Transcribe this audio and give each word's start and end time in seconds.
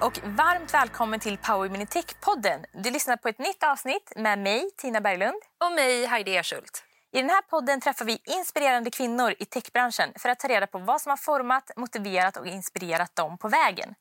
Och 0.00 0.20
varmt 0.24 0.74
välkommen 0.74 1.20
till 1.20 1.38
Power 1.38 1.68
Mini 1.68 1.86
Tech-podden. 1.86 2.64
Du 2.72 2.90
lyssnar 2.90 3.16
på 3.16 3.28
ett 3.28 3.38
nytt 3.38 3.62
avsnitt 3.62 4.12
med 4.16 4.38
mig, 4.38 4.70
Tina 4.76 5.00
Berglund. 5.00 5.42
Och 5.64 5.72
mig, 5.72 6.06
Heidi 6.06 6.36
Erschult. 6.36 6.84
I 7.12 7.20
den 7.20 7.30
här 7.30 7.42
podden 7.42 7.80
träffar 7.80 8.04
vi 8.04 8.18
inspirerande 8.24 8.90
kvinnor 8.90 9.34
i 9.38 9.44
techbranschen 9.44 10.12
för 10.18 10.28
att 10.28 10.38
ta 10.38 10.48
reda 10.48 10.66
på 10.66 10.78
vad 10.78 11.00
som 11.00 11.10
har 11.10 11.16
format, 11.16 11.70
motiverat 11.76 12.36
och 12.36 12.46
inspirerat 12.46 13.16
dem 13.16 13.38
på 13.38 13.48
vägen. 13.48 13.94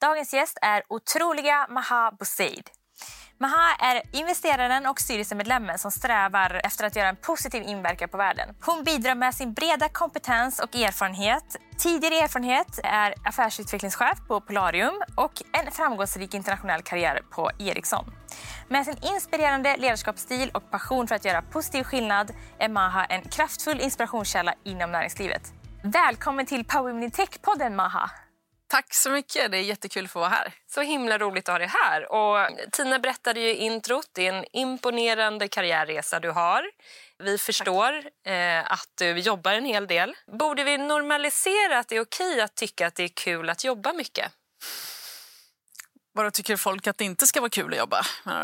Dagens 0.00 0.34
gäst 0.34 0.58
är 0.62 0.82
otroliga 0.88 1.66
Maha 1.70 2.12
Boseid. 2.18 2.70
Maha 3.38 3.74
är 3.78 4.02
investeraren 4.12 4.86
och 4.86 5.00
styrelsemedlemmen 5.00 5.78
som 5.78 5.90
strävar 5.90 6.60
efter 6.64 6.86
att 6.86 6.96
göra 6.96 7.08
en 7.08 7.16
positiv 7.16 7.62
inverkan 7.62 8.08
på 8.08 8.16
världen. 8.16 8.54
Hon 8.60 8.84
bidrar 8.84 9.14
med 9.14 9.34
sin 9.34 9.52
breda 9.52 9.88
kompetens 9.88 10.58
och 10.58 10.74
erfarenhet. 10.74 11.56
Tidigare 11.78 12.14
erfarenhet 12.14 12.80
är 12.84 13.14
affärsutvecklingschef 13.24 14.18
på 14.28 14.40
Polarium 14.40 15.02
och 15.14 15.32
en 15.52 15.72
framgångsrik 15.72 16.34
internationell 16.34 16.82
karriär 16.82 17.22
på 17.30 17.50
Ericsson. 17.58 18.04
Med 18.68 18.84
sin 18.84 18.96
inspirerande 19.02 19.76
ledarskapsstil 19.76 20.50
och 20.54 20.70
passion 20.70 21.08
för 21.08 21.14
att 21.14 21.24
göra 21.24 21.42
positiv 21.42 21.84
skillnad 21.84 22.32
är 22.58 22.68
Maha 22.68 23.04
en 23.04 23.22
kraftfull 23.22 23.80
inspirationskälla 23.80 24.54
inom 24.64 24.92
näringslivet. 24.92 25.52
Välkommen 25.82 26.46
till 26.46 26.64
Power 26.64 27.08
Tech-podden, 27.08 27.76
Maha! 27.76 28.10
Tack 28.72 28.94
så 28.94 29.10
mycket. 29.10 29.50
Det 29.50 29.56
är 29.56 29.62
jättekul 29.62 30.04
att 30.04 30.10
få 30.10 30.18
vara 30.18 30.28
här. 30.28 30.52
Så 30.66 30.80
himla 30.80 31.18
roligt 31.18 31.48
att 31.48 31.52
ha 31.52 31.58
dig 31.58 31.68
här. 31.68 32.12
Och 32.12 32.48
Tina 32.72 32.98
berättade 32.98 33.40
ju 33.40 33.48
i 33.48 33.56
introt. 33.56 34.06
Det 34.12 34.26
är 34.26 34.32
en 34.32 34.44
imponerande 34.52 35.48
karriärresa 35.48 36.20
du 36.20 36.30
har. 36.30 36.64
Vi 37.18 37.38
förstår 37.38 37.92
eh, 38.26 38.72
att 38.72 38.88
du 38.94 39.18
jobbar 39.18 39.52
en 39.52 39.64
hel 39.64 39.86
del. 39.86 40.14
Borde 40.38 40.64
vi 40.64 40.78
normalisera 40.78 41.78
att 41.78 41.88
det 41.88 41.96
är 41.96 42.00
okej 42.00 42.40
att 42.40 42.54
tycka 42.54 42.86
att 42.86 42.94
det 42.94 43.02
är 43.02 43.08
kul 43.08 43.50
att 43.50 43.64
jobba 43.64 43.92
mycket? 43.92 44.32
Bara 46.14 46.30
tycker 46.30 46.56
folk 46.56 46.86
att 46.86 46.98
det 46.98 47.04
inte 47.04 47.26
ska 47.26 47.40
vara 47.40 47.50
kul 47.50 47.72
att 47.72 47.78
jobba? 47.78 48.06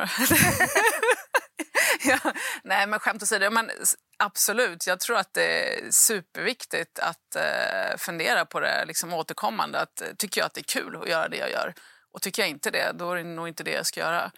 ja, 2.05 2.33
nej, 2.65 2.87
men 2.87 3.01
skämt 3.01 3.23
åsido. 3.23 3.51
Men 3.51 3.71
absolut, 4.19 4.87
jag 4.87 5.01
tror 5.01 5.17
att 5.17 5.35
det 5.35 5.79
är 5.79 5.91
superviktigt 5.91 6.99
att 6.99 7.37
eh, 7.37 7.97
fundera 7.99 8.45
på 8.45 8.61
det 8.61 8.85
liksom 8.85 9.13
återkommande. 9.13 9.81
Att, 9.81 10.01
eh, 10.01 10.09
tycker 10.19 10.41
jag 10.41 10.47
att 10.47 10.55
det 10.55 10.61
är 10.61 10.81
kul 10.81 10.97
att 10.97 11.09
göra 11.09 11.29
det 11.29 11.37
jag 11.37 11.51
gör? 11.51 11.75
Och 12.13 12.23
tycker 12.23 12.43
jag 12.43 12.49
inte 12.49 12.71
det, 12.71 12.93
då 12.95 13.13
är 13.13 13.17
det 13.17 13.25
nog 13.25 13.49
inte 13.49 13.63
det 13.63 13.71
jag 13.71 13.87
ska 13.87 14.01
göra. 14.01 14.31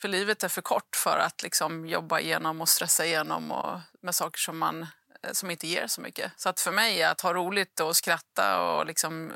För 0.00 0.08
livet 0.08 0.42
är 0.42 0.48
för 0.48 0.62
kort 0.62 0.96
för 0.96 1.18
att 1.18 1.42
liksom, 1.42 1.86
jobba 1.86 2.20
igenom 2.20 2.60
och 2.60 2.68
stressa 2.68 3.06
igenom 3.06 3.52
och, 3.52 3.80
med 4.00 4.14
saker 4.14 4.38
som, 4.38 4.58
man, 4.58 4.82
eh, 5.22 5.32
som 5.32 5.50
inte 5.50 5.66
ger 5.66 5.86
så 5.86 6.00
mycket. 6.00 6.32
Så 6.36 6.48
att 6.48 6.60
för 6.60 6.72
mig, 6.72 7.02
att 7.02 7.20
ha 7.20 7.34
roligt 7.34 7.80
och 7.80 7.96
skratta 7.96 8.62
och 8.62 8.86
liksom, 8.86 9.32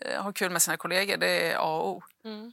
eh, 0.00 0.22
ha 0.22 0.32
kul 0.32 0.50
med 0.50 0.62
sina 0.62 0.76
kollegor, 0.76 1.16
det 1.16 1.52
är 1.52 1.56
A 1.56 1.62
och 1.62 1.88
O. 1.88 2.02
Mm. 2.24 2.52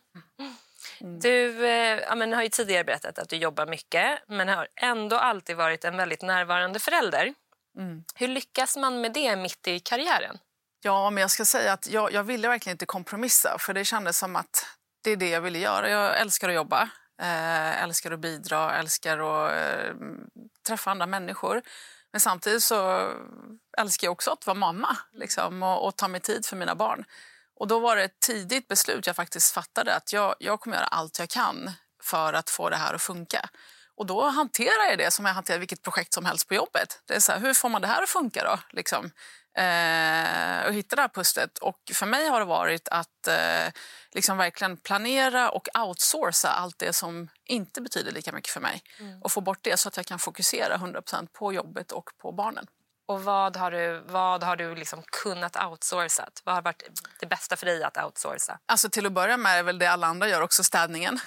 Mm. 1.02 1.20
Du 1.20 1.66
eh, 1.66 2.00
ja, 2.00 2.16
men 2.16 2.34
har 2.34 2.44
ju 2.44 2.50
tidigare 2.50 2.84
berättat 2.84 3.20
att 3.20 3.30
du 3.30 3.36
jobbar 3.36 3.66
mycket 3.66 4.20
men 4.28 4.48
har 4.48 4.68
ändå 4.82 5.16
alltid 5.16 5.56
varit 5.56 5.86
en 5.86 5.98
väldigt 5.98 6.22
närvarande 6.22 6.80
förälder. 6.80 7.34
Mm. 7.78 8.04
Hur 8.16 8.28
lyckas 8.28 8.78
man 8.78 9.02
med 9.02 9.14
det 9.14 9.36
mitt 9.36 9.68
i 9.68 9.80
karriären? 9.80 10.38
Ja, 10.82 11.10
men 11.10 11.22
jag 11.22 11.32
ska 11.32 11.46
säga 11.46 11.74
att 11.74 11.90
jag, 11.90 12.14
jag 12.14 12.24
ville 12.24 12.48
verkligen 12.48 12.74
inte 12.74 12.86
kompromissa 12.86 13.58
för 13.60 13.74
det 13.74 13.86
kändes 13.86 14.18
som 14.18 14.36
att 14.36 14.66
det 15.04 15.12
är 15.12 15.16
det 15.16 15.30
jag 15.30 15.42
ville 15.42 15.60
göra. 15.60 15.90
Jag 15.90 16.20
älskar 16.20 16.50
att 16.50 16.56
jobba, 16.56 16.90
eh, 17.22 17.84
älskar 17.84 18.12
att 18.12 18.20
bidra, 18.20 18.76
älskar 18.78 19.20
att 19.20 19.54
eh, 19.54 19.96
träffa 20.68 20.92
andra 20.92 21.06
människor. 21.06 21.62
Men 22.12 22.22
samtidigt 22.22 22.64
så 22.64 23.10
älskar 23.78 24.08
jag 24.08 24.12
också 24.12 24.32
att 24.32 24.48
vara 24.48 24.58
mamma 24.58 24.98
liksom, 25.12 25.64
och, 25.64 25.88
och 25.88 25.96
ta 25.96 26.08
mig 26.08 26.22
tid 26.22 26.46
för 26.46 26.56
mina 26.56 26.76
barn. 26.76 27.06
Och 27.60 27.68
då 27.68 27.80
var 27.80 27.96
det 27.96 28.04
ett 28.04 28.20
tidigt 28.20 28.68
beslut 28.68 29.08
jag 29.08 29.16
faktiskt 29.16 29.54
fattade 29.54 29.96
att 29.96 30.14
jag, 30.14 30.36
jag 30.40 30.60
kommer 30.60 30.78
göra 30.78 30.86
allt 30.86 31.20
jag 31.20 31.30
kan 31.30 31.72
för 32.04 32.34
att 32.34 32.50
få 32.50 32.70
det 32.70 32.76
här 32.76 32.94
att 32.94 33.02
funka. 33.02 33.50
Och 33.96 34.06
då 34.06 34.24
hanterar 34.24 34.90
jag 34.90 34.98
det 34.98 35.12
som 35.12 35.26
jag 35.26 35.34
hanterar 35.34 35.60
vilket 35.60 35.82
projekt 35.82 36.14
som 36.14 36.26
helst 36.26 36.48
på 36.48 36.54
jobbet. 36.54 37.02
Det 37.06 37.16
är 37.16 37.20
så 37.20 37.32
här, 37.32 37.40
hur 37.40 37.54
får 37.54 37.70
man 37.70 37.82
det 37.82 37.88
här 37.88 38.04
att 38.04 38.10
funka 38.10 38.44
då? 38.44 38.60
Liksom. 38.70 39.12
Eh, 39.58 40.68
och 40.68 40.74
hitta 40.74 40.96
det 40.96 41.02
här 41.02 41.10
pusslet. 41.10 41.58
Och 41.58 41.80
för 41.94 42.06
mig 42.06 42.28
har 42.28 42.40
det 42.40 42.46
varit 42.46 42.88
att 42.88 43.28
eh, 43.28 43.74
liksom 44.12 44.38
verkligen 44.38 44.78
planera 44.78 45.50
och 45.50 45.68
outsourca 45.80 46.48
allt 46.48 46.80
det 46.80 46.94
som 46.94 47.30
inte 47.46 47.82
betyder 47.82 48.12
lika 48.12 48.32
mycket 48.32 48.52
för 48.52 48.62
mig. 48.62 48.82
Mm. 49.00 49.22
Och 49.22 49.32
få 49.32 49.42
bort 49.42 49.60
det 49.62 49.78
så 49.78 49.88
att 49.88 49.98
jag 49.98 50.06
kan 50.06 50.20
fokusera 50.20 50.78
100% 50.78 51.28
på 51.34 51.54
jobbet 51.54 51.92
och 51.92 52.10
på 52.22 52.32
barnen. 52.32 52.68
Och 53.10 53.24
vad 53.24 53.58
har 53.58 53.72
du, 53.72 54.04
vad 54.08 54.44
har 54.44 54.56
du 54.56 54.76
liksom 54.76 55.04
kunnat 55.24 55.64
outsourca? 55.64 56.30
Vad 56.44 56.56
har 56.56 56.62
varit 56.62 56.84
det 57.20 57.26
bästa 57.26 57.56
för 57.56 57.66
dig 57.66 57.84
att 57.84 57.98
outsourca? 57.98 58.60
Alltså 58.66 58.90
till 58.90 59.06
att 59.06 59.12
börja 59.12 59.38
med 59.38 59.60
är 59.60 59.64
väl 59.64 59.80
det 59.80 59.88
alla 59.88 60.08
andra 60.08 60.28
gör, 60.28 60.42
också 60.42 60.64
städningen. 60.64 61.20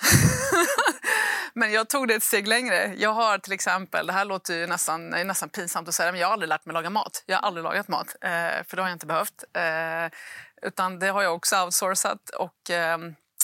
men 1.55 1.73
jag 1.73 1.89
tog 1.89 2.09
det 2.09 2.15
ett 2.15 2.23
steg 2.23 2.49
längre. 2.49 2.95
Jag 2.97 3.13
har 3.13 3.39
till 3.39 3.53
exempel, 3.53 4.07
det 4.07 4.13
här 4.13 4.25
låter 4.25 4.55
ju 4.55 4.67
nästan, 4.67 5.09
nästan 5.11 5.49
pinsamt 5.49 5.89
att 5.89 5.95
säga, 5.95 6.13
men 6.13 6.21
jag 6.21 6.29
har 6.29 6.33
aldrig 6.33 6.49
lärt 6.49 6.67
mig 6.67 6.75
laga 6.75 6.91
mat. 6.91 7.23
Jag 7.27 7.37
har 7.37 7.43
aldrig 7.43 7.65
lagat 7.65 7.89
mat, 7.89 8.17
eh, 8.21 8.31
för 8.67 8.77
det 8.77 8.83
har 8.83 8.89
jag 8.89 8.95
inte 8.95 9.07
behövt. 9.07 9.45
Eh, 9.53 10.19
utan 10.63 10.99
det 10.99 11.09
har 11.09 11.23
jag 11.23 11.35
också 11.35 11.65
outsourcat. 11.65 12.31
Och, 12.31 12.71
eh, 12.71 12.99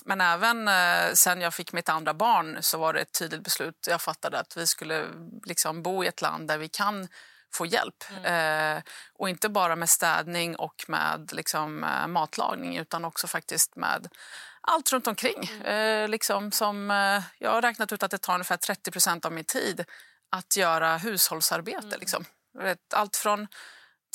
men 0.05 0.21
även 0.21 0.69
eh, 0.69 1.13
sen 1.15 1.41
jag 1.41 1.55
fick 1.55 1.73
mitt 1.73 1.89
andra 1.89 2.15
barn 2.15 2.59
så 2.61 2.79
var 2.79 2.93
det 2.93 3.01
ett 3.01 3.19
tydligt 3.19 3.45
beslut. 3.45 3.87
Jag 3.89 4.01
fattade 4.01 4.39
att 4.39 4.57
vi 4.57 4.67
skulle 4.67 5.07
liksom 5.45 5.83
bo 5.83 6.05
i 6.05 6.07
ett 6.07 6.23
land 6.23 6.49
där 6.49 6.59
vi 6.59 6.69
kan 6.69 7.09
få 7.55 7.67
hjälp. 7.67 8.05
Mm. 8.11 8.77
Eh, 8.77 8.83
och 9.15 9.29
inte 9.29 9.49
bara 9.49 9.77
med 9.77 9.89
städning 9.89 10.57
och 10.57 10.85
med 10.89 11.31
liksom, 11.33 11.85
eh, 11.85 12.07
matlagning 12.07 12.77
utan 12.77 13.05
också 13.05 13.27
faktiskt 13.27 13.77
med 13.77 14.09
allt 14.61 14.93
runt 14.93 15.07
omkring. 15.07 15.51
Mm. 15.53 16.03
Eh, 16.03 16.09
liksom 16.09 16.53
som, 16.53 16.91
eh, 16.91 17.23
jag 17.39 17.51
har 17.51 17.63
räknat 17.63 17.93
ut 17.93 18.03
att 18.03 18.11
det 18.11 18.19
tar 18.19 18.35
ungefär 18.35 18.57
30% 18.57 19.25
av 19.25 19.33
min 19.33 19.45
tid 19.45 19.85
att 20.31 20.57
göra 20.57 20.97
hushållsarbete. 20.97 21.87
Mm. 21.87 22.01
Liksom. 22.01 22.25
Allt 22.95 23.17
från 23.17 23.49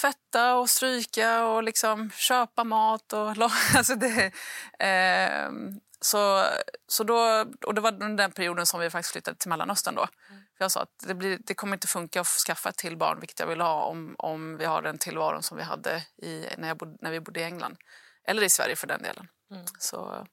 tvätta 0.02 0.56
och 0.56 0.70
stryka 0.70 1.46
och 1.46 1.64
liksom 1.64 2.12
köpa 2.12 2.64
mat. 2.64 3.14
Och, 3.14 3.30
alltså 3.76 3.96
det, 3.96 4.32
eh, 4.80 5.50
så, 6.04 6.46
så 6.88 7.04
då, 7.04 7.46
och 7.66 7.74
det 7.74 7.82
var 7.82 7.92
den 7.92 8.32
perioden 8.32 8.66
som 8.66 8.80
vi 8.80 8.90
faktiskt 8.90 9.12
flyttade 9.12 9.38
till 9.38 9.50
Mellanöstern. 9.50 9.96
Då. 9.96 10.08
Mm. 10.30 10.42
Jag 10.58 10.72
sa 10.72 10.82
att 10.82 11.00
det, 11.08 11.14
blir, 11.14 11.40
det 11.42 11.54
kommer 11.54 11.74
inte 11.74 11.88
funka 11.88 12.22
att 12.22 12.28
skaffa 12.28 12.70
ett 12.70 12.78
till 12.78 12.98
barn, 12.98 13.20
vilket 13.20 13.40
jag 13.40 13.48
vill 13.48 13.62
ha 13.62 13.84
om, 13.84 14.16
om 14.18 14.58
vi 14.58 14.66
har 14.66 14.82
den 14.82 14.98
tillvaron 14.98 15.44
som 15.44 15.58
vi 15.58 15.64
hade 15.64 16.04
i, 16.18 16.48
när, 16.58 16.68
jag 16.68 16.78
bod, 16.78 16.98
när 17.02 17.12
vi 17.12 17.20
bodde 17.20 17.40
i 17.40 17.44
England. 17.44 17.78
Eller 18.28 18.44
i 18.44 18.50
Sverige 18.50 18.76
för 18.76 18.88
den 18.88 19.02
delen. 19.02 19.28
Mm. 19.52 19.66
Så, 19.80 20.28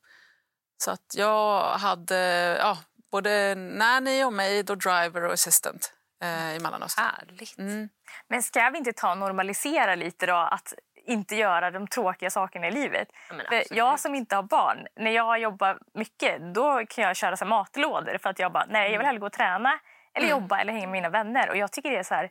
så 0.79 0.91
att 0.91 1.15
jag 1.15 1.63
hade 1.79 2.17
ja, 2.61 2.79
både 3.13 3.55
nanny 3.55 4.25
och 4.25 4.33
maid 4.33 4.71
och 4.71 4.79
driver 4.79 5.25
och 5.25 5.33
assistant 5.33 5.93
eh, 6.23 6.57
i 6.57 6.61
Mellanöstern. 6.61 7.05
Härligt. 7.05 7.59
Mm. 7.59 7.89
Men 8.29 8.43
ska 8.43 8.71
vi 8.71 8.79
inte 8.79 8.93
ta 8.93 9.15
normalisera 9.15 9.95
lite 9.95 10.27
då 10.27 10.37
att 10.37 10.75
inte 11.05 11.37
göra 11.37 11.71
de 11.71 11.87
tråkiga 11.87 12.31
sakerna 12.31 12.69
i 12.69 12.71
livet. 12.71 13.09
Ja, 13.51 13.63
jag 13.71 14.01
som 14.01 14.15
inte 14.15 14.37
har 14.37 14.43
barn, 14.43 14.87
när 14.97 15.11
jag 15.11 15.39
jobbar 15.39 15.79
mycket 15.95 16.55
då 16.55 16.83
kan 16.89 17.05
jag 17.05 17.17
köra 17.17 17.37
så 17.37 17.45
matlådor 17.45 18.19
för 18.23 18.31
att 18.31 18.39
jag 18.39 18.53
bara, 18.53 18.67
nej 18.69 18.83
jag 18.83 18.89
vill 18.89 18.95
mm. 18.95 19.07
hellre 19.07 19.21
gå 19.21 19.27
och 19.27 19.33
träna 19.33 19.79
eller 20.15 20.27
mm. 20.27 20.41
jobba 20.41 20.61
eller 20.61 20.73
hänga 20.73 20.87
med 20.87 20.93
mina 20.93 21.09
vänner. 21.09 21.51
Och 21.51 21.57
jag 21.57 21.73
tycker 21.73 21.91
det 21.91 21.99
är 21.99 22.03
så 22.03 22.15
här, 22.15 22.31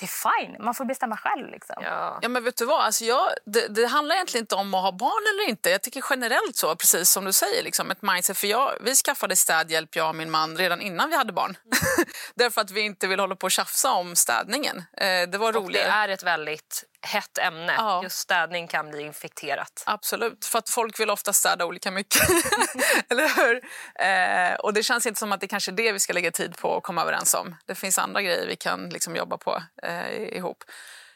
det 0.00 0.06
är 0.06 0.40
fine. 0.40 0.64
Man 0.64 0.74
får 0.74 0.84
bestämma 0.84 1.16
själv. 1.16 1.50
Liksom. 1.50 1.76
Ja. 1.80 2.18
ja 2.22 2.28
men 2.28 2.44
vet 2.44 2.56
du 2.56 2.64
vad? 2.64 2.80
Alltså 2.80 3.04
jag, 3.04 3.28
det, 3.46 3.68
det, 3.68 3.86
handlar 3.86 4.14
egentligen 4.14 4.42
inte 4.42 4.54
om 4.54 4.74
att 4.74 4.82
ha 4.82 4.92
barn 4.92 5.22
eller 5.34 5.50
inte. 5.50 5.70
Jag 5.70 5.82
tycker 5.82 6.04
generellt 6.10 6.56
så, 6.56 6.76
precis 6.76 7.10
som 7.10 7.24
du 7.24 7.32
säger, 7.32 7.62
liksom, 7.62 7.90
ett 7.90 8.02
mindset. 8.02 8.38
För 8.38 8.46
jag, 8.46 8.72
vi 8.80 8.94
skaffade 8.94 9.36
städhjälp, 9.36 9.96
jag 9.96 10.08
och 10.08 10.14
min 10.14 10.30
man, 10.30 10.56
redan 10.56 10.80
innan 10.80 11.10
vi 11.10 11.16
hade 11.16 11.32
barn. 11.32 11.56
Mm. 11.64 12.08
Därför 12.34 12.60
att 12.60 12.70
vi 12.70 12.80
inte 12.80 13.06
vill 13.06 13.20
hålla 13.20 13.36
på 13.36 13.44
och 13.44 13.50
tjafsa 13.50 13.92
om 13.92 14.16
städningen. 14.16 14.78
Eh, 14.96 15.28
det 15.28 15.38
var 15.38 15.52
roligt. 15.52 15.82
Det 15.82 15.88
är 15.88 16.08
ett 16.08 16.22
väldigt 16.22 16.84
hett 17.02 17.38
ämne. 17.38 17.74
Ja. 17.76 18.02
Just 18.02 18.18
städning 18.18 18.68
kan 18.68 18.90
bli 18.90 19.02
infekterat. 19.02 19.82
Absolut, 19.86 20.44
för 20.44 20.58
att 20.58 20.70
folk 20.70 21.00
vill 21.00 21.10
ofta 21.10 21.32
städa 21.32 21.66
olika 21.66 21.90
mycket. 21.90 22.22
Eller 23.08 23.28
hur? 23.36 23.60
Eh, 23.94 24.54
och 24.54 24.72
det 24.72 24.82
känns 24.82 25.06
inte 25.06 25.18
som 25.18 25.32
att 25.32 25.40
det 25.40 25.48
kanske 25.48 25.70
är 25.70 25.76
det 25.76 25.92
vi 25.92 26.00
ska 26.00 26.12
lägga 26.12 26.30
tid 26.30 26.56
på 26.56 26.68
och 26.68 26.82
komma 26.82 27.02
överens 27.02 27.34
om. 27.34 27.56
Det 27.66 27.74
finns 27.74 27.98
andra 27.98 28.22
grejer 28.22 28.46
vi 28.46 28.56
kan 28.56 28.88
liksom 28.88 29.16
jobba 29.16 29.36
på 29.36 29.62
eh, 29.82 30.12
ihop. 30.12 30.64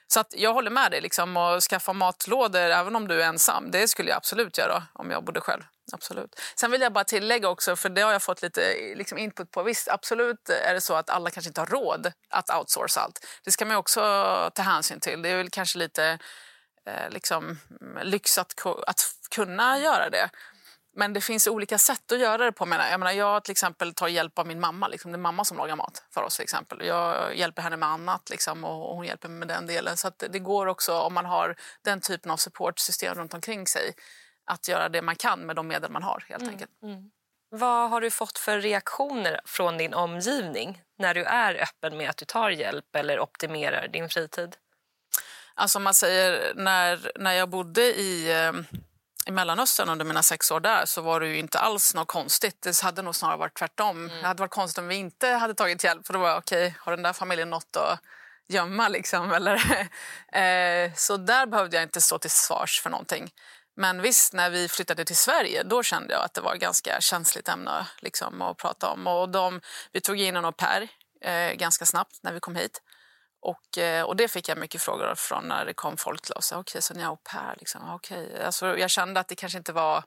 Så 0.07 0.21
att 0.21 0.35
jag 0.37 0.55
håller 0.55 0.71
med 0.71 0.91
dig. 0.91 1.01
Liksom, 1.01 1.37
att 1.37 1.63
skaffa 1.63 1.93
matlådor 1.93 2.61
även 2.61 2.97
om 2.97 3.09
du 3.09 3.23
är 3.23 3.27
ensam, 3.27 3.71
det 3.71 3.89
skulle 3.89 4.09
jag 4.09 4.17
absolut 4.17 4.59
göra 4.59 4.83
om 4.93 5.11
jag 5.11 5.25
bodde 5.25 5.41
själv. 5.41 5.63
Absolut. 5.93 6.41
Sen 6.57 6.71
vill 6.71 6.81
jag 6.81 6.93
bara 6.93 7.05
tillägga 7.05 7.49
också, 7.49 7.77
för 7.77 7.89
det 7.89 8.01
har 8.01 8.13
jag 8.13 8.23
fått 8.23 8.43
lite 8.43 8.73
eh, 8.73 8.97
liksom 8.97 9.19
input 9.19 9.51
på. 9.51 9.63
Visst, 9.63 9.89
absolut 9.89 10.49
är 10.49 10.75
det 10.75 10.81
så 10.81 10.95
att 10.95 11.11
alla 11.11 11.31
kanske 11.31 11.49
inte 11.49 11.61
har 11.61 11.67
råd 11.67 12.13
att 12.31 12.51
outsourca 12.51 13.01
allt. 13.01 13.27
Det 13.45 13.53
ska 13.53 13.65
man 13.65 13.77
också 13.77 14.01
ta 14.55 14.63
hänsyn 14.63 15.01
till. 15.01 15.23
Det 15.23 15.29
är 15.29 15.37
väl 15.37 15.51
kanske 15.51 15.79
lite 15.79 16.19
eh, 16.87 17.11
liksom, 17.11 17.59
mm, 17.81 18.07
lyx 18.07 18.39
att, 18.39 18.67
att 18.87 19.01
kunna 19.31 19.79
göra 19.79 20.11
det. 20.11 20.31
Men 20.97 21.13
det 21.13 21.21
finns 21.21 21.47
olika 21.47 21.79
sätt 21.79 22.13
att 22.13 22.19
göra 22.19 22.45
det 22.45 22.53
på. 22.53 22.69
Jag, 22.69 23.01
menar, 23.01 23.13
jag 23.13 23.45
till 23.45 23.53
exempel 23.53 23.95
tar 23.95 24.09
hjälp 24.09 24.39
av 24.39 24.47
min 24.47 24.61
mamma. 24.61 24.89
Liksom. 24.89 25.13
Det 25.13 25.17
är 25.17 25.21
mamma 25.21 25.45
som 25.45 25.57
lagar 25.57 25.77
mat 25.77 26.03
för 26.15 26.23
oss. 26.23 26.37
Till 26.37 26.43
exempel. 26.43 26.87
Jag 26.87 27.37
hjälper 27.37 27.63
henne 27.63 27.77
med 27.77 27.89
annat 27.89 28.31
liksom, 28.31 28.65
och 28.65 28.97
hon 28.97 29.07
hjälper 29.07 29.29
mig 29.29 29.39
med 29.39 29.49
den 29.49 29.67
delen. 29.67 29.97
Så 29.97 30.11
det 30.19 30.39
går 30.39 30.67
också 30.67 30.99
om 30.99 31.15
man 31.15 31.27
har 31.27 31.57
den 31.83 32.01
typen 32.01 32.31
av 32.31 32.37
supportsystem 32.37 33.15
runt 33.15 33.35
omkring 33.35 33.67
sig 33.67 33.95
att 34.47 34.69
göra 34.69 34.89
det 34.89 35.03
man 35.03 35.17
kan 35.17 35.41
med 35.41 35.57
de 35.57 35.69
medel 35.69 35.91
man 35.91 36.03
har. 36.03 36.25
helt 36.29 36.49
enkelt. 36.49 36.71
Vad 37.51 37.91
har 37.91 38.01
du 38.01 38.11
fått 38.11 38.39
för 38.39 38.61
reaktioner 38.61 39.41
från 39.45 39.79
din 39.79 39.95
omgivning 39.95 40.83
när 40.99 41.15
du 41.15 41.25
är 41.25 41.63
öppen 41.63 41.97
med 41.97 42.11
att 42.11 42.17
du 42.17 42.25
tar 42.25 42.51
hjälp 42.51 42.97
eller 42.97 43.21
optimerar 43.21 43.89
din 43.89 44.09
fritid? 44.09 44.57
Alltså 45.55 45.79
man 45.81 45.95
säger, 45.95 46.55
när, 46.55 47.13
när 47.15 47.33
jag 47.33 47.49
bodde 47.49 47.83
i, 47.83 48.33
eh, 48.33 48.53
i 49.27 49.31
Mellanöstern 49.31 49.89
under 49.89 50.05
mina 50.05 50.23
sex 50.23 50.51
år 50.51 50.61
där 50.61 50.85
så 50.87 51.01
var 51.01 51.21
det 51.21 51.27
ju 51.27 51.39
inte 51.39 51.59
alls 51.59 51.95
något 51.95 52.09
konstigt. 52.09 52.63
Det 52.63 52.81
hade 52.83 53.03
nog 53.03 53.15
snarare 53.15 53.37
varit 53.37 53.55
tvärtom. 53.55 54.09
Det 54.09 54.27
hade 54.27 54.41
varit 54.41 54.51
konstigt 54.51 54.79
om 54.79 54.89
vi 54.89 54.95
inte 54.95 55.29
hade 55.29 55.55
tagit 55.55 55.85
hjälp. 55.85 56.07
För 56.07 56.13
då 56.13 56.19
var 56.19 56.29
jag, 56.29 56.39
okej, 56.39 56.67
okay, 56.67 56.79
har 56.79 56.93
den 56.93 57.03
där 57.03 57.13
familjen 57.13 57.51
något 57.51 57.77
att 57.77 58.01
gömma 58.49 58.89
liksom? 58.89 59.33
Eller, 59.39 59.55
eh, 60.33 60.93
så 60.95 61.17
där 61.17 61.47
behövde 61.47 61.77
jag 61.77 61.83
inte 61.83 62.01
stå 62.01 62.19
till 62.19 62.31
svars 62.31 62.81
för 62.81 62.91
någonting. 62.91 63.31
Men 63.77 64.03
visst, 64.03 64.33
när 64.33 64.51
vi 64.51 64.69
flyttade 64.69 65.05
till 65.05 65.17
Sverige 65.17 65.63
då 65.63 65.83
kände 65.83 66.15
jag 66.15 66.23
att 66.23 66.35
det 66.35 66.41
var 66.41 66.55
ett 66.55 66.61
ganska 66.61 67.01
känsligt 67.01 67.49
ämne 67.49 67.87
liksom, 67.99 68.43
att 68.43 68.57
prata 68.57 68.89
om. 68.89 69.07
Och 69.07 69.29
de, 69.29 69.61
vi 69.93 70.01
tog 70.01 70.21
in 70.21 70.37
en 70.37 70.45
au 70.45 70.53
pair 70.53 70.89
eh, 71.21 71.53
ganska 71.53 71.87
snabbt 71.87 72.19
när 72.23 72.33
vi 72.33 72.41
kom 72.41 72.57
hit. 72.57 72.83
Och, 73.45 73.79
eh, 73.79 74.03
och 74.03 74.17
det 74.17 74.29
fick 74.29 74.49
jag 74.49 74.59
mycket 74.59 74.83
frågor 74.83 75.15
från 75.15 75.49
när 75.49 75.67
det 75.67 75.75
kom 75.75 75.97
folk 75.97 76.23
till 76.23 76.35
oss. 76.35 76.53
Okej, 76.53 76.61
okay, 76.61 76.83
så 76.83 76.95
ni 76.95 77.03
är 77.03 77.07
au 77.07 77.17
pair? 77.17 77.55
Liksom. 77.59 77.95
Okay. 77.95 78.43
Alltså, 78.43 78.79
jag 78.79 78.91
kände 78.91 79.21
att 79.21 79.29
det 79.29 79.35
kanske 79.35 79.59
inte 79.59 79.73
var... 79.73 80.05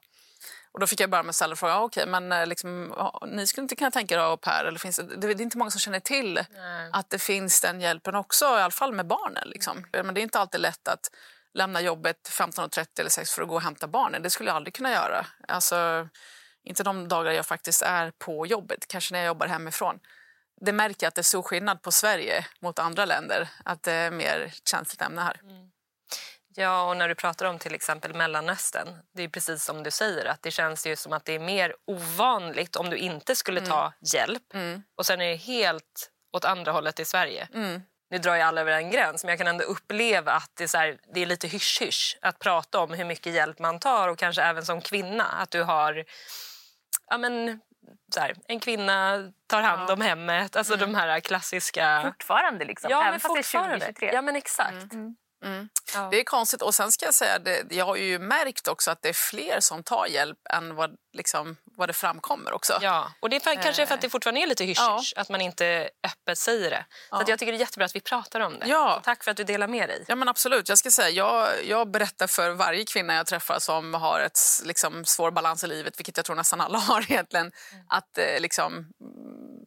Och 0.72 0.80
då 0.80 0.88
fick 0.88 1.00
jag 1.00 1.10
börja 1.10 1.24
med 1.24 1.30
att 1.30 1.36
ställa 1.36 1.56
frågan, 1.56 1.84
okej, 1.84 2.02
okay, 2.04 2.12
men 2.12 2.31
eh, 2.31 2.48
liksom, 2.48 2.94
ni 3.28 3.48
skulle 3.48 3.64
inte 3.64 3.75
kunna 3.75 3.92
tänka 3.92 4.16
er 4.16 4.19
au 4.19 4.38
pair? 4.38 4.66
Eller 4.66 4.80
finns 4.80 4.96
det, 4.96 5.16
det, 5.16 5.28
är 5.28 5.42
inte 5.42 5.58
många 5.58 5.72
som 5.72 5.80
känner 5.80 6.00
till 6.00 6.34
Nej. 6.52 6.90
att 6.94 7.10
det 7.10 7.19
finns 7.19 7.62
den 7.62 7.81
hjälpen 7.81 8.16
också, 8.16 8.46
i 8.46 8.48
alla 8.48 8.72
fall 8.72 8.94
med 8.94 9.08
barnen. 9.08 9.48
Liksom. 9.48 9.86
Men 9.92 10.14
det 10.14 10.22
är 10.22 10.24
inte 10.24 10.40
alltid 10.40 10.62
lätt 10.62 10.88
att 10.88 11.10
lämna 11.54 11.82
jobbet 11.82 12.30
15.30 12.30 13.00
eller 13.00 13.10
6 13.10 13.32
för 13.32 13.42
att 13.42 13.48
gå 13.48 13.56
och 13.56 13.62
hämta 13.62 13.88
barnen. 13.88 14.22
Det 14.22 14.30
skulle 14.30 14.50
jag 14.50 14.56
aldrig 14.56 14.74
kunna 14.74 14.92
göra. 14.92 15.26
Alltså, 15.48 16.10
inte 16.64 16.84
de 16.84 17.08
dagar 17.08 17.32
jag 17.32 17.46
faktiskt 17.46 17.82
är 17.82 18.12
på 18.12 18.46
jobbet, 18.46 18.88
kanske 18.88 19.14
när 19.14 19.20
jag 19.20 19.28
jobbar 19.28 19.48
hemifrån. 19.48 20.00
Det 20.62 20.72
märker 20.72 21.06
jag 21.06 21.08
att 21.08 21.16
det 21.16 21.22
är 21.22 21.24
stor 21.24 21.42
skillnad 21.42 21.82
på 21.82 21.92
Sverige 21.92 22.46
mot 22.62 22.80
andra 22.80 23.06
länder. 23.06 23.50
Att 23.66 23.84
det 23.84 23.94
är 23.94 24.12
mer 24.12 24.54
känsligt 24.66 25.02
ämne 25.02 25.22
här. 25.22 25.40
Mm. 25.44 25.72
Ja, 26.60 26.90
och 26.90 26.98
när 26.98 27.10
du 27.10 27.16
pratar 27.16 27.46
om 27.46 27.60
till 27.60 27.76
exempel 27.76 28.14
Mellanöstern, 28.14 28.88
det 29.14 29.24
är 29.24 29.30
precis 29.30 29.64
som 29.64 29.84
du 29.84 29.92
säger 29.92 30.26
att 30.26 30.42
det 30.42 30.52
känns 30.52 30.88
ju 30.88 30.96
som 30.96 31.14
att 31.14 31.26
det 31.26 31.34
är 31.34 31.40
mer 31.40 31.76
ovanligt 31.86 32.76
om 32.76 32.90
du 32.90 32.98
inte 32.98 33.36
skulle 33.36 33.62
ta 33.62 33.82
mm. 33.82 33.94
hjälp. 34.02 34.54
Mm. 34.54 34.84
Och 34.96 35.06
sen 35.06 35.22
är 35.22 35.30
det 35.30 35.36
helt 35.36 36.12
åt 36.38 36.46
andra 36.46 36.72
hållet 36.72 37.00
i 37.00 37.06
Sverige. 37.06 37.48
Nu 38.09 38.18
drar 38.18 38.36
jag 38.36 38.48
alla 38.48 38.62
över 38.62 38.71
en 38.71 38.92
gräns, 38.92 39.24
men 39.24 39.30
jag 39.30 39.38
kan 39.38 39.48
ändå 39.48 39.63
uppleva 39.63 40.31
att 40.31 40.51
det 40.54 40.63
är, 40.63 40.68
så 40.68 40.77
här, 40.77 40.98
det 41.13 41.21
är 41.21 41.25
lite 41.25 41.48
hysch-hysch 41.48 42.18
att 42.21 42.39
prata 42.39 42.80
om 42.80 42.94
hur 42.94 43.06
mycket 43.06 43.33
hjälp 43.33 43.59
man 43.59 43.80
tar 43.80 44.07
och 44.07 44.18
kanske 44.18 44.42
även 44.42 44.65
som 44.65 44.81
kvinna. 44.81 45.24
Att 45.24 45.51
du 45.51 45.63
har 45.63 46.06
ja, 47.09 47.18
men, 47.18 47.62
så 48.13 48.19
här, 48.19 48.36
en 48.48 48.59
kvinna 48.59 49.31
tar 49.48 49.62
hand 49.62 49.89
ja. 49.89 49.94
om 49.94 50.01
hemmet. 50.01 50.56
Alltså 50.56 50.74
mm. 50.74 50.92
de 50.92 50.98
här 50.98 51.19
klassiska... 51.19 52.01
Fortfarande 52.04 52.65
liksom? 52.65 52.92
Ja, 52.92 53.01
även 53.01 53.12
men 53.12 53.19
fast 53.19 53.36
fortfarande. 53.36 53.77
det 53.77 53.83
är 53.83 53.88
2023? 53.88 54.12
Ja, 54.13 54.21
men 54.21 54.36
exakt. 54.36 54.94
Mm. 54.94 54.94
Mm. 54.94 55.15
Mm. 55.44 55.69
Ja. 55.94 56.07
Det 56.12 56.19
är 56.19 56.24
konstigt. 56.24 56.62
Och 56.62 56.75
sen 56.75 56.92
ska 56.92 57.06
jag 57.06 57.13
säga, 57.13 57.39
det, 57.39 57.63
jag 57.69 57.86
har 57.86 57.95
ju 57.95 58.19
märkt 58.19 58.68
också 58.68 58.92
att 58.92 59.01
det 59.01 59.09
är 59.09 59.13
fler 59.13 59.59
som 59.59 59.83
tar 59.83 60.06
hjälp 60.06 60.38
än 60.50 60.75
vad, 60.75 60.95
liksom, 61.13 61.57
vad 61.78 61.90
det 61.90 61.94
framkommer 61.94 62.54
också. 62.54 62.80
Ja, 62.82 63.12
och 63.20 63.30
det 63.30 63.36
är 63.36 63.40
för, 63.40 63.64
kanske 63.64 63.86
för 63.86 63.96
att 63.96 64.02
det 64.02 64.10
fortfarande 64.10 64.42
är 64.42 64.48
lite 64.48 64.64
hysch 64.64 64.78
ja. 64.80 65.02
att 65.16 65.30
man 65.30 65.42
inte 65.42 65.90
öppet 66.04 66.38
säger 66.38 66.70
det. 66.70 66.86
Så 67.10 67.24
jag 67.28 67.40
tycker 67.40 67.52
det 67.52 67.58
är 67.58 67.60
jättebra 67.60 67.86
att 67.86 67.96
vi 67.96 68.02
pratar 68.02 68.40
om 68.40 68.60
det. 68.60 68.68
Ja. 68.68 69.02
tack 69.04 69.24
för 69.24 69.32
att 69.32 69.38
du 69.38 69.44
delar 69.44 69.68
med 69.68 69.90
dig. 69.90 70.06
Ja 70.08 70.16
men 70.16 70.28
absolut. 70.28 70.70
Jag 70.70 70.78
ska 70.78 70.92
säga, 70.92 71.10
jag, 71.10 71.66
jag 71.66 71.92
berättar 71.92 72.28
för 72.28 72.52
varje 72.52 72.86
kvinna 72.86 73.14
jag 73.14 73.26
träffar 73.26 73.60
som 73.60 73.94
har 73.94 74.20
ett 74.20 74.40
liksom, 74.66 75.06
svår 75.06 75.32
balans 75.32 75.64
i 75.64 75.68
livet, 75.68 76.00
vilket 76.00 76.18
jag 76.18 76.26
tror 76.26 76.36
nästan 76.36 76.62
alla 76.62 76.78
har 76.90 77.12
egentligen, 77.12 77.52
mm. 77.72 77.86
att 77.90 78.18
eh, 78.18 78.40
liksom 78.40 78.88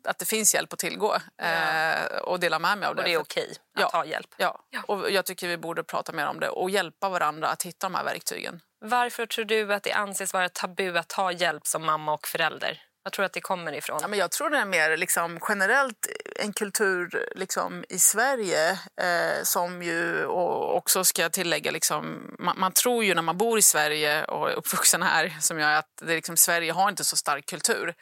att 0.04 0.18
det 0.18 0.24
finns 0.24 0.54
hjälp 0.54 0.72
att 0.72 0.78
tillgå 0.78 1.16
ja. 1.36 1.44
eh, 1.44 2.18
och 2.18 2.40
dela 2.40 2.58
med 2.58 2.78
mig 2.78 2.88
av 2.88 2.94
det. 2.94 3.02
Och 3.02 3.08
det 3.08 3.14
är 3.14 3.18
okej 3.20 3.50
att 3.74 3.80
ja. 3.80 3.90
ha 3.92 4.04
hjälp. 4.04 4.34
Ja. 4.36 4.64
ja, 4.70 4.82
och 4.82 5.10
jag 5.10 5.26
tycker 5.26 5.48
vi 5.48 5.56
borde 5.56 5.84
prata 5.84 6.12
mer 6.12 6.26
om 6.26 6.40
det 6.40 6.48
och 6.48 6.70
hjälpa 6.70 7.08
varandra 7.08 7.48
att 7.48 7.62
hitta 7.62 7.86
de 7.86 7.94
här 7.94 8.04
verktygen. 8.04 8.60
Varför 8.80 9.26
tror 9.26 9.44
du 9.44 9.74
att 9.74 9.82
det 9.82 9.92
anses 9.92 10.32
vara 10.32 10.48
tabu 10.48 10.98
att 10.98 11.08
ta 11.08 11.32
hjälp 11.32 11.66
som 11.66 11.86
mamma 11.86 12.12
och 12.12 12.26
förälder? 12.26 12.82
Jag 13.04 13.12
tror 13.12 13.24
att 13.24 13.32
det 13.32 13.40
kommer 13.40 13.72
ifrån. 13.72 13.98
Ja, 14.02 14.08
men 14.08 14.18
jag 14.18 14.30
tror 14.30 14.50
det 14.50 14.58
är 14.58 14.64
mer 14.64 14.96
liksom, 14.96 15.40
generellt 15.48 16.08
en 16.36 16.52
kultur 16.52 17.28
liksom, 17.36 17.84
i 17.88 17.98
Sverige 17.98 18.70
eh, 18.70 19.42
som 19.42 19.82
ju 19.82 20.24
och 20.24 20.76
också 20.76 21.04
ska 21.04 21.22
jag 21.22 21.32
tillägga... 21.32 21.70
Liksom, 21.70 22.34
man, 22.38 22.58
man, 22.58 22.72
tror 22.72 23.04
ju 23.04 23.14
när 23.14 23.22
man 23.22 23.38
bor 23.38 23.58
i 23.58 23.62
Sverige 23.62 24.24
och 24.24 24.50
är 24.50 24.54
uppvuxen 24.54 25.02
här 25.02 25.36
som 25.40 25.58
jag 25.58 25.76
att 25.76 25.90
det, 26.02 26.14
liksom, 26.14 26.36
Sverige 26.36 26.72
har 26.72 26.88
inte 26.88 27.04
så 27.04 27.16
stark 27.16 27.46
kultur. 27.46 27.94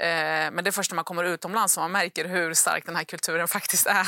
Eh, 0.00 0.50
men 0.50 0.64
det 0.64 0.70
är 0.70 0.72
först 0.72 0.90
när 0.90 0.96
man 0.96 1.04
kommer 1.04 1.24
utomlands 1.24 1.74
som 1.74 1.80
man 1.80 1.92
märker 1.92 2.24
hur 2.24 2.54
stark 2.54 2.86
den 2.86 2.96
här 2.96 3.04
kulturen 3.04 3.48
faktiskt 3.58 3.86
är. 3.86 4.06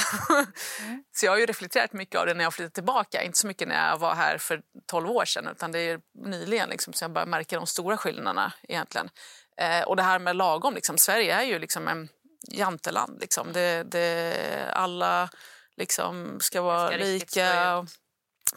Mm. 0.80 1.04
så 1.12 1.26
jag 1.26 1.32
har 1.32 1.38
ju 1.38 1.46
reflekterat 1.46 1.92
mycket 1.92 2.20
av 2.20 2.26
det 2.26 2.34
när 2.34 2.44
jag 2.44 2.54
flyttade 2.54 2.74
tillbaka. 2.74 3.22
Inte 3.22 3.38
så 3.38 3.46
mycket 3.46 3.68
när 3.68 3.88
jag 3.88 3.98
var 3.98 4.14
här 4.14 4.38
för 4.38 4.62
12 4.86 5.10
år 5.10 5.24
sedan 5.24 5.48
utan 5.48 5.72
det 5.72 5.78
är 5.78 6.00
nyligen 6.24 6.68
liksom, 6.68 6.92
så 6.92 7.04
jag 7.04 7.12
börjar 7.12 7.26
märka 7.26 7.56
de 7.56 7.66
stora 7.66 7.96
skillnaderna 7.96 8.52
egentligen. 8.62 9.10
Eh, 9.56 9.82
och 9.82 9.96
det 9.96 10.02
här 10.02 10.18
med 10.18 10.36
lagom, 10.36 10.74
liksom, 10.74 10.98
Sverige 10.98 11.34
är 11.34 11.42
ju 11.42 11.58
liksom 11.58 11.88
en 11.88 12.08
janteland. 12.48 13.20
Liksom. 13.20 13.52
Det, 13.52 13.82
det, 13.82 14.34
alla 14.72 15.28
liksom 15.76 16.40
ska 16.40 16.62
vara 16.62 16.88
ska 16.88 16.96
lika. 16.96 17.86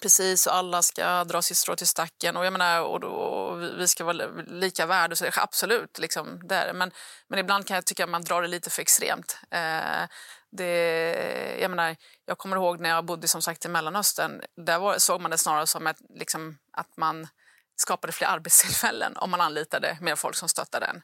Precis, 0.02 0.48
och 0.48 0.56
alla 0.56 0.82
ska 0.82 1.24
dra 1.24 1.42
sitt 1.42 1.58
strå 1.58 1.76
till 1.76 1.88
stacken. 1.88 2.38
Och 2.38 2.46
jag 2.46 2.54
menar, 2.54 2.82
och, 2.82 3.00
då, 3.00 3.08
och 3.08 3.62
vi 3.62 3.88
ska 3.88 4.04
vara 4.04 4.28
lika 4.48 4.86
värda. 4.86 5.16
Så 5.16 5.26
absolut, 5.36 6.00
liksom, 6.00 6.42
där. 6.48 6.74
Men, 6.74 6.92
men 7.28 7.40
ibland 7.40 7.68
kan 7.68 7.76
jag 7.76 7.86
tycka 7.86 8.04
att 8.04 8.10
man 8.10 8.24
drar 8.24 8.42
det 8.42 8.48
lite 8.48 8.70
för 8.70 8.82
extremt. 8.82 9.38
Eh, 9.52 10.08
det, 10.52 11.58
jag, 11.62 11.70
menar, 11.70 11.96
jag 12.26 12.38
kommer 12.38 12.56
ihåg 12.56 12.80
när 12.80 12.90
jag 12.90 13.06
bodde 13.06 13.28
som 13.28 13.42
sagt 13.42 13.66
i 13.66 13.68
Mellanöstern. 13.68 14.42
Där 14.66 14.80
var, 14.80 14.98
såg 14.98 15.22
man 15.22 15.32
det 15.32 15.38
snarare 15.38 15.68
som 15.68 15.88
ett, 15.88 15.98
liksom, 16.10 16.58
att 16.72 16.98
man 16.98 17.28
skapade 17.76 18.14
fler 18.14 18.28
arbetstillfällen 18.28 19.18
om 19.18 19.32
man 19.32 19.42
anlitade 19.42 19.98
mer 20.02 20.16
folk 20.16 20.36
som 20.36 20.50
stöttade 20.50 20.86
en. 20.86 21.02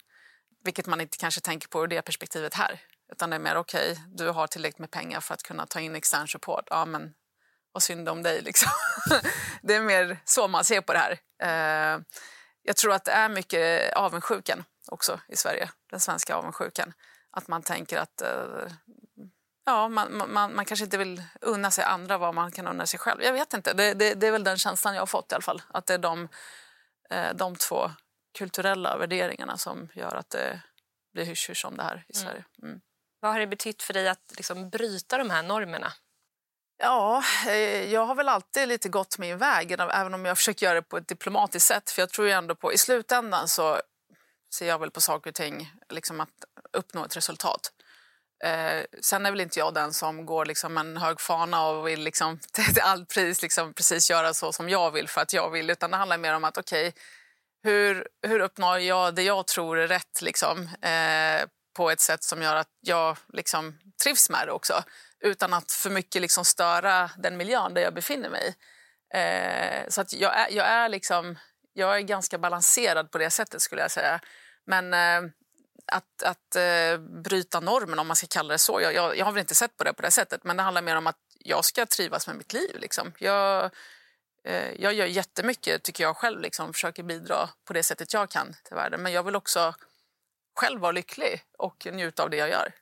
Vilket 0.63 0.87
man 0.87 1.01
inte 1.01 1.17
kanske 1.17 1.41
tänker 1.41 1.67
på 1.67 1.83
ur 1.83 1.87
det 1.87 2.01
perspektivet 2.01 2.53
här. 2.53 2.79
Utan 3.11 3.29
det 3.29 3.35
är 3.35 3.39
mer 3.39 3.55
okej, 3.55 3.91
okay, 3.91 4.03
du 4.07 4.29
har 4.29 4.47
tillräckligt 4.47 4.79
med 4.79 4.91
pengar 4.91 5.19
för 5.19 5.33
att 5.33 5.43
kunna 5.43 5.65
ta 5.65 5.79
in 5.79 5.95
extern 5.95 6.27
support. 6.27 6.67
Ja, 6.69 6.85
men 6.85 7.13
vad 7.71 7.83
synd 7.83 8.09
om 8.09 8.23
dig. 8.23 8.41
Liksom. 8.41 8.71
det 9.61 9.75
är 9.75 9.81
mer 9.81 10.17
så 10.25 10.47
man 10.47 10.65
ser 10.65 10.81
på 10.81 10.93
det 10.93 10.99
här. 10.99 11.19
Eh, 11.43 12.01
jag 12.63 12.75
tror 12.75 12.93
att 12.93 13.05
det 13.05 13.11
är 13.11 13.29
mycket 13.29 13.93
avundsjukan 13.93 14.63
också 14.87 15.19
i 15.27 15.35
Sverige, 15.35 15.69
den 15.89 15.99
svenska 15.99 16.35
avundsjukan. 16.35 16.93
Att 17.31 17.47
man 17.47 17.63
tänker 17.63 17.97
att 17.97 18.21
eh, 18.21 18.71
ja, 19.65 19.89
man, 19.89 20.23
man, 20.33 20.55
man 20.55 20.65
kanske 20.65 20.83
inte 20.83 20.97
vill 20.97 21.23
unna 21.41 21.71
sig 21.71 21.83
andra 21.83 22.17
vad 22.17 22.35
man 22.35 22.51
kan 22.51 22.67
unna 22.67 22.85
sig 22.85 22.99
själv. 22.99 23.23
Jag 23.23 23.33
vet 23.33 23.53
inte, 23.53 23.73
det, 23.73 23.93
det, 23.93 24.13
det 24.13 24.27
är 24.27 24.31
väl 24.31 24.43
den 24.43 24.57
känslan 24.57 24.93
jag 24.93 25.01
har 25.01 25.07
fått 25.07 25.31
i 25.31 25.35
alla 25.35 25.41
fall. 25.41 25.61
Att 25.67 25.85
det 25.85 25.93
är 25.93 25.97
de, 25.97 26.29
eh, 27.09 27.33
de 27.35 27.55
två 27.55 27.91
kulturella 28.37 28.97
värderingarna 28.97 29.57
som 29.57 29.89
gör 29.93 30.15
att 30.15 30.29
det 30.29 30.61
blir 31.13 31.25
hysch 31.25 31.65
om 31.65 31.77
det 31.77 31.83
här 31.83 32.05
i 32.07 32.17
mm. 32.17 32.25
Sverige. 32.27 32.45
Mm. 32.63 32.81
Vad 33.19 33.31
har 33.31 33.39
det 33.39 33.47
betytt 33.47 33.83
för 33.83 33.93
dig 33.93 34.07
att 34.07 34.33
liksom 34.37 34.69
bryta 34.69 35.17
de 35.17 35.29
här 35.29 35.43
normerna? 35.43 35.93
Ja, 36.83 37.23
eh, 37.47 37.93
jag 37.93 38.05
har 38.05 38.15
väl 38.15 38.29
alltid 38.29 38.67
lite 38.67 38.89
gått 38.89 39.17
min 39.17 39.37
väg, 39.37 39.71
även 39.71 40.13
om 40.13 40.25
jag 40.25 40.37
försöker 40.37 40.65
göra 40.65 40.75
det 40.75 40.81
på 40.81 40.97
ett 40.97 41.07
diplomatiskt 41.07 41.67
sätt. 41.67 41.89
För 41.89 42.01
jag 42.01 42.09
tror 42.09 42.27
ju 42.27 42.33
ändå 42.33 42.55
på, 42.55 42.73
i 42.73 42.77
slutändan 42.77 43.47
så 43.47 43.81
ser 44.53 44.67
jag 44.67 44.79
väl 44.79 44.91
på 44.91 45.01
saker 45.01 45.29
och 45.29 45.35
ting, 45.35 45.71
liksom 45.89 46.21
att 46.21 46.29
uppnå 46.77 47.05
ett 47.05 47.17
resultat. 47.17 47.71
Eh, 48.43 48.83
sen 49.01 49.25
är 49.25 49.31
väl 49.31 49.41
inte 49.41 49.59
jag 49.59 49.73
den 49.73 49.93
som 49.93 50.25
går 50.25 50.45
liksom 50.45 50.77
en 50.77 50.97
hög 50.97 51.21
fana 51.21 51.67
och 51.67 51.87
vill 51.87 52.03
liksom 52.03 52.39
till 52.53 52.81
allt 52.81 53.09
pris 53.09 53.41
liksom 53.41 53.73
precis 53.73 54.09
göra 54.09 54.33
så 54.33 54.53
som 54.53 54.69
jag 54.69 54.91
vill 54.91 55.09
för 55.09 55.21
att 55.21 55.33
jag 55.33 55.49
vill. 55.49 55.69
Utan 55.69 55.91
det 55.91 55.97
handlar 55.97 56.17
mer 56.17 56.33
om 56.33 56.43
att 56.43 56.57
okej, 56.57 56.87
okay, 56.87 57.01
hur, 57.63 58.07
hur 58.27 58.39
uppnår 58.39 58.79
jag 58.79 59.15
det 59.15 59.23
jag 59.23 59.47
tror 59.47 59.79
är 59.79 59.87
rätt 59.87 60.21
liksom, 60.21 60.69
eh, 60.81 61.47
på 61.75 61.91
ett 61.91 61.99
sätt 61.99 62.23
som 62.23 62.41
gör 62.41 62.55
att 62.55 62.69
jag 62.79 63.17
liksom 63.33 63.79
trivs 64.03 64.29
med 64.29 64.47
det 64.47 64.51
också 64.51 64.83
utan 65.21 65.53
att 65.53 65.71
för 65.71 65.89
mycket 65.89 66.21
liksom 66.21 66.45
störa 66.45 67.09
den 67.17 67.37
miljön 67.37 67.73
där 67.73 67.81
jag 67.81 67.93
befinner 67.93 68.29
mig. 68.29 68.55
Eh, 69.13 69.87
så 69.89 70.01
att 70.01 70.13
jag, 70.13 70.39
är, 70.39 70.51
jag, 70.51 70.67
är 70.67 70.89
liksom, 70.89 71.37
jag 71.73 71.97
är 71.97 72.01
ganska 72.01 72.37
balanserad 72.37 73.11
på 73.11 73.17
det 73.17 73.29
sättet 73.29 73.61
skulle 73.61 73.81
jag 73.81 73.91
säga. 73.91 74.19
Men 74.65 74.93
eh, 74.93 75.31
att, 75.85 76.23
att 76.23 76.55
eh, 76.55 76.97
bryta 77.23 77.59
normen, 77.59 77.99
om 77.99 78.07
man 78.07 78.15
ska 78.15 78.27
kalla 78.27 78.51
det 78.51 78.57
så. 78.57 78.81
Jag, 78.81 78.93
jag, 78.93 79.17
jag, 79.17 79.25
har 79.25 79.31
väl 79.31 79.41
inte 79.41 79.55
sett 79.55 79.77
på 79.77 79.83
det 79.83 79.93
på 79.93 80.01
det 80.01 80.11
sättet, 80.11 80.43
men 80.43 80.57
det 80.57 80.63
handlar 80.63 80.81
mer 80.81 80.95
om 80.95 81.07
att 81.07 81.19
jag 81.39 81.65
ska 81.65 81.85
trivas 81.85 82.27
med 82.27 82.35
mitt 82.35 82.53
liv. 82.53 82.77
Liksom. 82.79 83.13
Jag, 83.17 83.71
eh, 84.43 84.71
jag 84.79 84.93
gör 84.93 85.05
jättemycket, 85.05 85.83
tycker 85.83 86.03
jag 86.03 86.17
själv, 86.17 86.41
liksom, 86.41 86.73
försöker 86.73 87.03
bidra 87.03 87.49
på 87.65 87.73
det 87.73 87.83
sättet 87.83 88.13
jag 88.13 88.29
kan 88.29 88.55
till 88.63 88.75
världen. 88.75 89.01
Men 89.01 89.11
jag 89.11 89.23
vill 89.23 89.35
också 89.35 89.75
själv 90.55 90.81
vara 90.81 90.91
lycklig 90.91 91.43
och 91.57 91.87
njuta 91.91 92.23
av 92.23 92.29
det 92.29 92.37
jag 92.37 92.49
gör. 92.49 92.73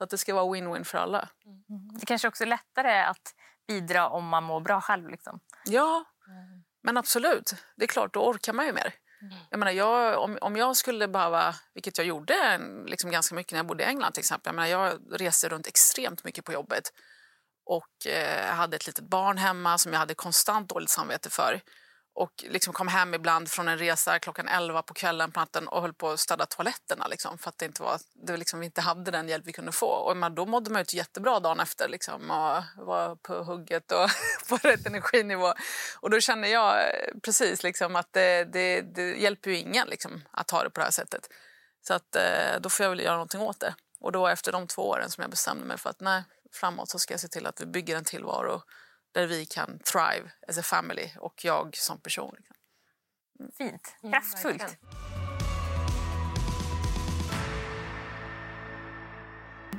Så 0.00 0.04
att 0.04 0.10
det 0.10 0.18
ska 0.18 0.34
vara 0.34 0.44
win-win 0.44 0.84
för 0.84 0.98
alla. 0.98 1.28
Mm. 1.44 1.98
Det 2.00 2.06
kanske 2.06 2.28
också 2.28 2.44
är 2.44 2.48
lättare 2.48 3.00
att 3.02 3.34
bidra 3.68 4.08
om 4.08 4.28
man 4.28 4.44
mår 4.44 4.60
bra 4.60 4.80
själv. 4.80 5.08
Liksom. 5.08 5.40
Ja, 5.64 6.04
mm. 6.26 6.64
men 6.82 6.96
absolut. 6.96 7.54
Det 7.76 7.84
är 7.84 7.88
klart, 7.88 8.14
då 8.14 8.26
orkar 8.26 8.52
man 8.52 8.66
ju 8.66 8.72
mer. 8.72 8.94
Jag 9.50 9.58
menar, 9.58 9.72
jag, 9.72 10.22
om, 10.22 10.38
om 10.40 10.56
jag 10.56 10.76
skulle 10.76 11.08
behöva, 11.08 11.54
vilket 11.74 11.98
jag 11.98 12.06
gjorde 12.06 12.60
liksom 12.86 13.10
ganska 13.10 13.34
mycket 13.34 13.52
när 13.52 13.58
jag 13.58 13.66
bodde 13.66 13.82
i 13.82 13.86
England 13.86 14.12
till 14.12 14.20
exempel. 14.20 14.48
Jag, 14.48 14.54
menar, 14.54 14.68
jag 14.68 15.20
reste 15.20 15.48
runt 15.48 15.66
extremt 15.66 16.24
mycket 16.24 16.44
på 16.44 16.52
jobbet 16.52 16.92
och 17.64 18.06
eh, 18.06 18.54
hade 18.54 18.76
ett 18.76 18.86
litet 18.86 19.04
barn 19.04 19.38
hemma 19.38 19.78
som 19.78 19.92
jag 19.92 20.00
hade 20.00 20.14
konstant 20.14 20.68
dåligt 20.68 20.90
samvete 20.90 21.30
för 21.30 21.60
och 22.14 22.44
liksom 22.48 22.72
kom 22.72 22.88
hem 22.88 23.14
ibland 23.14 23.50
från 23.50 23.68
en 23.68 23.78
resa 23.78 24.18
klockan 24.18 24.48
11 24.48 24.82
på 24.82 24.94
kvällen 24.94 25.32
på 25.32 25.40
natten 25.40 25.68
och 25.68 25.82
höll 25.82 25.94
på 25.94 26.10
att 26.10 26.20
städa 26.20 26.46
toaletterna 26.46 27.06
liksom, 27.06 27.38
för 27.38 27.48
att 27.48 27.58
det 27.58 27.66
inte 27.66 27.82
var, 27.82 27.98
det 28.26 28.36
liksom, 28.36 28.60
vi 28.60 28.66
inte 28.66 28.80
hade 28.80 29.10
den 29.10 29.28
hjälp 29.28 29.46
vi 29.46 29.52
kunde 29.52 29.72
få. 29.72 29.86
Och 29.86 30.16
man, 30.16 30.34
då 30.34 30.46
mådde 30.46 30.70
man 30.70 30.84
ju 30.88 30.98
jättebra 30.98 31.40
dagen 31.40 31.60
efter 31.60 31.88
liksom, 31.88 32.30
och 32.30 32.84
var 32.86 33.16
på 33.16 33.42
hugget 33.42 33.92
och 33.92 34.08
på 34.48 34.56
rätt 34.56 34.86
energinivå. 34.86 35.54
Och 36.00 36.10
då 36.10 36.20
kände 36.20 36.48
jag 36.48 36.78
eh, 36.78 37.14
precis 37.22 37.62
liksom, 37.62 37.96
att 37.96 38.12
det, 38.12 38.44
det, 38.44 38.80
det 38.80 39.16
hjälper 39.16 39.50
ju 39.50 39.56
ingen 39.56 39.88
liksom, 39.88 40.22
att 40.30 40.50
ha 40.50 40.64
det 40.64 40.70
på 40.70 40.80
det 40.80 40.84
här 40.84 40.90
sättet. 40.90 41.28
Så 41.86 41.94
att, 41.94 42.16
eh, 42.16 42.60
då 42.60 42.68
får 42.68 42.84
jag 42.84 42.90
väl 42.90 43.00
göra 43.00 43.14
någonting 43.14 43.40
åt 43.40 43.60
det. 43.60 43.74
Och 44.00 44.12
då 44.12 44.26
efter 44.26 44.52
de 44.52 44.66
två 44.66 44.82
åren 44.88 45.10
som 45.10 45.22
jag 45.22 45.30
bestämde 45.30 45.64
mig 45.64 45.78
för 45.78 45.90
att 45.90 46.00
nej, 46.00 46.24
framåt 46.52 46.88
så 46.88 46.98
ska 46.98 47.14
jag 47.14 47.20
se 47.20 47.28
till 47.28 47.46
att 47.46 47.60
vi 47.60 47.66
bygger 47.66 47.96
en 47.96 48.04
tillvaro 48.04 48.62
där 49.12 49.26
vi 49.26 49.46
kan 49.46 49.78
thrive 49.78 50.30
as 50.48 50.58
a 50.58 50.62
family 50.62 51.10
och 51.18 51.44
jag 51.44 51.76
som 51.76 52.00
person. 52.00 52.34
Liksom. 52.38 52.56
Fint. 53.58 53.96
Kraftfullt. 54.02 54.62
verkligen. 54.62 55.10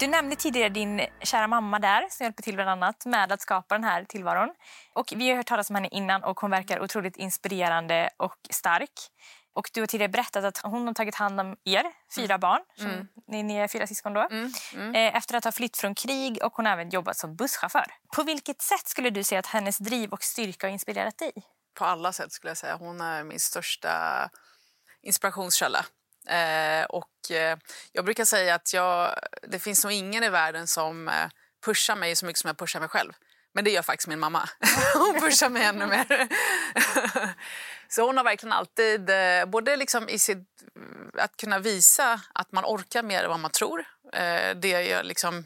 Du 0.01 0.07
nämnde 0.07 0.35
tidigare 0.35 0.69
din 0.69 1.01
kära 1.19 1.47
mamma 1.47 1.79
där 1.79 2.07
som 2.09 2.23
hjälper 2.23 2.43
till 2.43 2.55
bland 2.55 2.69
annat 2.69 3.05
med 3.05 3.31
att 3.31 3.41
skapa 3.41 3.75
den 3.75 3.83
här 3.83 4.03
tillvaron. 4.03 4.49
Och 4.93 5.13
vi 5.15 5.29
har 5.29 5.35
hört 5.37 5.45
talas 5.45 5.69
om 5.69 5.75
henne 5.75 5.87
innan 5.91 6.23
och 6.23 6.39
hon 6.39 6.51
verkar 6.51 6.81
otroligt 6.81 7.17
inspirerande 7.17 8.09
och 8.17 8.37
stark. 8.49 8.91
Och 9.53 9.69
du 9.73 9.79
har 9.79 9.87
tidigare 9.87 10.09
berättat 10.11 10.43
att 10.43 10.57
hon 10.57 10.87
har 10.87 10.93
tagit 10.93 11.15
hand 11.15 11.39
om 11.39 11.55
er, 11.63 11.85
fyra 12.15 12.37
barn. 12.37 12.61
Som, 12.77 13.07
ni, 13.27 13.43
ni 13.43 13.55
är 13.57 13.67
fyra 13.67 13.87
syskon 13.87 14.13
då. 14.13 14.27
Eh, 14.93 15.15
Efter 15.15 15.35
att 15.35 15.43
ha 15.43 15.51
flytt 15.51 15.77
från 15.77 15.95
krig 15.95 16.43
och 16.43 16.53
hon 16.55 16.65
har 16.65 16.73
även 16.73 16.89
jobbat 16.89 17.17
som 17.17 17.35
busschaufför. 17.35 17.85
På 18.15 18.23
vilket 18.23 18.61
sätt 18.61 18.87
skulle 18.87 19.09
du 19.09 19.23
säga 19.23 19.39
att 19.39 19.45
hennes 19.47 19.77
driv 19.77 20.11
och 20.13 20.23
styrka 20.23 20.67
har 20.67 20.71
inspirerat 20.71 21.17
dig? 21.17 21.31
På 21.73 21.85
alla 21.85 22.13
sätt 22.13 22.31
skulle 22.31 22.51
jag 22.51 22.57
säga. 22.57 22.75
Hon 22.75 23.01
är 23.01 23.23
min 23.23 23.39
största 23.39 24.29
inspirationskälla. 25.01 25.85
Eh, 26.27 26.85
och 26.85 27.31
eh, 27.31 27.57
jag 27.91 28.05
brukar 28.05 28.25
säga 28.25 28.55
att 28.55 28.73
jag, 28.73 29.15
det 29.43 29.59
finns 29.59 29.83
nog 29.83 29.93
ingen 29.93 30.23
i 30.23 30.29
världen 30.29 30.67
som 30.67 31.07
eh, 31.07 31.13
pushar 31.65 31.95
mig 31.95 32.15
så 32.15 32.25
mycket 32.25 32.39
som 32.39 32.47
jag 32.47 32.57
pushar 32.57 32.79
mig 32.79 32.89
själv. 32.89 33.13
Men 33.53 33.63
det 33.63 33.71
gör 33.71 33.81
faktiskt 33.81 34.07
min 34.07 34.19
mamma. 34.19 34.49
Hon 34.93 35.19
pushar 35.21 35.49
mig 35.49 35.63
ännu 35.63 35.85
mer. 35.87 36.27
så 37.93 38.05
hon 38.05 38.17
har 38.17 38.23
verkligen 38.23 38.53
alltid, 38.53 39.09
eh, 39.09 39.45
både 39.45 39.75
liksom 39.75 40.09
i 40.09 40.19
sitt, 40.19 40.63
eh, 40.75 41.23
att 41.23 41.37
kunna 41.37 41.59
visa 41.59 42.21
att 42.33 42.51
man 42.51 42.65
orkar 42.65 43.03
mer 43.03 43.23
än 43.23 43.29
vad 43.29 43.39
man 43.39 43.51
tror. 43.51 43.85
Eh, 44.13 44.55
det 44.55 44.67
jag, 44.67 45.05
liksom, 45.05 45.45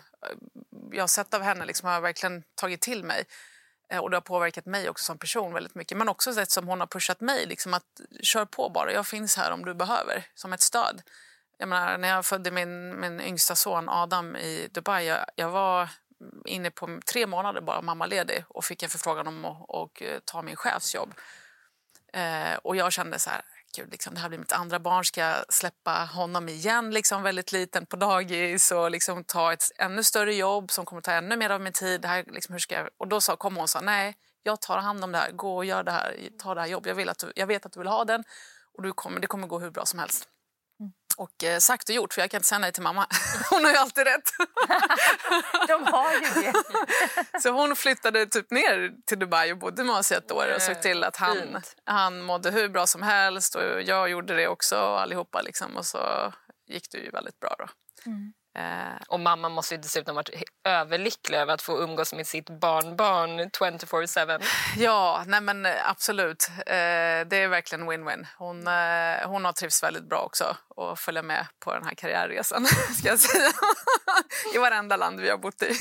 jag 0.91 1.03
har 1.03 1.07
sett 1.07 1.33
av 1.33 1.41
henne 1.41 1.65
liksom, 1.65 1.87
har 1.87 1.93
jag 1.93 2.01
verkligen 2.01 2.43
tagit 2.55 2.81
till 2.81 3.03
mig. 3.03 3.23
Och 4.01 4.09
det 4.09 4.15
har 4.15 4.21
påverkat 4.21 4.65
mig 4.65 4.89
också 4.89 5.03
som 5.03 5.17
person 5.17 5.53
väldigt 5.53 5.75
mycket. 5.75 5.97
Men 5.97 6.09
också 6.09 6.33
sätt 6.33 6.51
som 6.51 6.67
hon 6.67 6.79
har 6.79 6.87
pushat 6.87 7.21
mig. 7.21 7.45
Liksom 7.45 7.73
att 7.73 8.01
kör 8.21 8.45
på 8.45 8.69
bara, 8.69 8.91
jag 8.91 9.07
finns 9.07 9.37
här 9.37 9.51
om 9.51 9.65
du 9.65 9.73
behöver. 9.73 10.27
Som 10.35 10.53
ett 10.53 10.61
stöd. 10.61 11.01
Jag 11.57 11.69
menar, 11.69 11.97
när 11.97 12.07
jag 12.07 12.25
födde 12.25 12.51
min, 12.51 12.99
min 12.99 13.21
yngsta 13.21 13.55
son 13.55 13.89
Adam 13.89 14.35
i 14.35 14.67
Dubai. 14.71 15.05
Jag, 15.05 15.25
jag 15.35 15.49
var 15.49 15.89
inne 16.45 16.71
på 16.71 16.99
tre 17.05 17.27
månader 17.27 17.61
bara 17.61 17.81
mammaledig 17.81 18.43
och 18.47 18.65
fick 18.65 18.83
en 18.83 18.89
förfrågan 18.89 19.27
om 19.27 19.45
att 19.45 19.65
och, 19.67 20.03
ta 20.25 20.41
min 20.41 20.55
chefsjobb. 20.55 21.13
Eh, 22.15 22.57
och 22.63 22.75
jag 22.75 22.93
kände 22.93 23.19
så 23.19 23.29
här, 23.29 23.41
gud, 23.75 23.91
liksom, 23.91 24.13
det 24.13 24.19
här 24.19 24.29
blir 24.29 24.39
mitt 24.39 24.51
andra 24.51 24.79
barn. 24.79 25.05
Ska 25.05 25.21
jag 25.21 25.53
släppa 25.53 25.91
honom 25.91 26.49
igen, 26.49 26.91
liksom, 26.91 27.23
väldigt 27.23 27.51
liten 27.51 27.85
på 27.85 27.95
dagis 27.95 28.71
och 28.71 28.91
liksom, 28.91 29.23
ta 29.23 29.53
ett 29.53 29.63
ännu 29.77 30.03
större 30.03 30.33
jobb 30.33 30.71
som 30.71 30.85
kommer 30.85 31.01
ta 31.01 31.11
ännu 31.11 31.37
mer 31.37 31.49
av 31.49 31.61
min 31.61 31.73
tid? 31.73 32.01
Det 32.01 32.07
här, 32.07 32.23
liksom, 32.27 32.53
hur 32.53 32.59
ska 32.59 32.75
jag? 32.75 32.89
Och 32.97 33.07
då 33.07 33.21
sa, 33.21 33.35
kom 33.35 33.55
hon 33.55 33.63
och 33.63 33.69
sa, 33.69 33.81
nej, 33.81 34.15
jag 34.43 34.61
tar 34.61 34.77
hand 34.77 35.03
om 35.03 35.11
det 35.11 35.17
här. 35.17 35.31
Gå 35.31 35.55
och 35.55 35.65
gör 35.65 35.83
det 35.83 35.91
här. 35.91 36.29
Ta 36.37 36.55
det 36.55 36.61
här 36.61 36.67
jobbet. 36.67 36.87
Jag, 36.87 36.95
vill 36.95 37.09
att 37.09 37.19
du, 37.19 37.31
jag 37.35 37.47
vet 37.47 37.65
att 37.65 37.71
du 37.71 37.79
vill 37.79 37.87
ha 37.87 38.05
den 38.05 38.23
och 38.77 38.83
du 38.83 38.93
kommer, 38.93 39.19
det 39.19 39.27
kommer 39.27 39.47
gå 39.47 39.59
hur 39.59 39.71
bra 39.71 39.85
som 39.85 39.99
helst. 39.99 40.29
Och 41.17 41.43
eh, 41.43 41.59
sagt 41.59 41.89
och 41.89 41.95
gjort, 41.95 42.13
för 42.13 42.21
jag 42.21 42.31
kan 42.31 42.37
inte 42.37 42.47
säga 42.47 42.59
nej 42.59 42.71
till 42.71 42.83
mamma. 42.83 43.07
Hon 43.49 43.65
har 43.65 43.71
ju 43.71 43.77
alltid 43.77 44.03
rätt. 44.03 44.29
De 45.67 45.83
har 45.83 46.13
ju 46.13 46.41
det. 46.41 46.53
Så 47.41 47.49
hon 47.49 47.75
flyttade 47.75 48.25
typ 48.25 48.51
ner 48.51 48.91
till 49.07 49.19
Dubai 49.19 49.51
och 49.51 49.57
bodde 49.57 49.83
med 49.83 49.95
oss 49.95 50.11
i 50.11 50.15
ett 50.15 50.31
år 50.31 50.53
och 50.55 50.61
såg 50.61 50.81
till 50.81 51.03
att 51.03 51.17
han, 51.17 51.37
Fint. 51.37 51.75
han 51.85 52.21
mådde 52.21 52.51
hur 52.51 52.69
bra 52.69 52.87
som 52.87 53.01
helst. 53.01 53.55
Och 53.55 53.81
jag 53.81 54.09
gjorde 54.09 54.35
det 54.35 54.47
också, 54.47 54.75
allihopa. 54.75 55.41
Liksom, 55.41 55.77
och 55.77 55.85
så 55.85 56.33
gick 56.67 56.91
det 56.91 56.97
ju 56.97 57.09
väldigt 57.09 57.39
bra. 57.39 57.55
Då. 57.57 57.63
Eh, 57.63 58.17
Eh, 58.55 59.01
och 59.07 59.19
mamma 59.19 59.49
måste 59.49 59.75
ju 59.75 59.81
dessutom 59.81 60.15
ha 60.15 60.23
varit 60.23 60.43
överlycklig 60.63 61.37
över 61.37 61.53
att 61.53 61.61
få 61.61 61.79
umgås 61.79 62.13
med 62.13 62.27
sitt 62.27 62.49
barnbarn 62.49 63.39
24-7. 63.39 64.43
ja, 64.77 65.23
nej 65.27 65.41
men 65.41 65.65
eh, 65.65 65.89
absolut. 65.89 66.49
Eh, 66.57 67.27
det 67.27 67.35
är 67.35 67.47
verkligen 67.47 67.89
win-win. 67.89 68.25
Hon, 68.37 68.57
hon 69.31 69.45
har 69.45 69.51
trivts 69.51 69.83
väldigt 69.83 70.09
bra 70.09 70.19
också 70.19 70.57
och 70.69 70.99
följa 70.99 71.21
med 71.21 71.47
på 71.59 71.73
den 71.73 71.83
här 71.83 71.95
karriärresan. 71.95 72.65
Ska 72.97 73.07
jag 73.07 73.19
säga. 73.19 73.51
I 74.55 74.57
varenda 74.57 74.97
land 74.97 75.19
vi 75.19 75.29
har 75.29 75.37
bott 75.37 75.61
i. 75.61 75.71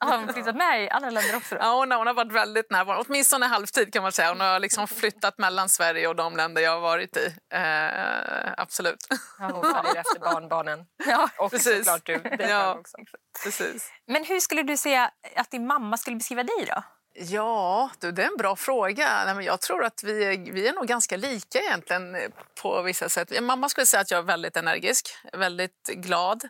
Har 0.00 0.18
hon 0.18 0.32
flyttat 0.32 0.56
med 0.56 0.84
i 0.84 0.88
andra 0.88 1.10
länder 1.10 1.36
också? 1.36 1.54
Då? 1.54 1.60
Ja, 1.60 1.74
hon, 1.74 1.90
har, 1.90 1.98
hon 1.98 2.06
har 2.06 2.14
varit 2.14 2.32
väldigt 2.32 2.70
närvarande, 2.70 3.04
åtminstone 3.08 3.46
halvtid 3.46 3.92
kan 3.92 4.02
man 4.02 4.12
säga. 4.12 4.28
Hon 4.28 4.40
har 4.40 4.60
liksom 4.60 4.88
flyttat 4.88 5.38
mellan 5.38 5.68
Sverige 5.68 6.08
och 6.08 6.16
de 6.16 6.36
länder 6.36 6.62
jag 6.62 6.70
har 6.70 6.80
varit 6.80 7.16
i. 7.16 7.34
Eh, 7.54 8.52
absolut. 8.56 9.06
Hon 9.38 9.62
följer 9.62 9.96
efter 10.00 10.20
barnbarnen. 10.20 10.86
Ja. 11.06 11.28
Och 11.38 11.50
Precis. 11.50 11.76
såklart 11.78 12.06
du. 12.06 12.18
Det 12.36 12.48
Ja. 12.48 12.74
också. 12.74 12.96
Precis. 13.44 13.92
Men 14.06 14.24
hur 14.24 14.40
skulle 14.40 14.62
du 14.62 14.76
säga 14.76 15.10
att 15.36 15.50
din 15.50 15.66
mamma 15.66 15.96
skulle 15.96 16.16
beskriva 16.16 16.42
dig 16.42 16.66
då? 16.74 16.82
Ja, 17.14 17.90
du, 17.98 18.12
det 18.12 18.22
är 18.22 18.26
en 18.26 18.36
bra 18.36 18.56
fråga. 18.56 19.24
Nej, 19.24 19.34
men 19.34 19.44
jag 19.44 19.60
tror 19.60 19.84
att 19.84 20.02
vi 20.04 20.24
är, 20.24 20.52
vi 20.52 20.68
är 20.68 20.72
nog 20.72 20.86
ganska 20.86 21.16
lika 21.16 21.58
egentligen 21.58 22.14
eh, 22.14 22.28
på 22.62 22.82
vissa 22.82 23.08
sätt. 23.08 23.42
Mamma 23.42 23.68
skulle 23.68 23.86
säga 23.86 24.00
att 24.00 24.10
jag 24.10 24.18
är 24.18 24.22
väldigt 24.22 24.56
energisk, 24.56 25.08
väldigt 25.32 25.86
glad, 25.94 26.42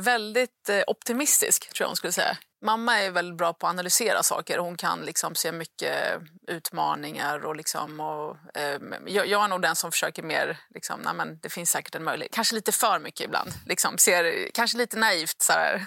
väldigt 0.00 0.68
eh, 0.68 0.82
optimistisk 0.86 1.72
tror 1.72 1.84
jag 1.84 1.88
hon 1.88 1.96
skulle 1.96 2.12
säga. 2.12 2.36
Mamma 2.62 2.98
är 2.98 3.10
väldigt 3.10 3.38
bra 3.38 3.52
på 3.52 3.66
att 3.66 3.70
analysera 3.70 4.22
saker. 4.22 4.58
Hon 4.58 4.76
kan 4.76 5.00
liksom 5.00 5.34
se 5.34 5.52
mycket 5.52 6.20
utmaningar. 6.46 7.46
Och 7.46 7.56
liksom, 7.56 8.00
och, 8.00 8.36
eh, 8.54 8.80
jag, 9.06 9.26
jag 9.26 9.44
är 9.44 9.48
nog 9.48 9.62
den 9.62 9.76
som 9.76 9.92
försöker 9.92 10.22
mer... 10.22 10.58
Liksom, 10.74 11.00
nej, 11.00 11.14
men 11.14 11.38
det 11.42 11.48
finns 11.48 11.70
säkert 11.70 11.94
en 11.94 12.04
möjlighet. 12.04 12.32
Kanske 12.34 12.54
lite 12.54 12.72
för 12.72 12.98
mycket 12.98 13.20
ibland. 13.20 13.50
Liksom, 13.66 13.98
ser, 13.98 14.50
kanske 14.54 14.78
lite 14.78 14.98
naivt. 14.98 15.42
Så 15.42 15.52
här. 15.52 15.86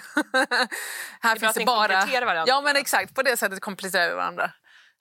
här 1.20 1.44
att 1.44 1.56
ni 1.56 1.64
kompletterar 1.64 2.26
varandra. 2.26 2.44
Ja, 2.46 2.60
men 2.60 2.76
exakt. 2.76 3.14
På 3.14 3.22
det 3.22 3.36
sättet 3.36 3.60
kompletterar 3.60 4.08
vi 4.08 4.14
varandra. 4.14 4.50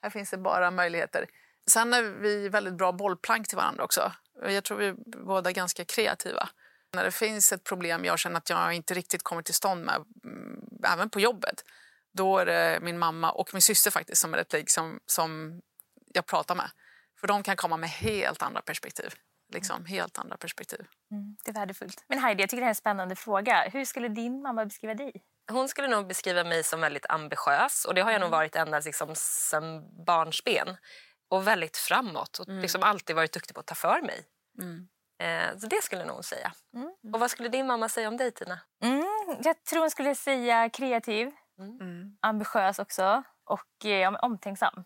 Här 0.02 0.10
finns 0.10 0.30
det 0.30 0.38
bara 0.38 0.72
möjligheter. 0.72 1.28
Sen 1.72 1.94
är 1.94 2.02
vi 2.02 2.50
väldigt 2.50 2.74
bra 2.74 2.92
bollplank 2.92 3.48
till 3.48 3.58
varandra 3.58 3.84
också. 3.84 4.12
Jag 4.42 4.64
tror 4.64 4.78
vi 4.78 4.88
är 4.88 4.96
båda 5.26 5.52
ganska 5.52 5.86
kreativa. 5.86 6.50
När 6.94 7.04
det 7.04 7.12
finns 7.12 7.52
ett 7.52 7.64
problem 7.64 8.06
jag 8.06 8.20
känner 8.20 8.38
att 8.38 8.50
jag 8.50 8.74
inte 8.74 8.94
riktigt 8.94 9.24
kommer 9.24 9.42
till 9.42 9.54
stånd 9.54 9.86
med, 9.86 9.96
mm, 10.24 10.60
även 10.84 11.10
på 11.10 11.20
jobbet, 11.20 11.64
då 12.12 12.38
är 12.38 12.46
det 12.46 12.80
min 12.82 13.00
mamma 13.00 13.32
och 13.32 13.54
min 13.54 13.62
syster 13.62 13.92
faktiskt 13.92 14.22
som 14.22 14.34
är 14.34 14.38
rätt 14.38 14.54
lik 14.54 14.70
som, 14.70 15.00
som 15.06 15.62
jag 16.14 16.26
pratar 16.26 16.56
med. 16.56 16.72
För 17.20 17.28
de 17.28 17.44
kan 17.44 17.56
komma 17.56 17.78
med 17.78 17.90
helt 17.90 18.42
andra 18.42 18.62
perspektiv. 18.62 19.14
Liksom, 19.54 19.86
helt 19.86 20.18
andra 20.20 20.38
perspektiv. 20.38 20.86
Det 21.46 21.52
är 21.52 21.54
värdefullt. 21.54 22.04
Men 22.08 22.20
Heidi, 22.20 22.44
jag 22.44 22.50
tycker 22.50 22.62
det 22.62 22.66
är 22.66 22.70
en 22.70 22.76
spännande 22.76 23.16
fråga. 23.16 23.70
Hur 23.70 23.86
skulle 23.86 24.08
din 24.08 24.42
mamma 24.42 24.66
beskriva 24.66 24.94
dig? 24.94 25.24
Hon 25.52 25.70
skulle 25.70 25.88
nog 25.88 26.08
beskriva 26.08 26.44
mig 26.44 26.64
som 26.64 26.82
väldigt 26.82 27.06
ambitiös 27.10 27.86
och 27.86 27.94
det 27.94 28.02
har 28.02 28.12
jag 28.12 28.22
nog 28.22 28.32
varit 28.32 28.56
ända 28.56 28.80
liksom, 28.80 29.16
sen 29.16 29.84
barnsben. 30.06 30.78
Och 31.28 31.48
väldigt 31.48 31.78
framåt 31.78 32.38
och 32.40 32.48
liksom 32.48 32.84
alltid 32.84 33.16
varit 33.16 33.34
duktig 33.34 33.56
på 33.56 33.60
att 33.60 33.68
ta 33.68 33.76
för 33.76 34.02
mig. 34.02 34.26
Eh, 35.20 35.58
så 35.58 35.68
det 35.68 35.84
skulle 35.84 36.06
nog 36.06 36.16
hon 36.16 36.24
säga. 36.24 36.52
Och 37.14 37.20
vad 37.20 37.32
skulle 37.32 37.50
din 37.50 37.68
mamma 37.68 37.90
säga 37.90 38.08
om 38.08 38.18
dig 38.18 38.32
Tina? 38.32 38.60
Mm, 38.84 39.04
jag 39.44 39.64
tror 39.64 39.80
hon 39.80 39.90
skulle 39.92 40.16
säga 40.16 40.70
kreativ, 40.70 41.32
ambitiös 42.22 42.80
också 42.80 43.24
och 43.50 43.86
eh, 43.86 44.08
om- 44.08 44.18
omtänksam. 44.22 44.84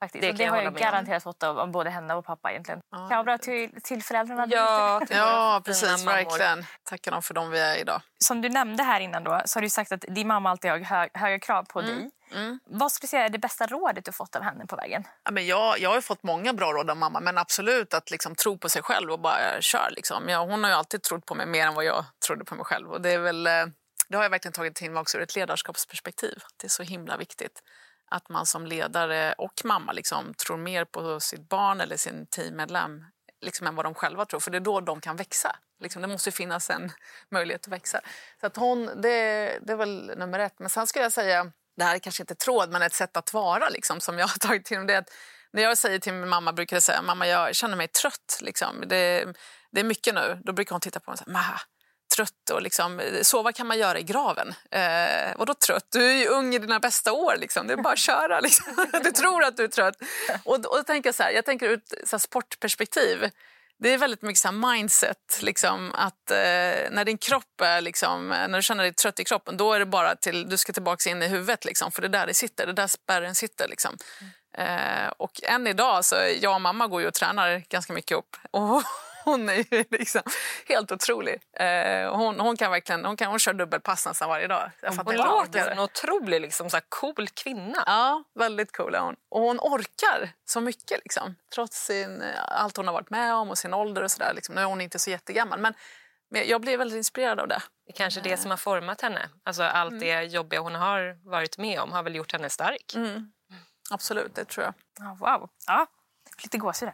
Faktiskt. 0.00 0.22
Det 0.22 0.26
Det, 0.26 0.26
kan 0.26 0.32
och 0.32 0.38
det 0.38 0.44
jag 0.44 0.50
har 0.52 0.62
jag 0.62 0.74
garanterat 0.74 1.22
fått 1.22 1.42
av, 1.42 1.58
av 1.58 1.70
både 1.70 1.90
henne 1.90 2.14
och 2.14 2.24
pappa 2.24 2.50
egentligen. 2.50 2.80
kan 2.90 3.08
vara 3.08 3.22
bra 3.24 3.38
till, 3.38 3.82
till 3.82 4.02
föräldrarna. 4.02 4.46
Ja, 4.48 5.00
till 5.06 5.16
Ja, 5.16 5.62
precis. 5.64 6.06
Verkligen. 6.06 6.64
Tackar 6.84 7.10
dem 7.12 7.22
för 7.22 7.34
dem 7.34 7.50
vi 7.50 7.60
är 7.60 7.76
idag. 7.76 8.00
Som 8.24 8.40
du 8.40 8.48
nämnde 8.48 8.82
här 8.82 9.00
innan 9.00 9.24
då, 9.24 9.42
så 9.44 9.56
har 9.56 9.62
du 9.62 9.68
sagt 9.70 9.92
att 9.92 10.04
din 10.08 10.26
mamma 10.28 10.50
alltid 10.50 10.70
har 10.70 10.78
hö 10.78 11.08
höga 11.14 11.38
krav 11.38 11.62
på 11.64 11.80
dig. 11.80 12.10
Mm. 12.34 12.60
Vad 12.64 12.92
skulle 12.92 13.06
du 13.06 13.10
säga 13.10 13.24
är 13.24 13.28
det 13.28 13.38
bästa 13.38 13.66
rådet 13.66 14.04
du 14.04 14.12
fått 14.12 14.36
av 14.36 14.42
henne 14.42 14.66
på 14.66 14.76
vägen? 14.76 15.04
Ja, 15.24 15.30
men 15.30 15.46
jag, 15.46 15.78
jag 15.78 15.88
har 15.88 15.96
ju 15.96 16.02
fått 16.02 16.22
många 16.22 16.52
bra 16.52 16.72
råd 16.72 16.90
av 16.90 16.96
mamma, 16.96 17.20
men 17.20 17.38
absolut 17.38 17.94
att 17.94 18.10
liksom 18.10 18.34
tro 18.34 18.58
på 18.58 18.68
sig 18.68 18.82
själv 18.82 19.10
och 19.10 19.20
bara 19.20 19.40
eh, 19.40 19.60
köra. 19.60 19.88
Liksom. 19.88 20.28
Ja, 20.28 20.44
hon 20.44 20.64
har 20.64 20.70
ju 20.70 20.76
alltid 20.76 21.02
trott 21.02 21.26
på 21.26 21.34
mig 21.34 21.46
mer 21.46 21.66
än 21.66 21.74
vad 21.74 21.84
jag 21.84 22.04
trodde 22.26 22.44
på 22.44 22.54
mig 22.54 22.64
själv. 22.64 22.92
Och 22.92 23.00
det, 23.00 23.10
är 23.10 23.18
väl, 23.18 23.46
eh, 23.46 23.66
det 24.08 24.16
har 24.16 24.22
jag 24.22 24.30
verkligen 24.30 24.52
tagit 24.52 24.74
till 24.74 24.90
mig 24.90 25.00
också 25.00 25.18
ur 25.18 25.22
ett 25.22 25.36
ledarskapsperspektiv. 25.36 26.38
Det 26.56 26.66
är 26.66 26.68
så 26.68 26.82
himla 26.82 27.16
viktigt 27.16 27.62
att 28.10 28.28
man 28.28 28.46
som 28.46 28.66
ledare 28.66 29.34
och 29.38 29.60
mamma 29.64 29.92
liksom 29.92 30.34
tror 30.34 30.56
mer 30.56 30.84
på 30.84 31.20
sitt 31.20 31.48
barn 31.48 31.80
eller 31.80 31.96
sin 31.96 32.26
teammedlem 32.26 33.04
liksom, 33.40 33.66
än 33.66 33.76
vad 33.76 33.86
de 33.86 33.94
själva 33.94 34.24
tror. 34.26 34.40
För 34.40 34.50
det 34.50 34.58
är 34.58 34.60
då 34.60 34.80
de 34.80 35.00
kan 35.00 35.16
växa. 35.16 35.56
Liksom, 35.80 36.02
det 36.02 36.08
måste 36.08 36.32
finnas 36.32 36.70
en 36.70 36.92
möjlighet 37.30 37.66
att 37.66 37.72
växa. 37.72 38.00
Så 38.40 38.46
att 38.46 38.56
hon, 38.56 38.86
det, 38.86 39.58
det 39.62 39.72
är 39.72 39.76
väl 39.76 40.12
nummer 40.16 40.38
ett. 40.38 40.58
Men 40.58 40.70
sen 40.70 40.86
skulle 40.86 41.02
jag 41.02 41.12
säga, 41.12 41.52
det 41.76 41.84
här 41.84 41.94
är 41.94 41.98
kanske 41.98 42.22
inte 42.22 42.34
tråd, 42.34 42.70
men 42.70 42.82
ett 42.82 42.94
sätt 42.94 43.16
att 43.16 43.32
vara 43.32 43.68
liksom, 43.68 44.00
som 44.00 44.18
jag 44.18 44.26
har 44.26 44.38
tagit 44.48 44.64
till 44.64 44.78
mig. 44.78 44.86
Det 44.86 44.94
är 44.94 44.98
att 44.98 45.10
när 45.52 45.62
jag 45.62 45.78
säger 45.78 45.98
till 45.98 46.12
min 46.12 46.28
mamma 46.28 46.52
brukar 46.52 46.76
jag 46.76 46.82
säga 46.82 47.02
mamma 47.02 47.26
jag 47.26 47.54
känner 47.54 47.76
mig 47.76 47.88
trött. 47.88 48.38
Liksom. 48.40 48.84
Det, 48.86 49.26
det 49.72 49.80
är 49.80 49.84
mycket 49.84 50.14
nu. 50.14 50.40
Då 50.44 50.52
brukar 50.52 50.74
hon 50.74 50.80
titta 50.80 51.00
på 51.00 51.10
mig 51.10 51.12
och 51.12 51.18
säga 51.18 51.32
Maha, 51.32 51.60
trött 52.16 52.50
och 52.52 52.62
liksom, 52.62 53.00
sova 53.22 53.52
kan 53.52 53.66
man 53.66 53.78
göra 53.78 53.98
i 53.98 54.02
graven. 54.02 54.54
Eh, 54.70 55.36
vadå 55.36 55.54
trött? 55.54 55.86
Du 55.92 56.10
är 56.10 56.14
ju 56.14 56.26
ung 56.26 56.54
i 56.54 56.58
dina 56.58 56.80
bästa 56.80 57.12
år. 57.12 57.34
Liksom. 57.38 57.66
Det 57.66 57.72
är 57.72 57.76
bara 57.76 57.92
att 57.92 57.98
köra. 57.98 58.40
Liksom. 58.40 58.86
Du 59.04 59.10
tror 59.10 59.44
att 59.44 59.56
du 59.56 59.64
är 59.64 59.68
trött. 59.68 59.96
Och, 60.44 60.54
och 60.54 60.62
då 60.62 60.82
tänker 60.82 61.08
jag, 61.08 61.14
så 61.14 61.22
här, 61.22 61.30
jag 61.30 61.44
tänker 61.44 61.66
ur 61.66 61.74
ett 61.74 62.08
så 62.08 62.16
här, 62.16 62.18
sportperspektiv. 62.18 63.30
Det 63.84 63.92
är 63.92 63.98
väldigt 63.98 64.22
mycket 64.22 64.38
så 64.38 64.52
mindset. 64.52 65.40
Liksom, 65.42 65.92
att 65.94 66.30
eh, 66.30 66.36
När 66.90 67.04
din 67.04 67.18
kropp 67.18 67.60
är, 67.62 67.80
liksom, 67.80 68.28
när 68.28 68.48
du 68.48 68.62
känner 68.62 68.84
dig 68.84 68.94
trött 68.94 69.20
i 69.20 69.24
kroppen 69.24 69.56
då 69.56 69.72
är 69.72 69.78
det 69.78 69.86
bara 69.86 70.16
till 70.16 70.48
du 70.48 70.56
ska 70.56 70.72
tillbaka 70.72 71.10
in 71.10 71.22
i 71.22 71.28
huvudet. 71.28 71.64
Liksom, 71.64 71.92
för 71.92 72.02
det 72.02 72.08
är 72.08 72.10
där 72.10 72.26
det 72.26 72.34
sitter. 72.34 72.66
Det 72.66 72.72
är 72.72 72.74
där 72.74 72.86
spärren 72.86 73.34
sitter. 73.34 73.68
Liksom. 73.68 73.96
Mm. 74.56 75.04
Eh, 75.04 75.12
och 75.16 75.42
än 75.42 75.66
idag, 75.66 76.04
så 76.04 76.16
jag 76.40 76.54
och 76.54 76.60
mamma 76.60 76.86
går 76.86 77.00
ju 77.00 77.08
och 77.08 77.14
tränar 77.14 77.62
ganska 77.68 77.92
mycket 77.92 78.10
ihop. 78.10 78.36
Och 78.50 78.82
hon 79.24 79.48
är 79.48 79.74
ju 79.74 79.84
liksom 79.90 80.22
helt 80.68 80.92
otrolig. 80.92 81.40
Eh, 81.52 82.16
hon, 82.16 82.40
hon, 82.40 82.56
kan 82.56 82.70
verkligen, 82.70 83.04
hon, 83.04 83.16
kan, 83.16 83.30
hon 83.30 83.38
kör 83.38 83.54
dubbelpass 83.54 84.06
nästan 84.06 84.28
varje 84.28 84.46
dag. 84.46 84.70
Jag 84.80 84.92
hon 84.92 85.16
låter 85.16 85.62
som 85.62 85.72
en 85.72 85.78
otrolig 85.78 86.40
liksom, 86.40 86.70
så 86.70 86.80
cool 86.88 87.28
kvinna. 87.28 87.82
Ja, 87.86 88.24
väldigt 88.34 88.76
cool 88.76 88.94
är 88.94 89.00
hon. 89.00 89.16
Och 89.28 89.40
hon 89.40 89.58
orkar 89.58 90.32
så 90.44 90.60
mycket 90.60 91.00
liksom, 91.02 91.34
trots 91.54 91.86
sin, 91.86 92.22
allt 92.48 92.76
hon 92.76 92.86
har 92.86 92.94
varit 92.94 93.10
med 93.10 93.34
om 93.34 93.50
och 93.50 93.58
sin 93.58 93.74
ålder 93.74 94.02
och 94.02 94.10
sådär. 94.10 94.32
Liksom. 94.34 94.54
Nu 94.54 94.60
är 94.60 94.64
hon 94.64 94.80
inte 94.80 94.98
så 94.98 95.10
jättegammal 95.10 95.60
men, 95.60 95.74
men 96.30 96.48
jag 96.48 96.60
blir 96.60 96.78
väldigt 96.78 96.96
inspirerad 96.96 97.40
av 97.40 97.48
det. 97.48 97.62
Det 97.86 97.92
är 97.92 97.96
kanske 97.96 98.20
det 98.20 98.36
som 98.36 98.50
har 98.50 98.58
format 98.58 99.00
henne. 99.00 99.28
Alltså 99.44 99.62
allt 99.62 99.92
mm. 99.92 100.00
det 100.00 100.22
jobbiga 100.22 100.60
hon 100.60 100.74
har 100.74 101.30
varit 101.30 101.58
med 101.58 101.80
om 101.80 101.92
har 101.92 102.02
väl 102.02 102.14
gjort 102.14 102.32
henne 102.32 102.50
stark. 102.50 102.94
Mm. 102.94 103.32
Absolut, 103.90 104.34
det 104.34 104.44
tror 104.44 104.64
jag. 104.64 104.74
Oh, 105.08 105.18
wow. 105.18 105.50
Ja, 105.66 105.86
lite 106.42 106.58
gåshud 106.58 106.88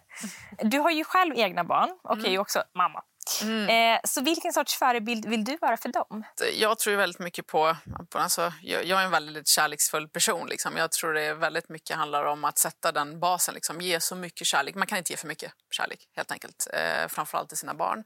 Du 0.58 0.78
har 0.78 0.90
ju 0.90 1.04
själv 1.04 1.34
egna 1.36 1.64
barn 1.64 1.98
och 2.02 2.12
mm. 2.12 2.24
är 2.24 2.30
ju 2.30 2.38
också 2.38 2.62
mamma. 2.74 3.02
Mm. 3.42 3.94
Eh, 3.94 4.00
så 4.04 4.20
vilken 4.20 4.52
sorts 4.52 4.78
förebild 4.78 5.26
vill 5.26 5.44
du 5.44 5.56
vara 5.56 5.76
för 5.76 5.88
dem? 5.88 6.24
Jag 6.54 6.78
tror 6.78 6.96
väldigt 6.96 7.18
mycket 7.18 7.46
på... 7.46 7.76
på 8.10 8.18
alltså, 8.18 8.52
jag, 8.62 8.84
jag 8.84 9.00
är 9.00 9.04
en 9.04 9.10
väldigt 9.10 9.48
kärleksfull 9.48 10.08
person. 10.08 10.48
Liksom. 10.48 10.76
Jag 10.76 10.92
tror 10.92 11.14
det 11.14 11.34
väldigt 11.34 11.68
mycket 11.68 11.96
handlar 11.96 12.24
om 12.24 12.44
att 12.44 12.58
sätta 12.58 12.92
den 12.92 13.20
basen. 13.20 13.54
Liksom. 13.54 13.80
Ge 13.80 14.00
så 14.00 14.16
mycket 14.16 14.46
kärlek. 14.46 14.74
Man 14.74 14.86
kan 14.86 14.98
inte 14.98 15.12
ge 15.12 15.16
för 15.16 15.28
mycket 15.28 15.52
kärlek, 15.70 16.08
helt 16.16 16.32
enkelt. 16.32 16.66
Eh, 16.72 17.08
framförallt 17.08 17.48
till 17.48 17.58
sina 17.58 17.74
barn. 17.74 18.04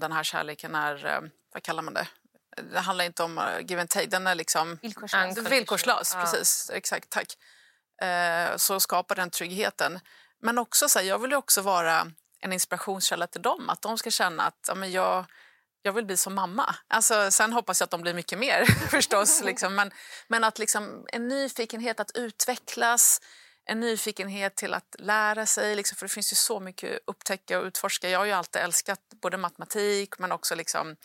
Den 0.00 0.12
här 0.12 0.22
kärleken 0.22 0.74
är... 0.74 1.06
Eh, 1.06 1.20
vad 1.52 1.62
kallar 1.62 1.82
man 1.82 1.94
det? 1.94 2.08
Det 2.72 2.80
handlar 2.80 3.04
inte 3.04 3.22
om 3.22 3.38
uh, 3.38 3.44
give 3.60 3.80
and 3.80 3.90
take. 3.90 4.06
Den 4.06 4.26
är 4.26 4.34
liksom... 4.34 4.78
Villkorslös. 4.82 5.38
Villkorslös, 5.38 6.14
precis. 6.14 6.70
Exakt, 6.74 7.10
tack. 7.10 7.26
Eh, 8.02 8.56
så 8.56 8.80
skapar 8.80 9.14
den 9.14 9.30
tryggheten. 9.30 10.00
Men 10.40 10.58
också 10.58 10.88
så 10.88 10.98
här, 10.98 11.06
jag 11.06 11.18
vill 11.18 11.34
också 11.34 11.62
vara 11.62 12.12
en 12.40 12.52
inspirationskälla 12.52 13.26
till 13.26 13.42
dem. 13.42 13.70
Att 13.70 13.82
de 13.82 13.98
ska 13.98 14.10
känna 14.10 14.42
att 14.42 14.64
ja, 14.68 14.74
men 14.74 14.92
jag, 14.92 15.24
jag 15.82 15.92
vill 15.92 16.06
bli 16.06 16.16
som 16.16 16.34
mamma. 16.34 16.74
Alltså, 16.88 17.30
sen 17.30 17.52
hoppas 17.52 17.80
jag 17.80 17.84
att 17.84 17.90
de 17.90 18.02
blir 18.02 18.14
mycket 18.14 18.38
mer 18.38 18.64
förstås. 18.90 19.42
Liksom. 19.44 19.74
Men, 19.74 19.90
men 20.28 20.44
att 20.44 20.58
liksom, 20.58 21.04
en 21.12 21.28
nyfikenhet 21.28 22.00
att 22.00 22.16
utvecklas, 22.16 23.20
en 23.64 23.80
nyfikenhet 23.80 24.56
till 24.56 24.74
att 24.74 24.96
lära 24.98 25.46
sig. 25.46 25.76
Liksom, 25.76 25.96
för 25.96 26.06
det 26.06 26.12
finns 26.12 26.32
ju 26.32 26.36
så 26.36 26.60
mycket 26.60 26.92
att 26.92 27.00
upptäcka 27.06 27.58
och 27.58 27.64
utforska. 27.64 28.08
Jag 28.08 28.18
har 28.18 28.26
ju 28.26 28.32
alltid 28.32 28.62
älskat 28.62 29.00
både 29.22 29.36
matematik 29.36 30.18
men 30.18 30.32
också 30.32 30.54
liksom, 30.54 30.96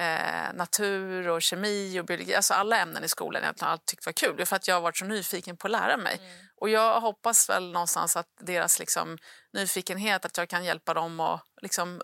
eh, 0.00 0.52
natur 0.54 1.28
och 1.28 1.42
kemi 1.42 2.00
och 2.00 2.04
biologi. 2.04 2.34
Alltså 2.34 2.54
alla 2.54 2.76
ämnen 2.76 3.04
i 3.04 3.08
skolan 3.08 3.42
jag 3.42 3.66
har 3.66 3.76
tyckt 3.76 4.06
var 4.06 4.12
kul. 4.12 4.46
För 4.46 4.56
att 4.56 4.68
jag 4.68 4.74
har 4.74 4.80
varit 4.80 4.96
så 4.96 5.04
nyfiken 5.04 5.56
på 5.56 5.66
att 5.66 5.70
lära 5.70 5.96
mig. 5.96 6.16
Mm. 6.16 6.46
Och 6.56 6.68
jag 6.68 7.00
hoppas 7.00 7.48
väl 7.48 7.72
någonstans 7.72 8.16
att 8.16 8.28
deras 8.40 8.78
liksom, 8.78 9.18
nyfikenhet, 9.52 10.24
att 10.24 10.36
jag 10.36 10.48
kan 10.48 10.64
hjälpa 10.64 10.94
dem 10.94 11.20
att 11.20 11.42
liksom, 11.62 12.00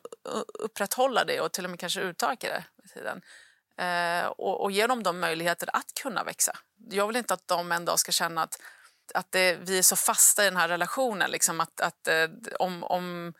upprätthålla 0.58 1.24
det 1.24 1.40
och 1.40 1.52
till 1.52 1.64
och 1.64 1.70
med 1.70 1.80
kanske 1.80 2.00
utöka 2.00 2.48
det 2.48 2.64
med 2.76 2.90
tiden. 2.90 3.22
Eh, 3.78 4.26
och, 4.26 4.62
och 4.62 4.70
ge 4.70 4.86
dem 4.86 5.02
de 5.02 5.20
möjligheter 5.20 5.68
att 5.72 5.94
kunna 6.02 6.24
växa. 6.24 6.58
Jag 6.90 7.06
vill 7.06 7.16
inte 7.16 7.34
att 7.34 7.48
de 7.48 7.72
en 7.72 7.84
dag 7.84 7.98
ska 7.98 8.12
känna 8.12 8.42
att, 8.42 8.60
att 9.14 9.32
det, 9.32 9.54
vi 9.60 9.78
är 9.78 9.82
så 9.82 9.96
fasta 9.96 10.42
i 10.42 10.44
den 10.44 10.56
här 10.56 10.68
relationen. 10.68 11.30
Liksom 11.30 11.60
att, 11.60 11.80
att 11.80 12.08
eh, 12.08 12.28
om, 12.58 12.84
om, 12.84 13.34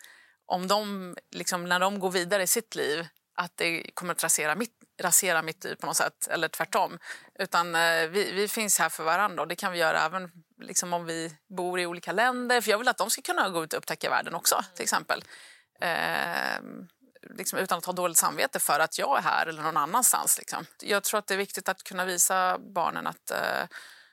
om 0.47 0.69
de, 0.69 1.15
liksom, 1.31 1.65
när 1.65 1.81
de 1.81 1.99
går 1.99 2.11
vidare 2.11 2.43
i 2.43 2.47
sitt 2.47 2.75
liv 2.75 3.07
att 3.37 3.53
det 3.57 3.91
kommer 3.95 4.13
att 4.13 4.23
rasera 4.23 4.55
mitt, 4.55 4.73
rasera 5.03 5.43
mitt 5.43 5.65
liv 5.65 5.75
på 5.75 5.87
något 5.87 5.97
sätt, 5.97 6.29
eller 6.31 6.49
tvärtom. 6.49 6.99
Utan 7.39 7.75
eh, 7.75 8.07
vi, 8.09 8.33
vi 8.33 8.49
finns 8.49 8.79
här 8.79 8.89
för 8.89 9.05
varandra 9.05 9.43
och 9.43 9.49
det 9.49 9.57
kan 9.57 9.73
vi 9.73 9.79
göra 9.79 10.01
även 10.01 10.31
liksom, 10.61 10.93
om 10.93 11.07
vi 11.07 11.37
bor 11.57 11.81
i 11.81 11.87
olika 11.87 12.13
länder. 12.13 12.61
För 12.61 12.71
jag 12.71 12.79
vill 12.79 12.89
att 12.89 12.99
de 12.99 13.11
ska 13.11 13.23
kunna 13.23 13.49
gå 13.49 13.65
ut 13.65 13.73
och 13.73 13.79
upptäcka 13.79 14.11
världen 14.11 14.35
också, 14.35 14.65
till 14.75 14.83
exempel. 14.83 15.25
Eh, 15.81 16.61
liksom, 17.31 17.59
utan 17.59 17.79
att 17.79 17.85
ha 17.85 17.93
dåligt 17.93 18.17
samvete 18.17 18.59
för 18.59 18.81
att 18.81 18.99
jag 18.99 19.19
är 19.19 19.23
här 19.23 19.47
eller 19.47 19.63
någon 19.63 19.77
annanstans. 19.77 20.39
Liksom. 20.39 20.67
Jag 20.83 21.03
tror 21.03 21.19
att 21.19 21.27
det 21.27 21.35
är 21.35 21.39
viktigt 21.39 21.69
att 21.69 21.83
kunna 21.83 22.05
visa 22.05 22.59
barnen 22.59 23.07
att 23.07 23.31
eh, 23.31 23.67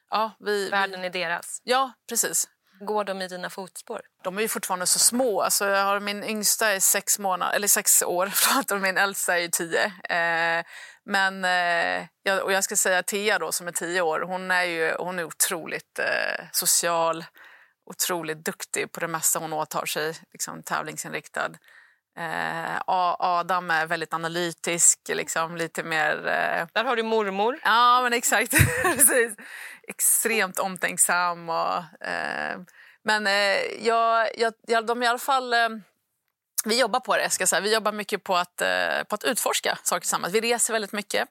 ja, 0.09 0.31
vi, 0.39 0.69
världen 0.69 1.01
vi... 1.01 1.07
är 1.07 1.11
deras. 1.11 1.61
Ja, 1.63 1.91
precis. 2.09 2.47
Går 2.79 3.03
de 3.03 3.21
i 3.21 3.27
dina 3.27 3.49
fotspår? 3.49 4.01
De 4.23 4.37
är 4.37 4.41
ju 4.41 4.47
fortfarande 4.47 4.85
så 4.85 4.99
små. 4.99 5.41
Alltså 5.41 5.65
jag 5.65 5.85
har, 5.85 5.99
min 5.99 6.23
yngsta 6.23 6.67
är 6.67 6.79
sex, 6.79 7.19
månader, 7.19 7.55
eller 7.55 7.67
sex 7.67 8.01
år 8.01 8.31
och 8.71 8.81
min 8.81 8.97
äldsta 8.97 9.39
är 9.39 9.47
tio. 9.47 9.85
Eh, 9.85 10.65
men 11.05 11.45
eh, 11.45 12.07
jag, 12.23 12.43
och 12.43 12.51
jag 12.51 12.63
ska 12.63 12.75
säga 12.75 13.03
Tia 13.03 13.39
då, 13.39 13.51
som 13.51 13.67
är 13.67 13.71
tio 13.71 14.01
år, 14.01 14.19
hon 14.19 14.51
är, 14.51 14.63
ju, 14.63 14.95
hon 14.99 15.19
är 15.19 15.23
otroligt 15.23 15.99
eh, 15.99 16.45
social, 16.51 17.25
otroligt 17.85 18.45
duktig 18.45 18.91
på 18.91 18.99
det 18.99 19.07
mesta 19.07 19.39
hon 19.39 19.53
åtar 19.53 19.85
sig, 19.85 20.13
liksom, 20.31 20.63
tävlingsinriktad. 20.63 21.51
Eh, 22.17 22.81
Adam 22.87 23.71
är 23.71 23.85
väldigt 23.85 24.13
analytisk, 24.13 24.99
liksom, 25.09 25.57
lite 25.57 25.83
mer... 25.83 26.17
Eh... 26.27 26.67
Där 26.73 26.83
har 26.83 26.95
du 26.95 27.03
mormor. 27.03 27.59
Ja, 27.63 28.01
men 28.03 28.13
exakt. 28.13 28.51
Precis. 28.83 29.35
Extremt 29.87 30.59
omtänksam. 30.59 31.49
Och, 31.49 32.05
eh... 32.07 32.59
Men 33.03 33.27
eh, 33.27 33.85
jag, 33.87 34.29
jag, 34.67 34.85
de 34.85 35.03
i 35.03 35.07
alla 35.07 35.19
fall... 35.19 35.53
Eh, 35.53 35.69
vi 36.65 36.79
jobbar 36.79 36.99
på 36.99 37.17
det. 37.17 37.29
Ska 37.29 37.47
säga. 37.47 37.61
Vi 37.61 37.73
jobbar 37.73 37.91
mycket 37.91 38.23
på 38.23 38.35
att, 38.35 38.61
eh, 38.61 39.03
på 39.03 39.15
att 39.15 39.23
utforska 39.23 39.77
saker 39.83 39.99
tillsammans. 39.99 40.33
Vi 40.33 40.41
reser 40.41 40.73
väldigt 40.73 40.91
mycket. 40.91 41.29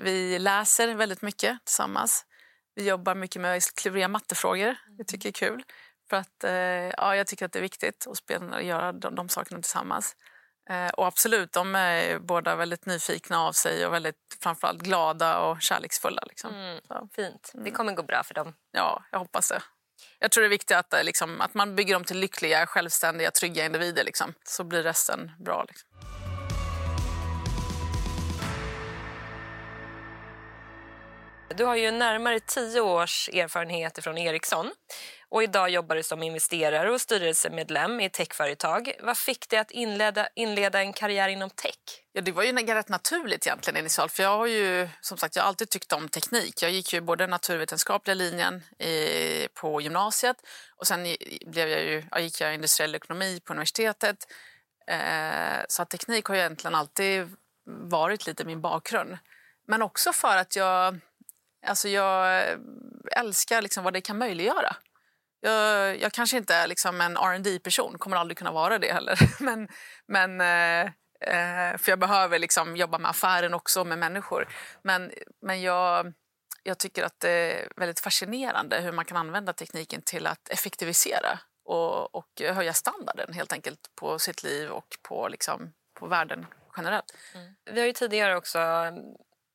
vi 0.00 0.38
läser 0.38 0.94
väldigt 0.94 1.22
mycket 1.22 1.58
tillsammans. 1.64 2.24
Vi 2.74 2.88
jobbar 2.88 3.14
mycket 3.14 3.42
med 3.42 3.62
kluriga 3.62 4.08
mattefrågor. 4.08 4.76
Det 4.98 5.04
tycker 5.04 5.28
jag 5.28 5.42
är 5.42 5.48
kul. 5.48 5.64
För 6.10 6.16
att, 6.16 6.44
eh, 6.44 6.52
ja, 6.96 7.16
jag 7.16 7.26
tycker 7.26 7.46
att 7.46 7.52
det 7.52 7.58
är 7.58 7.62
viktigt 7.62 8.06
att 8.06 8.16
spela, 8.16 8.62
göra 8.62 8.92
de, 8.92 9.14
de 9.14 9.28
sakerna 9.28 9.60
tillsammans. 9.60 10.16
Eh, 10.70 10.88
och 10.88 11.06
absolut, 11.06 11.52
de 11.52 11.74
är 11.74 12.18
båda 12.18 12.56
väldigt 12.56 12.86
nyfikna 12.86 13.40
av 13.40 13.52
sig 13.52 13.86
och 13.86 13.92
väldigt 13.92 14.16
framförallt 14.42 14.82
glada 14.82 15.38
och 15.38 15.62
kärleksfulla. 15.62 16.22
Liksom. 16.28 16.54
Mm, 16.54 16.80
fint. 17.16 17.52
Det 17.54 17.70
kommer 17.70 17.92
gå 17.92 18.02
bra 18.02 18.22
för 18.24 18.34
dem. 18.34 18.54
Ja, 18.72 19.04
jag 19.10 19.18
hoppas 19.18 19.48
det. 19.48 19.62
Jag 20.18 20.30
tror 20.30 20.42
det 20.42 20.48
är 20.48 20.50
viktigt 20.50 20.76
att, 20.76 20.92
eh, 20.92 21.04
liksom, 21.04 21.40
att 21.40 21.54
man 21.54 21.76
bygger 21.76 21.94
dem 21.94 22.04
till 22.04 22.18
lyckliga, 22.18 22.66
självständiga, 22.66 23.30
trygga 23.30 23.64
individer. 23.64 24.04
Liksom. 24.04 24.34
Så 24.44 24.64
blir 24.64 24.82
resten 24.82 25.32
bra. 25.44 25.64
Liksom. 25.68 25.88
Du 31.56 31.64
har 31.64 31.76
ju 31.76 31.90
närmare 31.90 32.40
tio 32.40 32.80
års 32.80 33.28
erfarenhet 33.28 34.04
från 34.04 34.18
Ericsson 34.18 34.70
och 35.36 35.42
idag 35.42 35.70
jobbar 35.70 35.96
du 35.96 36.02
som 36.02 36.22
investerare 36.22 36.90
och 36.90 37.00
styrelsemedlem 37.00 38.00
i 38.00 38.04
ett 38.04 38.12
techföretag. 38.12 38.92
Vad 39.02 39.18
fick 39.18 39.48
dig 39.48 39.58
att 39.58 39.70
inleda, 39.70 40.28
inleda 40.34 40.80
en 40.80 40.92
karriär 40.92 41.28
inom 41.28 41.50
tech? 41.50 41.78
Ja, 42.12 42.20
det 42.20 42.32
var 42.32 42.42
ju 42.42 42.52
rätt 42.52 42.88
naturligt 42.88 43.46
egentligen 43.46 43.80
initialt. 43.80 44.12
För 44.12 44.22
jag 44.22 44.36
har 44.36 44.46
ju 44.46 44.88
som 45.00 45.18
sagt 45.18 45.36
jag 45.36 45.42
har 45.42 45.48
alltid 45.48 45.70
tyckt 45.70 45.92
om 45.92 46.08
teknik. 46.08 46.62
Jag 46.62 46.70
gick 46.70 46.92
ju 46.92 47.00
både 47.00 47.26
naturvetenskapliga 47.26 48.14
linjen 48.14 48.62
i, 48.78 49.48
på 49.54 49.80
gymnasiet 49.80 50.36
och 50.76 50.86
sen 50.86 51.16
blev 51.46 51.68
jag 51.68 51.80
ju, 51.80 52.04
jag 52.10 52.20
gick 52.20 52.40
jag 52.40 52.54
industriell 52.54 52.94
ekonomi 52.94 53.40
på 53.44 53.52
universitetet. 53.52 54.16
Eh, 54.86 55.64
så 55.68 55.82
att 55.82 55.90
teknik 55.90 56.26
har 56.26 56.34
ju 56.34 56.40
egentligen 56.40 56.74
alltid 56.74 57.36
varit 57.90 58.26
lite 58.26 58.44
min 58.44 58.60
bakgrund. 58.60 59.18
Men 59.66 59.82
också 59.82 60.12
för 60.12 60.36
att 60.36 60.56
jag, 60.56 60.98
alltså 61.66 61.88
jag 61.88 62.44
älskar 63.12 63.62
liksom 63.62 63.84
vad 63.84 63.92
det 63.92 64.00
kan 64.00 64.18
möjliggöra. 64.18 64.76
Jag, 65.46 66.00
jag 66.00 66.12
kanske 66.12 66.36
inte 66.36 66.54
är 66.54 66.66
liksom 66.66 67.00
en 67.00 67.16
rd 67.16 67.62
person 67.62 67.98
kommer 67.98 68.16
aldrig 68.16 68.38
kunna 68.38 68.52
vara 68.52 68.78
det 68.78 68.92
heller. 68.92 69.18
Men, 69.42 69.68
men, 70.08 70.40
eh, 70.40 70.92
eh, 71.20 71.78
för 71.78 71.92
jag 71.92 71.98
behöver 71.98 72.38
liksom 72.38 72.76
jobba 72.76 72.98
med 72.98 73.10
affären 73.10 73.54
också, 73.54 73.84
med 73.84 73.98
människor. 73.98 74.48
Men, 74.82 75.12
men 75.42 75.62
jag, 75.62 76.12
jag 76.62 76.78
tycker 76.78 77.04
att 77.04 77.20
det 77.20 77.30
är 77.30 77.68
väldigt 77.76 78.00
fascinerande 78.00 78.80
hur 78.80 78.92
man 78.92 79.04
kan 79.04 79.16
använda 79.16 79.52
tekniken 79.52 80.02
till 80.02 80.26
att 80.26 80.48
effektivisera 80.48 81.38
och, 81.64 82.14
och 82.14 82.40
höja 82.40 82.72
standarden 82.72 83.32
helt 83.32 83.52
enkelt 83.52 83.80
på 83.94 84.18
sitt 84.18 84.42
liv 84.42 84.70
och 84.70 84.96
på, 85.02 85.28
liksom, 85.28 85.72
på 85.94 86.06
världen 86.06 86.46
generellt. 86.76 87.14
Mm. 87.34 87.54
Vi 87.72 87.80
har 87.80 87.86
ju 87.86 87.92
tidigare 87.92 88.36
också 88.36 88.58
mm, 88.58 89.04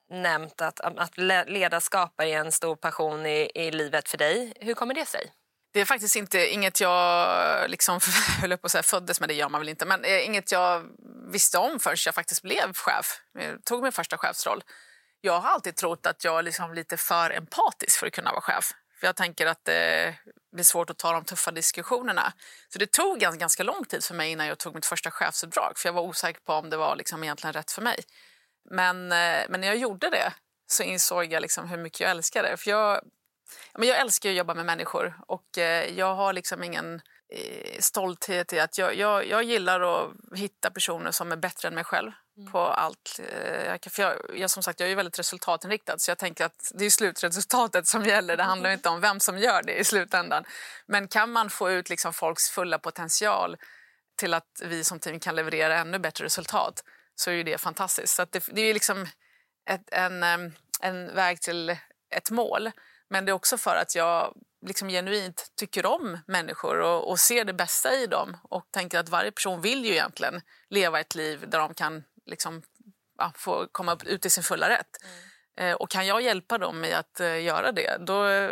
nämnt 0.10 0.62
att, 0.62 0.80
att 0.80 1.18
ledarskap 1.48 2.22
är 2.22 2.38
en 2.38 2.52
stor 2.52 2.76
passion 2.76 3.26
i, 3.26 3.52
i 3.56 3.72
livet 3.72 4.10
för 4.10 4.18
dig. 4.18 4.54
Hur 4.60 4.74
kommer 4.74 4.94
det 4.94 5.06
sig? 5.06 5.32
Det 5.74 5.80
är 5.82 5.86
faktiskt 5.86 6.16
inte 6.16 6.54
inget 6.54 6.82
jag 6.82 7.70
liksom, 7.70 8.00
höll 8.42 8.58
på 8.58 8.66
att 8.66 8.72
säga, 8.72 8.84
föddes 8.84 9.20
med, 9.20 9.30
det 9.30 9.34
gör 9.34 9.50
man 9.50 9.62
väl 9.62 9.70
inte, 9.70 9.86
men 9.86 10.04
eh, 10.04 10.26
inget 10.26 10.52
jag 10.52 10.88
visste 11.32 11.58
om 11.58 11.80
förrän 11.80 11.98
jag 12.06 12.16
faktiskt 12.16 12.42
blev 12.42 12.74
chef. 12.74 13.22
Jag 13.34 13.66
tog 13.66 13.84
min 13.84 13.92
första 13.92 14.18
chefsroll. 14.18 14.64
Jag 15.22 15.40
har 15.40 15.50
alltid 15.50 15.76
trott 15.76 16.06
att 16.06 16.24
jag 16.24 16.40
är 16.40 16.44
liksom 16.44 16.74
lite 16.74 16.98
för 16.98 17.32
empatisk 17.32 18.00
för 18.00 18.08
att 18.08 18.14
kunna 18.14 18.32
vara 18.32 18.42
chef. 18.42 18.72
För 19.00 19.08
Jag 19.08 19.16
tänker 19.16 19.46
att 19.46 19.66
det 19.66 20.16
blir 20.56 20.64
svårt 20.64 20.90
att 20.90 20.98
ta 20.98 21.12
de 21.12 21.26
tuffa 21.26 21.52
diskussionerna. 21.52 22.34
Så 22.70 22.80
det 22.80 22.92
tog 22.92 23.20
ganska, 23.20 23.40
ganska 23.40 23.64
lång 23.64 23.86
tid 23.86 24.04
för 24.04 24.16
mig 24.16 24.32
innan 24.32 24.48
jag 24.48 24.58
tog 24.58 24.76
mitt 24.76 24.86
första 24.86 25.12
chefsuppdrag. 25.12 25.74
För 25.78 25.90
jag 25.90 25.94
var 25.94 26.02
osäker 26.02 26.42
på 26.42 26.54
om 26.54 26.70
det 26.70 26.78
var 26.78 26.96
liksom 26.96 27.24
egentligen 27.24 27.54
rätt 27.54 27.72
för 27.72 27.82
mig. 27.82 28.04
Men, 28.70 29.12
eh, 29.12 29.46
men 29.50 29.62
när 29.62 29.68
jag 29.68 29.78
gjorde 29.78 30.10
det 30.10 30.34
så 30.68 30.84
insåg 30.84 31.34
jag 31.34 31.42
liksom 31.42 31.68
hur 31.68 31.78
mycket 31.78 32.00
jag 32.00 32.12
älskade 32.12 32.50
det. 32.50 32.58
För 32.58 32.72
jag, 32.72 33.02
men 33.78 33.88
jag 33.88 34.00
älskar 34.00 34.30
att 34.30 34.36
jobba 34.36 34.54
med 34.54 34.66
människor 34.66 35.16
och 35.28 35.58
eh, 35.58 35.98
jag 35.98 36.16
har 36.16 36.34
liksom 36.34 36.64
ingen 36.64 37.02
eh, 37.30 37.80
stolthet 37.80 38.54
i 38.54 38.60
att 38.60 38.78
jag, 38.78 38.96
jag, 38.96 39.28
jag 39.28 39.44
gillar 39.44 39.82
att 39.82 40.12
hitta 40.36 40.72
personer 40.72 41.12
som 41.12 41.32
är 41.32 41.36
bättre 41.36 41.68
än 41.68 41.76
mig 41.76 41.84
själv 41.84 42.12
mm. 42.38 42.52
på 42.52 42.60
allt. 42.60 43.20
För 43.90 44.02
jag, 44.04 44.14
jag, 44.36 44.50
som 44.50 44.64
sagt, 44.64 44.80
jag 44.80 44.92
är 44.92 44.96
väldigt 44.96 45.20
resultatinriktad 45.20 45.98
så 45.98 46.12
jag 46.12 46.18
tänker 46.18 46.46
att 46.46 46.72
det 46.74 46.86
är 46.86 46.90
slutresultatet 46.90 47.88
som 47.88 48.06
gäller. 48.06 48.38
Det 48.38 48.44
handlar 48.44 48.70
inte 48.70 48.90
om 48.90 49.02
vem 49.02 49.20
som 49.20 49.38
gör 49.38 49.64
det 49.64 49.80
i 49.80 49.84
slutändan. 49.84 50.44
Men 50.86 51.08
kan 51.08 51.32
man 51.32 51.50
få 51.50 51.72
ut 51.72 51.90
liksom 51.90 52.14
folks 52.14 52.50
fulla 52.50 52.80
potential 52.80 53.58
till 54.18 54.34
att 54.34 54.62
vi 54.64 54.84
som 54.84 55.00
team 55.00 55.20
kan 55.20 55.36
leverera 55.36 55.78
ännu 55.78 56.00
bättre 56.00 56.26
resultat 56.26 56.84
så 57.16 57.32
är 57.32 57.44
det 57.44 57.58
fantastiskt. 57.58 58.16
Så 58.16 58.26
det, 58.30 58.44
det, 58.52 58.62
är 58.62 58.74
liksom 58.74 59.08
ett, 59.70 59.90
en, 59.92 60.24
en 60.82 61.16
väg 61.16 61.42
till 61.42 61.78
ett 62.16 62.32
mål. 62.32 62.72
Men 63.12 63.26
det 63.26 63.32
är 63.32 63.34
också 63.34 63.58
för 63.58 63.76
att 63.76 63.96
jag 63.96 64.34
liksom 64.66 64.90
genuint 64.90 65.52
tycker 65.56 65.86
om 65.86 66.20
människor 66.28 66.80
och, 66.80 67.10
och, 67.10 67.20
ser 67.20 67.46
det 67.46 67.54
bästa 67.54 67.96
i 67.96 68.08
dem 68.08 68.38
och 68.44 68.68
tänker 68.72 69.00
att 69.00 69.10
varje 69.10 69.32
person 69.32 69.62
vill 69.62 69.86
ju 69.86 69.92
egentligen 69.92 70.42
leva 70.70 71.00
ett 71.00 71.16
liv 71.16 71.50
där 71.50 71.60
de 71.60 71.74
kan 71.74 72.04
liksom, 72.26 72.62
ja, 73.18 73.32
få 73.36 73.68
komma 73.72 73.98
ut 74.06 74.26
i 74.26 74.30
sin 74.30 74.44
fulla 74.44 74.70
rätt. 74.70 74.98
Mm. 75.04 75.70
Eh, 75.70 75.76
och 75.76 75.90
kan 75.90 76.08
jag 76.08 76.22
hjälpa 76.22 76.58
dem 76.58 76.80
med 76.80 76.98
att 76.98 77.22
uh, 77.22 77.42
göra 77.42 77.72
det, 77.72 77.98
då, 78.00 78.50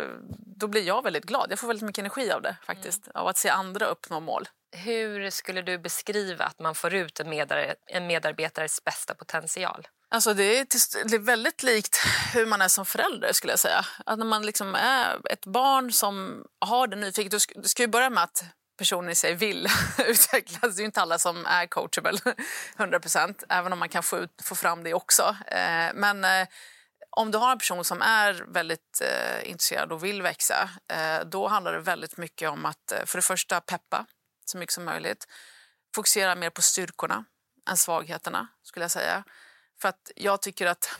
då 0.56 0.66
blir 0.66 0.82
jag 0.82 1.02
väldigt 1.02 1.24
glad. 1.24 1.46
Jag 1.50 1.58
får 1.58 1.68
väldigt 1.68 1.86
mycket 1.86 2.02
energi 2.02 2.30
av 2.30 2.42
det 2.42 2.56
faktiskt, 2.66 3.06
mm. 3.06 3.16
av 3.16 3.28
att 3.28 3.36
se 3.36 3.48
andra 3.48 3.86
uppnå 3.86 4.20
mål. 4.20 4.48
Hur 4.76 5.30
skulle 5.30 5.62
du 5.62 5.78
beskriva 5.78 6.44
att 6.44 6.58
man 6.58 6.74
får 6.74 6.94
ut 6.94 7.20
en, 7.20 7.30
medar 7.30 7.74
en 7.86 8.06
medarbetares 8.06 8.84
bästa 8.84 9.14
potential? 9.14 9.88
Alltså 10.12 10.34
det, 10.34 10.58
är, 10.58 10.66
det 11.08 11.14
är 11.14 11.18
väldigt 11.18 11.62
likt 11.62 11.96
hur 12.34 12.46
man 12.46 12.62
är 12.62 12.68
som 12.68 12.86
förälder. 12.86 13.32
skulle 13.32 13.52
jag 13.52 13.60
säga. 13.60 13.86
Att 14.06 14.18
när 14.18 14.26
man 14.26 14.46
liksom 14.46 14.74
är 14.74 15.20
ett 15.30 15.46
barn 15.46 15.92
som 15.92 16.44
har 16.60 16.86
det 16.86 16.96
nyfiket... 16.96 17.30
Du 17.30 17.40
ska, 17.40 17.60
du 17.60 17.68
ska 17.68 17.82
ju 17.82 17.88
börja 17.88 18.10
med 18.10 18.22
att 18.22 18.44
personen 18.78 19.10
i 19.10 19.14
sig 19.14 19.34
vill 19.34 19.68
utvecklas. 19.98 20.76
Det 20.76 20.82
är 20.82 20.84
inte 20.84 21.00
alla 21.00 21.18
som 21.18 21.46
är 21.46 21.66
coachable 21.66 22.18
100% 22.76 23.44
även 23.48 23.72
om 23.72 23.78
man 23.78 23.88
kan 23.88 24.02
få, 24.02 24.18
ut, 24.18 24.42
få 24.42 24.54
fram 24.54 24.84
det 24.84 24.94
också. 24.94 25.36
Eh, 25.46 25.90
men 25.94 26.24
eh, 26.24 26.48
om 27.10 27.30
du 27.30 27.38
har 27.38 27.52
en 27.52 27.58
person 27.58 27.84
som 27.84 28.02
är 28.02 28.44
väldigt 28.48 29.00
eh, 29.02 29.50
intresserad 29.50 29.92
och 29.92 30.04
vill 30.04 30.22
växa 30.22 30.70
eh, 30.88 31.26
då 31.26 31.48
handlar 31.48 31.72
det 31.72 31.80
väldigt 31.80 32.16
mycket 32.16 32.50
om 32.50 32.66
att 32.66 32.92
eh, 32.92 33.04
för 33.04 33.18
det 33.18 33.22
första 33.22 33.60
peppa 33.60 34.06
så 34.44 34.58
mycket 34.58 34.72
som 34.72 34.84
möjligt. 34.84 35.26
Fokusera 35.94 36.34
mer 36.34 36.50
på 36.50 36.62
styrkorna 36.62 37.24
än 37.70 37.76
svagheterna, 37.76 38.48
skulle 38.62 38.84
jag 38.84 38.90
säga. 38.90 39.24
För 39.80 39.88
att 39.88 40.10
jag 40.16 40.42
tycker 40.42 40.66
att 40.66 40.98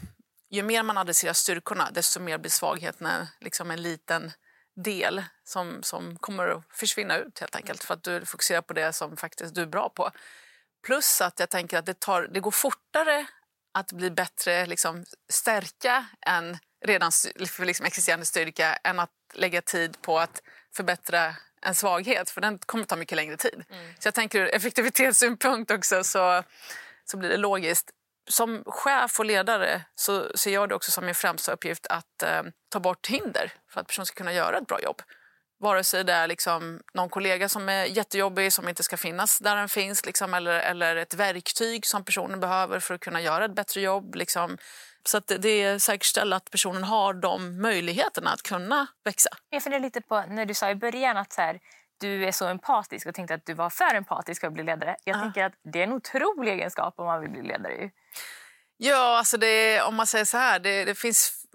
ju 0.51 0.63
mer 0.63 0.83
man 0.83 0.99
adresserar 0.99 1.33
styrkorna, 1.33 1.91
desto 1.91 2.21
mer 2.21 2.39
blir 2.39 2.51
svagheterna 2.51 3.29
liksom 3.41 3.71
en 3.71 3.83
liten 3.83 4.33
del 4.77 5.25
som, 5.45 5.83
som 5.83 6.17
kommer 6.17 6.49
att 6.49 6.65
försvinna 6.71 7.17
ut 7.17 7.39
helt 7.39 7.57
enkelt 7.57 7.85
för 7.85 7.95
att 7.95 8.03
du 8.03 8.25
fokuserar 8.25 8.63
på 8.63 8.73
det 8.73 8.93
som 8.93 9.17
faktiskt 9.17 9.55
du 9.55 9.63
är 9.63 9.67
bra 9.67 9.89
på. 9.89 10.11
Plus 10.87 11.21
att 11.21 11.41
jag 11.41 11.51
tänker 11.51 11.79
att 11.79 11.87
det, 11.87 12.01
tar, 12.01 12.23
det 12.23 12.41
går 12.41 12.51
fortare 12.51 13.27
att 13.75 13.93
bli 13.93 14.11
bättre 14.11 14.67
liksom, 14.67 15.05
stärka 15.29 16.07
en 16.21 16.59
redan 16.85 17.11
liksom, 17.37 17.87
existerande 17.87 18.27
styrka 18.27 18.75
än 18.75 19.01
att 19.01 19.11
lägga 19.35 19.63
tid 19.63 20.03
på 20.03 20.19
att 20.19 20.43
förbättra 20.73 21.35
en 21.63 21.75
svaghet 21.75 22.31
för 22.31 22.41
den 22.41 22.59
kommer 22.59 22.85
ta 22.85 22.97
mycket 22.97 23.17
längre 23.17 23.37
tid. 23.37 23.65
Mm. 23.71 23.95
Så 23.99 24.07
jag 24.07 24.15
tänker 24.15 24.41
ur 24.41 24.55
effektivitetssynpunkt 24.55 25.71
också 25.71 26.05
så, 26.05 26.43
så 27.05 27.17
blir 27.17 27.29
det 27.29 27.37
logiskt. 27.37 27.91
Som 28.31 28.65
chef 28.67 29.19
och 29.19 29.25
ledare 29.25 29.83
så 29.95 30.29
ser 30.35 30.51
jag 30.51 30.69
det 30.69 30.75
också 30.75 30.91
som 30.91 31.07
min 31.07 31.15
främsta 31.15 31.53
uppgift 31.53 31.87
att 31.87 32.23
eh, 32.23 32.43
ta 32.69 32.81
bort 32.81 33.07
hinder 33.07 33.53
för 33.71 33.81
att 33.81 33.87
personen 33.87 34.07
ska 34.07 34.15
kunna 34.15 34.33
göra 34.33 34.59
ett 34.59 34.67
bra 34.67 34.81
jobb. 34.81 35.03
Vare 35.63 35.85
sig 35.85 36.05
det 36.05 36.13
är 36.13 36.27
liksom 36.27 36.81
någon 36.95 37.09
kollega 37.09 37.49
som 37.49 37.69
är 37.69 37.85
jättejobbig 37.85 38.53
som 38.53 38.69
inte 38.69 38.83
ska 38.83 38.97
finnas 38.97 39.39
där 39.39 39.57
den 39.57 39.69
finns 39.69 40.07
liksom, 40.07 40.35
eller, 40.35 40.61
eller 40.61 40.97
ett 40.97 41.15
verktyg 41.15 41.87
som 41.87 42.05
personen 42.05 42.41
behöver 42.41 42.81
för 42.81 42.95
att 42.95 43.01
kunna 43.01 43.21
göra 43.21 43.45
ett 43.45 43.55
bättre 43.55 43.81
jobb. 43.81 44.15
Liksom. 44.15 44.59
Så 45.05 45.17
att 45.19 45.33
det 45.39 45.83
säkerställer 45.83 46.37
att 46.37 46.51
personen 46.51 46.85
har 46.85 47.15
de 47.15 47.63
möjligheterna 47.63 48.31
att 48.31 48.43
kunna 48.43 48.87
växa. 49.05 49.31
Jag 49.51 49.63
funderar 49.63 49.83
lite 49.83 50.01
på 50.01 50.25
när 50.29 50.47
du 50.47 50.55
sa 50.55 50.71
i 50.71 50.75
början 50.75 51.17
att 51.17 51.33
så 51.33 51.41
här, 51.41 51.61
du 52.01 52.25
är 52.25 52.33
så 52.33 52.47
empatisk 52.47 53.07
och 53.07 53.15
tänkte 53.15 53.35
att 53.35 53.47
du 53.47 53.55
var 53.55 53.71
för 53.71 53.95
empatisk 53.95 54.41
för 54.41 54.47
att 54.47 54.53
bli 54.53 54.63
ledare. 54.63 54.97
Jag 55.05 55.17
uh. 55.17 55.23
tänker 55.23 55.45
att 55.45 55.53
det 55.73 55.79
är 55.79 55.85
en 55.85 55.93
otrolig 55.93 56.53
egenskap 56.53 56.95
om 56.97 57.07
man 57.07 57.21
vill 57.21 57.31
bli 57.31 57.43
ledare. 57.43 57.91
Ja, 58.77 59.19
alltså 59.19 59.37
det, 59.37 59.83
om 59.83 59.95
man 59.95 60.07
säger 60.07 60.25
så 60.25 60.37
här, 60.37 60.59
det, 60.59 60.85
det, 60.85 60.95
finns 60.95 61.47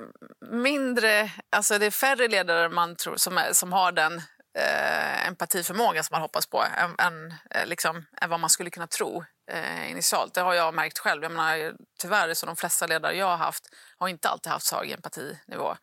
mindre, 0.52 1.32
alltså 1.50 1.78
det 1.78 1.86
är 1.86 1.92
färre 1.92 2.28
ledare 2.28 2.70
man 2.70 2.96
tror 2.96 3.16
som, 3.16 3.38
är, 3.38 3.54
som 3.54 3.74
har 3.74 3.92
den 3.92 4.22
eh, 4.58 5.28
empatiförmåga 5.28 6.04
som 6.04 6.14
man 6.14 6.22
hoppas 6.22 6.48
på 6.48 6.64
än, 6.78 6.96
än, 7.00 7.34
eh, 7.52 7.66
liksom, 7.66 8.06
än 8.22 8.30
vad 8.30 8.40
man 8.40 8.50
skulle 8.50 8.70
kunna 8.70 8.88
tro 8.88 9.24
eh, 9.52 9.92
initialt. 9.92 10.34
Det 10.34 10.42
har 10.42 10.54
jag 10.54 10.74
märkt 10.74 11.00
själv. 11.00 11.24
Jag 11.24 11.32
menar, 11.32 11.74
tyvärr 12.02 12.34
så 12.34 12.46
de 12.46 12.56
flesta 12.56 12.88
ledare 12.88 13.18
jag 13.18 13.26
har 13.26 13.38
haft 13.38 13.64
har 13.98 14.08
inte 14.08 14.30
alltid 14.30 14.52
haft 14.52 14.66
så 14.66 14.76
hög 14.76 14.92
empatinivå. 14.92 15.76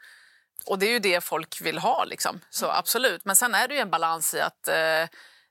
Och 0.66 0.78
det 0.78 0.86
är 0.86 0.90
ju 0.90 0.98
det 0.98 1.24
folk 1.24 1.60
vill 1.60 1.78
ha, 1.78 2.04
liksom. 2.04 2.40
så 2.50 2.70
absolut. 2.70 3.24
Men 3.24 3.36
sen 3.36 3.54
är 3.54 3.68
det 3.68 3.74
ju 3.74 3.80
en 3.80 3.90
balans 3.90 4.34
i 4.34 4.40
att, 4.40 4.68
eh, 4.68 5.08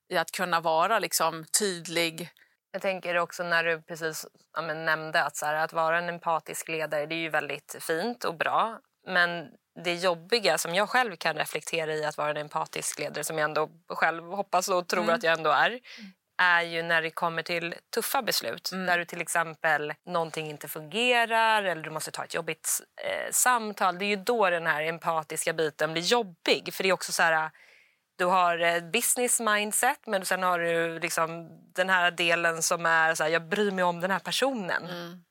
i 0.09 0.17
att 0.17 0.31
kunna 0.31 0.59
vara 0.59 0.99
liksom, 0.99 1.45
tydlig. 1.59 2.29
Jag 2.71 2.81
tänker 2.81 3.17
också 3.17 3.43
när 3.43 3.63
du 3.63 3.81
precis 3.81 4.25
ja, 4.53 4.61
nämnde 4.61 5.23
att, 5.23 5.35
så 5.35 5.45
här, 5.45 5.55
att 5.55 5.73
vara 5.73 5.97
en 5.97 6.09
empatisk 6.09 6.67
ledare 6.67 7.05
det 7.05 7.15
är 7.15 7.19
ju 7.19 7.29
väldigt 7.29 7.75
fint 7.79 8.23
och 8.23 8.37
bra. 8.37 8.79
Men 9.07 9.47
det 9.83 9.93
jobbiga 9.93 10.57
som 10.57 10.75
jag 10.75 10.89
själv 10.89 11.15
kan 11.15 11.35
reflektera 11.35 11.93
i 11.93 12.05
att 12.05 12.17
vara 12.17 12.29
en 12.29 12.37
empatisk 12.37 12.99
ledare 12.99 13.23
som 13.23 13.37
jag 13.37 13.45
ändå 13.45 13.69
själv 13.87 14.23
hoppas 14.23 14.69
och 14.69 14.87
tror 14.87 15.03
mm. 15.03 15.15
att 15.15 15.23
jag 15.23 15.37
ändå 15.37 15.49
är 15.49 15.79
är 16.41 16.61
ju 16.61 16.83
när 16.83 17.01
det 17.01 17.09
kommer 17.09 17.43
till 17.43 17.75
tuffa 17.93 18.21
beslut. 18.21 18.71
Mm. 18.71 18.85
Där 18.85 18.97
du 18.97 19.05
till 19.05 19.21
exempel 19.21 19.93
någonting 20.05 20.49
inte 20.49 20.67
fungerar 20.67 21.63
eller 21.63 21.83
du 21.83 21.89
måste 21.89 22.11
ta 22.11 22.23
ett 22.23 22.33
jobbigt 22.33 22.81
eh, 22.95 23.31
samtal. 23.31 23.97
Det 23.97 24.05
är 24.05 24.07
ju 24.07 24.15
då 24.15 24.49
den 24.49 24.67
här 24.67 24.83
empatiska 24.83 25.53
biten 25.53 25.93
blir 25.93 26.03
jobbig. 26.03 26.73
För 26.73 26.83
det 26.83 26.89
är 26.89 26.93
också 26.93 27.11
så 27.11 27.23
här, 27.23 27.51
du 28.15 28.25
har 28.25 28.81
business 28.91 29.39
mindset 29.39 29.99
men 30.07 30.25
sen 30.25 30.43
har 30.43 30.59
du 30.59 30.99
liksom 30.99 31.49
den 31.73 31.89
här 31.89 32.11
delen 32.11 32.61
som 32.61 32.85
är 32.85 33.15
så 33.15 33.23
här, 33.23 33.29
jag 33.29 33.47
bryr 33.47 33.71
mig 33.71 33.83
om 33.83 33.99
den 33.99 34.11
här 34.11 34.19
personen. 34.19 34.83
Mm. 34.83 35.21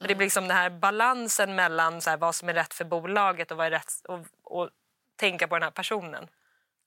Mm. 0.00 0.08
Det 0.08 0.14
blir 0.14 0.26
liksom 0.26 0.48
den 0.48 0.56
här 0.56 0.70
balansen 0.70 1.54
mellan 1.54 2.00
så 2.00 2.10
här, 2.10 2.16
vad 2.16 2.34
som 2.34 2.48
är 2.48 2.54
rätt 2.54 2.74
för 2.74 2.84
bolaget 2.84 3.50
och 3.50 3.56
vad 3.56 3.66
är 3.66 3.70
rätt 3.70 3.92
och, 4.08 4.26
och 4.42 4.70
tänka 5.16 5.48
på 5.48 5.54
den 5.54 5.62
här 5.62 5.70
personen. 5.70 6.28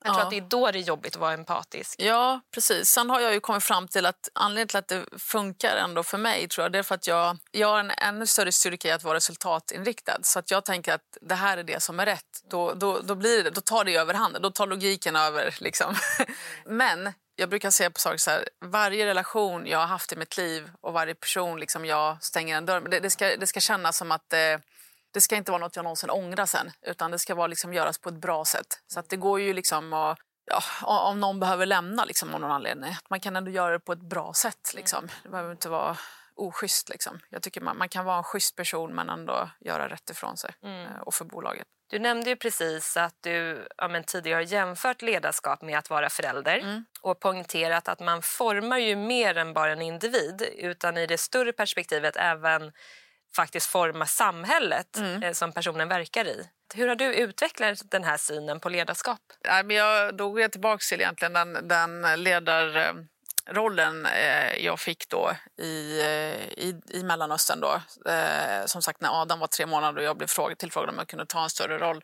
Jag 0.04 0.14
tror 0.14 0.22
ja. 0.22 0.24
att 0.24 0.30
det 0.30 0.38
är 0.38 0.42
då 0.42 0.72
det 0.72 0.80
är 0.80 0.82
jobbigt 0.82 1.16
att 1.16 1.22
vara 1.22 1.34
empatisk. 1.34 1.96
Ja, 2.02 2.42
precis. 2.54 2.90
Sen 2.90 3.10
har 3.10 3.20
jag 3.20 3.34
ju 3.34 3.40
kommit 3.40 3.64
fram 3.64 3.88
till 3.88 4.06
att 4.06 4.30
anledningen 4.34 4.68
till 4.68 4.78
att 4.78 4.88
det 4.88 5.06
funkar 5.18 5.76
ändå 5.76 6.04
för 6.04 6.18
mig 6.18 6.48
tror 6.48 6.66
jag, 6.66 6.72
det 6.72 6.80
är 6.80 6.84
för 6.84 6.96
att 6.96 7.08
jag, 7.08 7.38
jag 7.52 7.68
har 7.68 7.80
en 7.80 7.92
ännu 7.92 8.28
större 8.28 8.52
styrka 8.52 8.88
i 8.88 8.92
att 8.92 9.04
vara 9.04 9.16
resultatinriktad. 9.16 10.18
Så 10.22 10.40
att 10.40 10.52
jag 10.52 10.66
tänker 10.66 10.94
att 10.94 11.18
det 11.22 11.36
här 11.36 11.58
är 11.58 11.64
det 11.64 11.84
som 11.84 12.00
är 12.00 12.06
rätt. 12.06 12.44
Då, 12.50 12.74
då, 12.74 13.00
då, 13.00 13.16
blir 13.16 13.44
det, 13.44 13.50
då 13.50 13.62
tar 13.62 13.86
det 13.86 13.96
överhanden. 13.96 14.42
Då 14.42 14.52
tar 14.52 14.68
logiken 14.68 15.16
över. 15.16 15.56
Liksom. 15.60 15.96
Men 16.66 17.14
jag 17.36 17.50
brukar 17.50 17.72
säga 17.72 17.90
på 17.90 18.00
saker 18.00 18.18
så 18.18 18.32
här, 18.32 18.50
varje 18.66 19.06
relation 19.06 19.68
jag 19.68 19.80
har 19.80 19.88
haft 19.88 20.14
i 20.14 20.16
mitt 20.16 20.38
liv 20.38 20.72
och 20.82 20.94
varje 20.94 21.16
person 21.16 21.60
liksom 21.60 21.86
jag 21.86 22.24
stänger 22.24 22.58
en 22.58 22.66
dörr 22.66 22.82
det, 22.82 23.00
det, 23.00 23.10
ska, 23.10 23.36
det 23.38 23.48
ska 23.48 23.60
kännas 23.60 23.98
som 23.98 24.12
att 24.12 24.34
eh, 24.34 24.40
det 25.14 25.22
ska 25.22 25.36
inte 25.36 25.52
vara 25.52 25.62
något 25.62 25.76
jag 25.76 25.84
någonsin 25.84 26.10
ångrar 26.10 26.46
sen 26.46 26.72
utan 26.82 27.12
det 27.12 27.20
ska 27.20 27.36
vara 27.36 27.48
liksom 27.48 27.74
göras 27.74 27.98
på 27.98 28.10
ett 28.10 28.22
bra 28.22 28.46
sätt. 28.46 28.68
Så 28.88 29.00
att 29.00 29.10
det 29.10 29.18
går 29.18 29.40
ju 29.40 29.54
liksom 29.54 29.94
att, 29.94 30.18
ja, 30.46 30.62
om 31.10 31.20
någon 31.20 31.40
behöver 31.40 31.66
lämna 31.66 32.06
liksom 32.06 32.34
av 32.34 32.42
någon 32.42 32.52
anledning, 32.52 32.92
att 32.92 33.10
man 33.10 33.20
kan 33.20 33.36
ändå 33.36 33.52
göra 33.52 33.72
det 33.74 33.80
på 33.80 33.94
ett 33.94 34.10
bra 34.10 34.34
sätt. 34.34 34.72
Liksom. 34.76 35.08
Det 35.24 35.30
behöver 35.30 35.52
inte 35.52 35.70
vara 35.70 35.98
oschysst. 36.36 36.90
Liksom. 36.90 37.20
Jag 37.30 37.42
tycker 37.42 37.62
man, 37.62 37.78
man, 37.78 37.90
kan 37.90 38.06
vara 38.06 38.18
en 38.18 38.24
schysst 38.24 38.56
person 38.56 38.96
men 38.96 39.10
ändå 39.10 39.50
göra 39.60 39.90
rätt 39.90 40.10
ifrån 40.10 40.38
sig 40.38 40.54
mm. 40.64 40.86
Eh, 40.86 41.00
och 41.02 41.14
för 41.14 41.26
bolaget. 41.26 41.68
Du 41.90 42.00
nämnde 42.00 42.30
ju 42.30 42.36
precis 42.36 42.98
att 42.98 43.16
du 43.22 43.68
ja, 43.78 44.04
tidigare 44.08 44.36
har 44.36 44.42
jämfört 44.42 45.02
ledarskap 45.02 45.62
med 45.62 45.78
att 45.78 45.90
vara 45.90 46.10
förälder 46.10 46.58
mm. 46.58 46.86
och 47.02 47.20
poängterat 47.20 47.88
att 47.88 48.00
man 48.00 48.22
formar 48.22 48.78
ju 48.78 48.96
mer 48.96 49.38
än 49.38 49.54
bara 49.54 49.72
en 49.72 49.82
individ 49.82 50.42
utan 50.58 50.98
i 50.98 51.06
det 51.06 51.18
större 51.18 51.54
perspektivet 51.54 52.16
även 52.16 52.72
faktiskt 53.36 53.66
forma 53.66 54.06
samhället 54.06 54.98
mm. 54.98 55.24
Eh, 55.24 55.34
som 55.34 55.52
personen 55.52 55.88
verkar 55.88 56.26
i. 56.26 56.50
Hur 56.74 56.88
har 56.88 56.96
du 56.96 57.16
utvecklat 57.16 57.82
den 57.86 58.04
här 58.04 58.18
synen 58.18 58.60
på 58.60 58.70
ledarskap? 58.70 59.20
Ja, 59.42 59.64
men 59.64 59.76
jag, 59.76 60.18
då 60.18 60.30
går 60.30 60.42
jag 60.42 60.52
tillbaka 60.52 60.82
till 60.90 61.02
egentligen 61.02 61.34
den, 61.34 61.68
den 61.68 62.24
ledarrollen 62.24 64.06
eh, 64.06 64.66
jag 64.66 64.80
fick 64.80 65.10
då 65.10 65.32
i, 65.58 66.00
eh, 66.00 66.66
i, 66.66 66.82
i 66.90 67.04
Mellanöstern. 67.04 67.60
Då. 67.60 67.82
som 68.66 68.82
sagt, 68.82 69.02
när 69.02 69.22
Adam 69.22 69.40
var 69.40 69.48
tre 69.48 69.66
månader 69.66 69.98
och 69.98 70.08
jag 70.08 70.18
blev 70.18 70.28
frågad, 70.28 70.58
tillfrågad 70.58 70.90
om 70.90 70.98
jag 70.98 71.08
kunde 71.08 71.26
ta 71.26 71.44
en 71.44 71.50
större 71.50 71.78
roll 71.78 72.04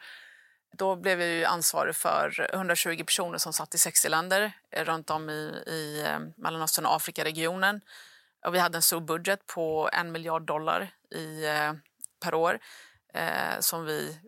då 0.77 0.95
blev 0.95 1.21
jag 1.21 1.29
ju 1.29 1.45
ansvarig 1.45 1.95
för 1.95 2.49
120 2.53 3.03
personer 3.05 3.37
som 3.37 3.53
satt 3.53 3.75
i 3.75 3.77
60 3.77 4.09
länder 4.09 4.51
runt 4.71 5.09
om 5.09 5.29
i, 5.29 5.63
i 5.67 6.05
Mellanöstern 6.37 6.85
och 6.85 6.95
Afrikaregionen. 6.95 7.81
Och 8.45 8.55
vi 8.55 8.59
hade 8.59 8.77
en 8.77 8.81
stor 8.81 9.01
budget 9.01 9.47
på 9.47 9.89
en 9.93 10.11
miljard 10.11 10.45
dollar 10.45 10.91
i, 11.15 11.45
eh, 11.45 11.73
per 12.19 12.33
år 12.33 12.59
eh, 13.13 13.59
som 13.59 13.85
vi 13.85 14.19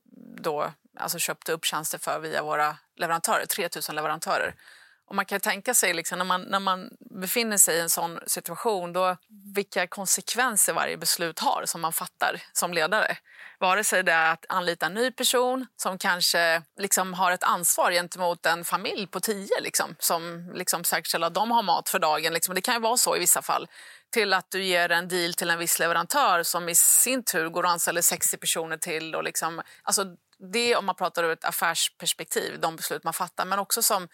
då 0.41 0.73
alltså 0.99 1.19
köpte 1.19 1.51
upp 1.51 1.65
tjänster 1.65 1.97
för 1.97 2.19
via 2.19 2.43
våra 2.43 2.77
leverantörer, 2.95 3.45
3000 3.45 3.95
leverantörer. 3.95 4.55
Och 5.07 5.15
man 5.15 5.25
kan 5.25 5.39
tänka 5.39 5.73
sig 5.73 5.93
liksom, 5.93 6.17
när, 6.17 6.25
man, 6.25 6.41
när 6.41 6.59
man 6.59 6.89
befinner 6.99 7.57
sig 7.57 7.77
i 7.77 7.79
en 7.79 7.89
sån 7.89 8.19
situation 8.27 8.93
då, 8.93 9.17
vilka 9.55 9.87
konsekvenser 9.87 10.73
varje 10.73 10.97
beslut 10.97 11.39
har 11.39 11.63
som 11.65 11.81
man 11.81 11.93
fattar 11.93 12.41
som 12.53 12.73
ledare. 12.73 13.17
Vare 13.59 13.83
sig 13.83 14.03
det 14.03 14.11
är 14.11 14.33
att 14.33 14.45
anlita 14.49 14.85
en 14.85 14.93
ny 14.93 15.11
person 15.11 15.67
som 15.75 15.97
kanske 15.97 16.61
liksom 16.79 17.13
har 17.13 17.31
ett 17.31 17.43
ansvar 17.43 17.91
gentemot 17.91 18.45
en 18.45 18.65
familj 18.65 19.07
på 19.07 19.19
tio 19.19 19.61
liksom, 19.61 19.95
som 19.99 20.51
liksom 20.55 20.83
säkerställer 20.83 21.27
att 21.27 21.33
de 21.33 21.51
har 21.51 21.63
mat 21.63 21.89
för 21.89 21.99
dagen. 21.99 22.33
Liksom. 22.33 22.55
Det 22.55 22.61
kan 22.61 22.73
ju 22.73 22.81
vara 22.81 22.97
så 22.97 23.15
i 23.15 23.19
vissa 23.19 23.41
fall 23.41 23.67
till 24.09 24.33
att 24.33 24.51
du 24.51 24.63
ger 24.63 24.91
en 24.91 25.07
deal 25.07 25.33
till 25.33 25.49
en 25.49 25.59
viss 25.59 25.79
leverantör 25.79 26.43
som 26.43 26.69
i 26.69 26.75
sin 26.75 27.23
tur 27.23 27.49
går 27.49 27.63
och 27.63 27.69
anställer 27.69 28.01
60 28.01 28.37
personer 28.37 28.77
till. 28.77 29.15
Och 29.15 29.23
liksom, 29.23 29.61
alltså 29.83 30.05
det 30.53 30.75
om 30.75 30.85
man 30.85 30.95
pratar 30.95 31.23
ur 31.23 31.31
ett 31.31 31.45
affärsperspektiv, 31.45 32.59
de 32.59 32.75
beslut 32.75 33.03
man 33.03 33.13
fattar. 33.13 33.45
Men 33.45 33.59
också 33.59 33.81
som 33.81 34.07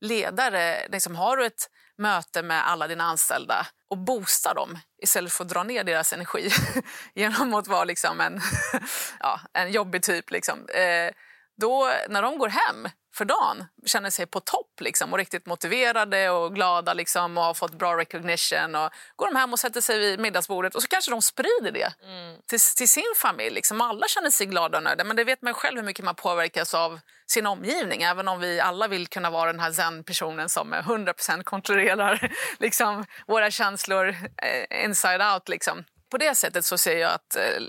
ledare, 0.00 0.88
liksom, 0.88 1.16
har 1.16 1.36
du 1.36 1.46
ett 1.46 1.70
möte 1.98 2.42
med 2.42 2.68
alla 2.68 2.88
dina 2.88 3.04
anställda 3.04 3.66
och 3.90 3.98
boosta 3.98 4.54
dem 4.54 4.78
istället 5.02 5.32
för 5.32 5.44
att 5.44 5.50
dra 5.50 5.62
ner 5.62 5.84
deras 5.84 6.12
energi 6.12 6.50
genom 7.14 7.54
att 7.54 7.68
vara 7.68 7.84
liksom 7.84 8.20
en, 8.20 8.40
ja, 9.20 9.40
en 9.52 9.72
jobbig 9.72 10.02
typ. 10.02 10.30
Liksom. 10.30 10.58
Eh, 10.68 11.14
då, 11.56 11.90
när 12.08 12.22
de 12.22 12.38
går 12.38 12.48
hem 12.48 12.88
för 13.14 13.24
dagen 13.24 13.64
känner 13.86 14.10
sig 14.10 14.26
på 14.26 14.40
topp 14.40 14.80
liksom, 14.80 15.12
och 15.12 15.18
riktigt 15.18 15.46
motiverade 15.46 16.30
och 16.30 16.54
glada 16.54 16.94
liksom, 16.94 17.38
och 17.38 17.44
har 17.44 17.54
fått 17.54 17.74
bra 17.74 17.96
recognition. 17.96 18.74
Och 18.74 18.90
går 19.16 19.26
de 19.26 19.36
hem 19.36 19.52
och 19.52 19.58
sätter 19.58 19.80
sig 19.80 19.98
vid 19.98 20.20
middagsbordet 20.20 20.74
och 20.74 20.82
så 20.82 20.88
kanske 20.88 21.10
de 21.10 21.22
sprider 21.22 21.72
det 21.72 21.92
mm. 22.02 22.36
till, 22.46 22.60
till, 22.60 22.88
sin 22.88 23.14
familj. 23.16 23.54
Liksom. 23.54 23.80
Alla 23.80 24.08
känner 24.08 24.30
sig 24.30 24.46
glada 24.46 24.78
och 24.78 24.84
nöjda. 24.84 25.04
Men 25.04 25.16
det 25.16 25.24
vet 25.24 25.42
man 25.42 25.54
själv 25.54 25.76
hur 25.76 25.84
mycket 25.84 26.04
man 26.04 26.14
påverkas 26.14 26.74
av 26.74 27.00
sin 27.26 27.46
omgivning. 27.46 28.02
Även 28.02 28.28
om 28.28 28.40
vi 28.40 28.60
alla 28.60 28.88
vill 28.88 29.06
kunna 29.06 29.30
vara 29.30 29.52
den 29.52 29.60
här 29.60 29.72
zen-personen 29.72 30.48
som 30.48 30.74
100% 30.74 31.42
kontrollerar 31.42 32.32
liksom, 32.58 33.04
våra 33.26 33.50
känslor 33.50 34.08
eh, 34.42 34.84
inside 34.84 35.22
out. 35.22 35.48
Liksom. 35.48 35.84
På 36.10 36.18
det 36.18 36.34
sättet 36.34 36.64
så 36.64 36.78
ser 36.78 36.96
jag 36.96 37.12
att 37.12 37.36
eh, 37.36 37.62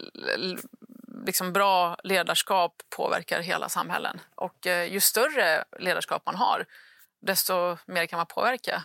liksom 1.25 1.53
bra 1.53 1.97
ledarskap 2.03 2.73
påverkar 2.95 3.41
hela 3.41 3.69
samhällen. 3.69 4.21
Och 4.35 4.67
eh, 4.67 4.93
ju 4.93 4.99
större 4.99 5.63
ledarskap 5.79 6.25
man 6.25 6.35
har, 6.35 6.65
desto 7.21 7.77
mer 7.85 8.05
kan 8.05 8.17
man 8.17 8.25
påverka. 8.25 8.83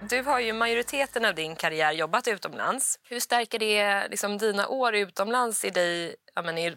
Du 0.00 0.22
har 0.22 0.40
ju 0.40 0.52
majoriteten 0.52 1.24
av 1.24 1.34
din 1.34 1.56
karriär 1.56 1.92
jobbat 1.92 2.28
utomlands. 2.28 2.98
Hur 3.02 3.20
stärker 3.20 3.58
det 3.58 4.08
liksom, 4.08 4.38
dina 4.38 4.68
år 4.68 4.94
utomlands 4.94 5.64
i 5.64 5.70
dig, 5.70 6.16
men, 6.44 6.58
i 6.58 6.76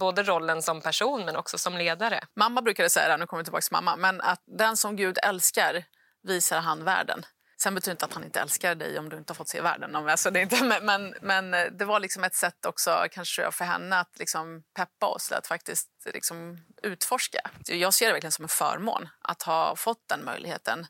både 0.00 0.22
rollen 0.22 0.62
som 0.62 0.80
person 0.80 1.24
men 1.24 1.36
också 1.36 1.58
som 1.58 1.76
ledare? 1.76 2.20
Mamma 2.36 2.62
brukade 2.62 2.90
säga, 2.90 3.16
nu 3.16 3.26
kommer 3.26 3.42
vi 3.42 3.44
tillbaka 3.44 3.62
till 3.62 3.72
mamma, 3.72 3.96
men 3.96 4.20
att 4.20 4.42
den 4.46 4.76
som 4.76 4.96
Gud 4.96 5.18
älskar 5.22 5.84
visar 6.22 6.60
han 6.60 6.84
världen. 6.84 7.24
Sen 7.64 7.74
betyder 7.74 7.92
inte 7.92 8.04
att 8.04 8.14
han 8.14 8.24
inte 8.24 8.40
älskar 8.40 8.74
dig 8.74 8.98
om 8.98 9.08
du 9.08 9.16
inte 9.16 9.30
har 9.30 9.34
fått 9.34 9.48
se 9.48 9.60
världen. 9.60 9.96
Alltså 9.96 10.30
det 10.30 10.40
inte, 10.40 10.80
men, 10.82 11.14
men 11.22 11.54
eh, 11.54 11.66
det 11.72 11.84
var 11.84 12.00
liksom 12.00 12.24
ett 12.24 12.34
sätt 12.34 12.66
också 12.66 13.06
kanske 13.10 13.50
för 13.50 13.64
henne 13.64 13.98
att 13.98 14.18
liksom 14.18 14.62
peppa 14.74 15.06
oss 15.06 15.32
att 15.32 15.46
faktiskt 15.46 15.88
liksom 16.14 16.58
utforska. 16.82 17.50
Jag 17.66 17.94
ser 17.94 18.06
det 18.06 18.12
verkligen 18.12 18.32
som 18.32 18.42
en 18.42 18.48
förmån 18.48 19.08
att 19.20 19.42
ha 19.42 19.76
fått 19.76 20.08
den 20.08 20.24
möjligheten 20.24 20.86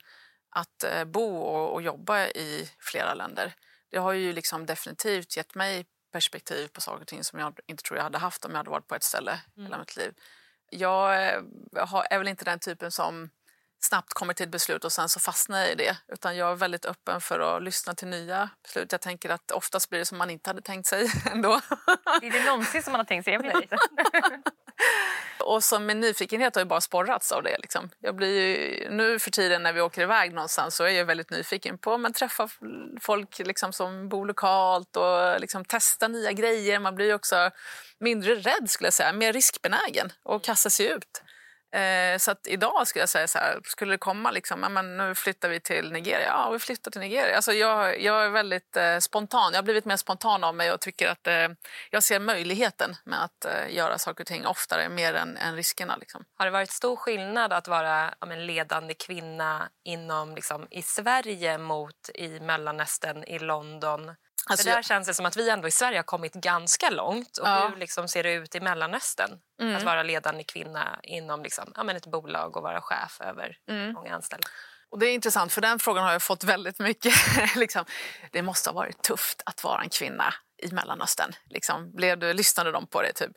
att 0.50 0.84
eh, 0.84 1.04
bo 1.04 1.36
och, 1.36 1.72
och 1.72 1.82
jobba 1.82 2.26
i 2.26 2.70
flera 2.78 3.14
länder. 3.14 3.54
Det 3.90 3.98
har 3.98 4.12
ju 4.12 4.32
liksom 4.32 4.66
definitivt 4.66 5.36
gett 5.36 5.54
mig 5.54 5.86
perspektiv 6.12 6.68
på 6.68 6.80
saker 6.80 7.00
och 7.00 7.08
ting 7.08 7.24
som 7.24 7.38
jag 7.38 7.58
inte 7.66 7.82
tror 7.82 7.96
jag 7.96 8.04
hade 8.04 8.18
haft 8.18 8.44
om 8.44 8.50
jag 8.50 8.58
hade 8.58 8.70
varit 8.70 8.88
på 8.88 8.94
ett 8.94 9.02
ställe 9.02 9.40
mm. 9.56 9.66
hela 9.66 9.78
mitt 9.78 9.96
liv. 9.96 10.14
Jag 10.70 11.28
eh, 11.28 11.42
är 12.10 12.18
väl 12.18 12.28
inte 12.28 12.44
den 12.44 12.58
typen 12.58 12.90
som 12.90 13.30
snabbt 13.84 14.14
kommer 14.14 14.34
till 14.34 14.44
ett 14.44 14.50
beslut 14.50 14.84
och 14.84 14.92
sen 14.92 15.08
så 15.08 15.20
fastnar 15.20 15.60
jag 15.60 15.70
i 15.70 15.74
det. 15.74 15.96
Utan 16.08 16.36
jag 16.36 16.50
är 16.50 16.54
väldigt 16.54 16.84
öppen 16.84 17.20
för 17.20 17.56
att 17.56 17.62
lyssna 17.62 17.94
till 17.94 18.08
nya 18.08 18.50
beslut. 18.62 18.92
Jag 18.92 19.00
tänker 19.00 19.30
att 19.30 19.50
oftast 19.50 19.90
blir 19.90 19.98
det 19.98 20.04
som 20.04 20.18
man 20.18 20.30
inte 20.30 20.50
hade 20.50 20.62
tänkt 20.62 20.86
sig 20.86 21.10
ändå. 21.32 21.52
Är 22.22 22.30
det 22.30 22.44
någonsin 22.44 22.82
som 22.82 22.92
man 22.92 23.00
har 23.00 23.04
tänkt 23.04 23.24
sig? 23.24 23.38
och 25.40 25.64
som 25.64 25.86
min 25.86 26.00
nyfikenhet 26.00 26.54
har 26.54 26.62
ju 26.62 26.66
bara 26.66 26.80
sporrats 26.80 27.32
av 27.32 27.42
det. 27.42 27.58
Liksom. 27.58 27.90
Jag 28.00 28.16
blir 28.16 28.40
ju, 28.40 28.90
nu 28.90 29.18
för 29.18 29.30
tiden 29.30 29.62
när 29.62 29.72
vi 29.72 29.80
åker 29.80 30.02
iväg 30.02 30.34
någonstans 30.34 30.76
så 30.76 30.84
är 30.84 30.88
jag 30.88 31.04
väldigt 31.04 31.30
nyfiken 31.30 31.78
på 31.78 31.94
att 31.94 32.14
träffa 32.14 32.48
folk 33.00 33.38
liksom, 33.38 33.72
som 33.72 34.08
bor 34.08 34.26
lokalt 34.26 34.96
och 34.96 35.40
liksom, 35.40 35.64
testa 35.64 36.08
nya 36.08 36.32
grejer. 36.32 36.78
Man 36.78 36.94
blir 36.94 37.14
också 37.14 37.50
mindre 37.98 38.34
rädd, 38.34 38.70
skulle 38.70 38.86
jag 38.86 38.94
säga, 38.94 39.12
mer 39.12 39.32
riskbenägen 39.32 40.12
och 40.22 40.44
kasta 40.44 40.70
sig 40.70 40.86
ut. 40.86 41.23
Eh, 41.74 42.18
så 42.18 42.30
att 42.30 42.46
idag 42.46 42.88
skulle 42.88 43.02
jag 43.02 43.08
säga 43.08 43.28
så 43.28 43.38
här, 43.38 43.60
skulle 43.64 43.94
det 43.94 43.98
komma 43.98 44.30
liksom, 44.30 44.62
ja, 44.62 44.68
men 44.68 44.96
nu 44.96 45.14
flyttar 45.14 45.48
vi 45.48 45.60
till 45.60 45.92
Nigeria. 45.92 46.26
Ja, 46.26 46.50
vi 46.50 46.58
flyttar 46.58 46.90
till 46.90 47.00
Nigeria. 47.00 47.36
Alltså 47.36 47.52
jag, 47.52 48.00
jag 48.00 48.24
är 48.24 48.28
väldigt 48.28 48.76
eh, 48.76 48.98
spontan. 48.98 49.52
Jag 49.52 49.58
har 49.58 49.62
blivit 49.62 49.84
mer 49.84 49.96
spontan 49.96 50.44
av 50.44 50.54
mig 50.54 50.72
och 50.72 50.80
tycker 50.80 51.08
att 51.08 51.26
eh, 51.26 51.48
jag 51.90 52.02
ser 52.02 52.20
möjligheten 52.20 52.96
med 53.04 53.24
att 53.24 53.44
eh, 53.44 53.74
göra 53.74 53.98
saker 53.98 54.24
och 54.24 54.26
ting 54.26 54.46
oftare, 54.46 54.88
mer 54.88 55.14
än, 55.14 55.36
än 55.36 55.56
riskerna. 55.56 55.96
Liksom. 55.96 56.24
Har 56.38 56.46
det 56.46 56.52
varit 56.52 56.70
stor 56.70 56.96
skillnad 56.96 57.52
att 57.52 57.68
vara 57.68 58.14
ja, 58.20 58.26
men 58.26 58.46
ledande 58.46 58.94
kvinna 58.94 59.68
inom, 59.84 60.34
liksom, 60.34 60.66
i 60.70 60.82
Sverige 60.82 61.58
mot 61.58 62.10
i 62.14 62.40
Mellanöstern, 62.40 63.24
i 63.24 63.38
London? 63.38 64.14
Alltså, 64.46 64.68
där 64.68 64.82
känns 64.82 65.06
det 65.06 65.14
som 65.14 65.26
att 65.26 65.36
vi 65.36 65.50
ändå 65.50 65.68
i 65.68 65.70
Sverige 65.70 65.98
har 65.98 66.02
kommit 66.02 66.34
ganska 66.34 66.90
långt. 66.90 67.38
Och 67.38 67.48
ja. 67.48 67.68
Hur 67.68 67.76
liksom 67.76 68.08
ser 68.08 68.22
det 68.22 68.32
ut 68.32 68.54
i 68.54 68.60
Mellanöstern? 68.60 69.30
Mm. 69.60 69.76
Att 69.76 69.82
vara 69.82 70.02
ledande 70.02 70.44
kvinna 70.44 71.00
inom 71.02 71.42
liksom, 71.42 71.72
ja, 71.76 71.84
men 71.84 71.96
ett 71.96 72.06
bolag 72.06 72.56
och 72.56 72.62
vara 72.62 72.80
chef 72.80 73.20
över 73.20 73.56
mm. 73.70 73.92
många 73.92 74.14
anställda. 74.14 74.48
Och 74.90 74.98
Det 74.98 75.06
är 75.06 75.14
intressant, 75.14 75.52
för 75.52 75.60
den 75.60 75.78
frågan 75.78 76.04
har 76.04 76.12
jag 76.12 76.22
fått 76.22 76.44
väldigt 76.44 76.78
mycket. 76.78 77.14
liksom, 77.56 77.84
det 78.32 78.42
måste 78.42 78.70
ha 78.70 78.74
varit 78.74 79.02
tufft 79.02 79.42
att 79.46 79.64
vara 79.64 79.82
en 79.82 79.88
kvinna 79.88 80.34
i 80.62 80.72
Mellanöstern. 80.72 81.32
Liksom, 81.50 81.92
blev 81.92 82.18
du, 82.18 82.32
lyssnade 82.32 82.72
de 82.72 82.86
på 82.86 83.02
det? 83.02 83.12
Typ? 83.12 83.30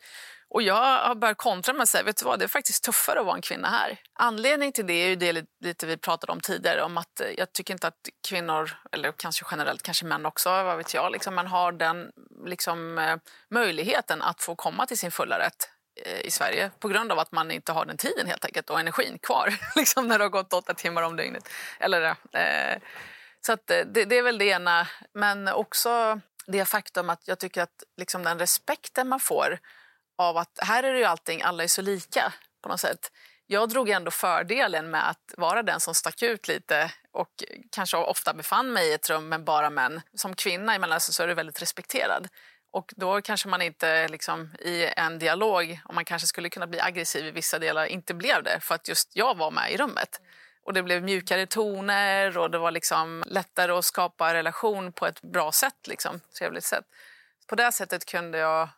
Och 0.50 0.62
jag 0.62 1.08
har 1.08 1.16
börjat 1.16 1.38
kontra 1.38 1.74
med 1.74 1.84
att 1.84 1.90
säga, 1.90 2.04
vet 2.04 2.18
du 2.18 2.26
vad, 2.26 2.40
det 2.40 2.46
är 2.46 2.50
faktiskt 2.50 2.84
tuffare 2.84 3.20
att 3.20 3.26
vara 3.26 3.36
en 3.36 3.42
kvinna 3.42 3.70
här. 3.70 4.00
Anledningen 4.14 4.74
till 4.74 4.88
det 4.88 4.94
är 4.94 5.08
ju 5.08 5.16
det 5.16 5.46
lite 5.62 5.86
vi 5.86 5.98
pratade 5.98 6.32
om 6.32 6.40
tidigare, 6.40 6.84
om 6.84 6.98
att 6.98 7.20
eh, 7.20 7.28
jag 7.38 7.54
tycker 7.54 7.74
inte 7.74 7.88
att 7.88 8.10
kvinnor, 8.28 8.72
eller 8.92 9.12
kanske 9.12 9.46
generellt, 9.52 9.84
kanske 9.84 10.06
män 10.06 10.26
också, 10.26 10.50
vad 10.50 10.78
vet 10.78 10.94
jag, 10.94 11.12
liksom, 11.12 11.36
man 11.36 11.48
har 11.48 11.72
den 11.72 12.12
liksom, 12.46 12.98
eh, 12.98 13.18
möjligheten 13.50 14.22
att 14.22 14.42
få 14.42 14.56
komma 14.56 14.86
till 14.86 14.98
sin 14.98 15.12
fulla 15.12 15.40
rätt 15.40 15.70
eh, 16.06 16.22
i 16.22 16.32
Sverige 16.32 16.72
på 16.80 16.88
grund 16.88 17.12
av 17.12 17.20
att 17.20 17.32
man 17.32 17.52
inte 17.52 17.72
har 17.72 17.86
den 17.86 17.98
tiden 17.98 18.28
helt 18.28 18.46
enkelt 18.46 18.70
och 18.70 18.80
energin 18.80 19.20
kvar 19.20 19.54
liksom 19.76 20.08
när 20.08 20.18
det 20.18 20.24
har 20.24 20.30
gått 20.30 20.54
åtta 20.54 20.74
timmar 20.74 21.02
om 21.02 21.16
dygnet. 21.16 21.50
Eller, 21.80 22.02
eh, 22.32 22.78
så 23.42 23.54
att, 23.54 23.68
det, 23.68 24.06
det, 24.06 24.18
är 24.18 24.24
väl 24.24 24.38
det 24.38 24.46
ena. 24.46 24.88
Men 25.14 25.48
också 25.48 26.20
det 26.48 26.66
faktum 26.66 27.10
att 27.10 27.28
jag 27.28 27.40
tycker 27.40 27.62
att 27.62 27.84
liksom, 27.98 28.24
den 28.24 28.40
respekten 28.40 29.08
man 29.08 29.20
får 29.20 29.60
av 30.18 30.38
att 30.38 30.60
här 30.62 30.84
är 30.84 30.94
det 30.94 31.00
ju 31.00 31.06
allting, 31.06 31.42
alla 31.42 31.64
är 31.64 31.68
så 31.68 31.82
lika 31.82 32.34
på 32.62 32.70
något 32.70 32.80
sätt. 32.80 33.12
Jag 33.48 33.70
drog 33.70 33.90
ändå 33.90 34.12
fördelen 34.12 34.90
med 34.92 35.10
att 35.10 35.34
vara 35.38 35.64
den 35.64 35.80
som 35.80 35.96
stack 35.96 36.22
ut 36.22 36.48
lite 36.48 36.92
och 37.12 37.44
kanske 37.72 37.98
ofta 37.98 38.34
befann 38.34 38.74
mig 38.74 38.90
i 38.90 38.94
ett 38.94 39.10
rum 39.10 39.30
med 39.30 39.44
bara 39.44 39.70
män. 39.70 40.02
Som 40.14 40.36
kvinna 40.36 40.76
emellan 40.76 41.00
så 41.00 41.24
är 41.24 41.28
du 41.28 41.34
väldigt 41.34 41.62
respekterad. 41.62 42.28
Och 42.72 42.94
då 42.96 43.22
kanske 43.22 43.48
man 43.48 43.62
inte 43.62 44.08
liksom, 44.08 44.56
i 44.60 44.86
en 44.98 45.20
dialog, 45.20 45.80
om 45.86 45.96
man 45.96 46.06
kanske 46.06 46.28
skulle 46.28 46.50
kunna 46.50 46.68
bli 46.68 46.80
aggressiv 46.80 47.26
i 47.26 47.32
vissa 47.32 47.60
delar, 47.60 47.86
inte 47.86 48.14
blev 48.14 48.44
det 48.44 48.60
för 48.60 48.76
att 48.76 48.88
just 48.88 49.16
jag 49.16 49.38
var 49.38 49.52
med 49.52 49.72
i 49.72 49.78
rummet. 49.78 50.22
Och 50.64 50.74
det 50.74 50.84
blev 50.84 51.04
mjukare 51.04 51.46
toner 51.46 52.38
och 52.38 52.52
det 52.52 52.58
var 52.58 52.72
liksom 52.72 53.24
lättare 53.28 53.72
att 53.72 53.86
skapa 53.86 54.34
relation 54.34 54.92
på 54.92 55.08
ett 55.08 55.22
bra 55.22 55.52
sätt, 55.52 55.88
liksom, 55.88 56.20
trevligt 56.38 56.64
sätt. 56.64 56.86
På 57.48 57.56
det 57.56 57.72
sättet 57.72 58.06
kunde 58.06 58.38
jag 58.38 58.70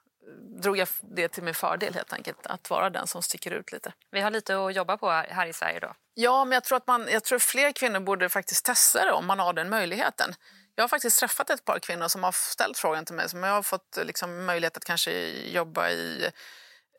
drog 0.61 0.77
jag 0.77 0.87
det 1.01 1.27
till 1.27 1.43
min 1.43 1.53
fördel 1.53 1.93
helt 1.93 2.13
enkelt, 2.13 2.47
att 2.47 2.69
vara 2.69 2.89
den 2.89 3.07
som 3.07 3.23
sticker 3.23 3.51
ut 3.51 3.71
lite. 3.71 3.93
Vi 4.11 4.21
har 4.21 4.31
lite 4.31 4.65
att 4.65 4.75
jobba 4.75 4.97
på 4.97 5.09
här 5.09 5.45
i 5.45 5.53
Sverige 5.53 5.79
då. 5.79 5.93
Ja, 6.13 6.45
men 6.45 6.51
jag 6.51 6.63
tror 6.63 6.77
att 6.77 6.87
man, 6.87 7.07
jag 7.11 7.23
tror 7.23 7.39
fler 7.39 7.71
kvinnor 7.71 7.99
borde 7.99 8.29
faktiskt 8.29 8.65
testa 8.65 9.05
det 9.05 9.11
om 9.11 9.25
man 9.25 9.39
har 9.39 9.53
den 9.53 9.69
möjligheten. 9.69 10.33
Jag 10.75 10.83
har 10.83 10.87
faktiskt 10.87 11.19
träffat 11.19 11.49
ett 11.49 11.65
par 11.65 11.79
kvinnor 11.79 12.07
som 12.07 12.23
har 12.23 12.31
ställt 12.31 12.77
frågan 12.77 13.05
till 13.05 13.15
mig, 13.15 13.29
som 13.29 13.43
jag 13.43 13.53
har 13.53 13.63
fått 13.63 13.99
liksom, 14.03 14.45
möjlighet 14.45 14.77
att 14.77 14.85
kanske 14.85 15.11
jobba 15.29 15.89
i 15.89 16.31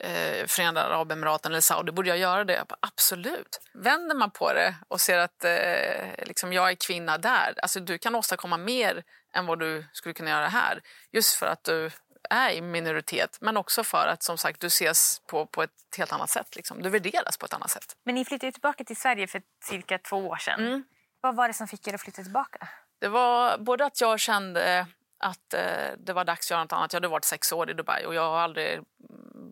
eh, 0.00 0.46
Förenade 0.46 0.86
Arabemiraten 0.86 1.52
eller 1.52 1.60
Saudi, 1.60 1.92
borde 1.92 2.08
jag 2.08 2.18
göra 2.18 2.44
det? 2.44 2.54
Jag 2.54 2.66
bara, 2.66 2.78
absolut. 2.80 3.60
Vänder 3.74 4.14
man 4.14 4.30
på 4.30 4.52
det 4.52 4.74
och 4.88 5.00
ser 5.00 5.18
att 5.18 5.44
eh, 5.44 6.26
liksom 6.26 6.52
jag 6.52 6.70
är 6.70 6.74
kvinna 6.74 7.18
där, 7.18 7.54
alltså 7.62 7.80
du 7.80 7.98
kan 7.98 8.14
åstadkomma 8.14 8.56
mer 8.56 9.02
än 9.34 9.46
vad 9.46 9.58
du 9.58 9.84
skulle 9.92 10.12
kunna 10.12 10.30
göra 10.30 10.48
här. 10.48 10.80
Just 11.12 11.34
för 11.34 11.46
att 11.46 11.64
du 11.64 11.90
är 12.30 12.50
i 12.50 12.60
minoritet, 12.60 13.38
men 13.40 13.56
också 13.56 13.84
för 13.84 14.06
att 14.06 14.22
som 14.22 14.38
sagt 14.38 14.60
du 14.60 14.66
ses 14.66 15.22
på, 15.26 15.46
på 15.46 15.62
ett 15.62 15.70
helt 15.98 16.12
annat 16.12 16.30
sätt. 16.30 16.56
Liksom. 16.56 16.82
Du 16.82 16.90
värderas 16.90 17.38
på 17.38 17.46
ett 17.46 17.54
annat 17.54 17.70
sätt. 17.70 17.96
Men 18.04 18.14
ni 18.14 18.24
flyttade 18.24 18.52
tillbaka 18.52 18.84
till 18.84 18.96
Sverige 18.96 19.26
för 19.26 19.42
cirka 19.64 19.98
två 19.98 20.16
år 20.16 20.36
sedan. 20.36 20.60
Mm. 20.60 20.84
Vad 21.20 21.36
var 21.36 21.48
det 21.48 21.54
som 21.54 21.68
fick 21.68 21.88
er 21.88 21.94
att 21.94 22.00
flytta 22.00 22.22
tillbaka? 22.22 22.68
Det 23.00 23.08
var 23.08 23.58
både 23.58 23.84
att 23.84 24.00
jag 24.00 24.20
kände 24.20 24.86
att 25.18 25.54
eh, 25.54 25.92
det 25.98 26.12
var 26.12 26.24
dags 26.24 26.46
att 26.46 26.50
göra 26.50 26.64
något 26.64 26.72
annat. 26.72 26.92
Jag 26.92 26.96
hade 26.96 27.08
varit 27.08 27.24
sex 27.24 27.52
år 27.52 27.70
i 27.70 27.74
Dubai 27.74 28.04
och 28.06 28.14
jag 28.14 28.30
har 28.30 28.38
aldrig 28.38 28.80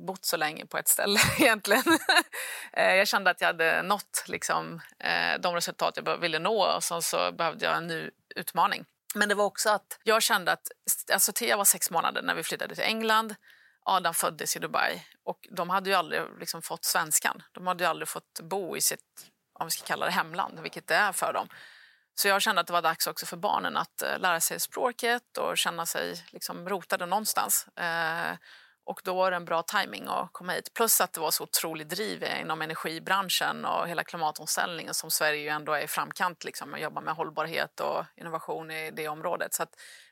bott 0.07 0.25
så 0.25 0.37
länge 0.37 0.67
på 0.67 0.79
ett 0.79 0.89
ställe 0.89 1.19
egentligen. 1.39 1.83
Eh, 2.73 2.95
jag 2.95 3.09
kände 3.09 3.31
att 3.31 3.41
jag 3.41 3.49
hade 3.49 3.83
nått 3.83 4.25
liksom, 4.27 4.81
eh, 4.99 5.41
de 5.41 5.55
resultat 5.55 5.99
jag 6.05 6.19
ville 6.19 6.39
nå 6.39 6.75
och 6.77 6.85
så, 6.85 7.03
så 7.03 7.33
behövde 7.33 7.65
jag 7.65 7.77
en 7.77 7.87
ny 7.87 8.11
utmaning. 8.35 8.85
Men 9.15 9.29
det 9.29 9.35
var 9.35 9.45
också 9.45 9.71
att 9.71 9.99
jag 10.03 10.23
kände 10.23 10.53
att 10.53 10.69
alltså 11.13 11.33
Thea 11.33 11.57
var 11.57 11.65
sex 11.65 11.91
månader 11.91 12.23
när 12.23 12.35
vi 12.35 12.43
flyttade 12.43 12.75
till 12.75 12.85
England. 12.85 13.35
Adam 13.85 14.15
föddes 14.15 14.57
i 14.57 14.59
Dubai 14.59 15.03
och 15.25 15.49
de 15.51 15.71
hade 15.71 15.91
ju 15.91 15.97
aldrig 15.97 16.23
liksom 16.41 16.63
fått 16.63 16.85
svenskan. 16.85 17.43
De 17.53 17.67
hade 17.67 17.85
ju 17.85 17.91
aldrig 17.91 18.09
fått 18.09 18.41
bo 18.43 18.77
i 18.77 18.81
sitt, 18.81 19.31
om 19.61 19.67
vi 19.67 19.71
ska 19.71 19.87
kalla 19.87 20.07
det 20.07 20.13
hemland, 20.13 20.61
vilket 20.61 20.87
det 20.87 20.95
är 20.95 21.13
för 21.13 21.33
dem. 21.33 21.49
Så 22.15 22.29
jag 22.29 22.43
kände 22.43 22.61
att 22.61 22.67
det 22.67 22.73
var 22.73 22.83
dags 22.83 23.07
också 23.07 23.27
för 23.27 23.37
barnen 23.37 23.77
att 23.77 24.03
eh, 24.03 24.19
lära 24.19 24.41
sig 24.41 24.61
språket 24.61 25.39
och 25.39 25.59
känna 25.59 25.87
sig 25.87 26.25
liksom 26.31 26.69
rotade 26.69 27.07
någonstans. 27.07 27.67
Eh, 27.77 28.37
och 28.89 29.01
då 29.05 29.15
var 29.15 29.31
det 29.31 29.37
en 29.37 29.45
bra 29.45 29.63
timing 29.63 30.09
att 30.09 30.33
komma 30.33 30.53
hit. 30.53 30.75
Plus 30.75 31.01
att 31.01 31.13
det 31.13 31.21
var 31.21 31.31
så 31.31 31.43
otroligt 31.45 31.89
driv 31.89 32.25
inom 32.41 32.63
energibranschen 32.63 33.65
och 33.65 33.89
hela 33.89 34.05
klimatomställningen 34.05 34.95
som 34.95 35.11
Sverige 35.11 35.41
ju 35.43 35.49
ändå 35.49 35.73
är 35.73 35.81
i 35.81 35.87
framkant 35.87 36.45
liksom, 36.45 36.73
och 36.73 36.79
jobbar 36.79 37.03
med 37.03 37.15
hållbarhet 37.15 37.81
och 37.81 38.05
innovation 38.17 38.71
i 38.71 38.91
det 38.91 39.09
området. 39.09 39.55
Så 39.55 39.67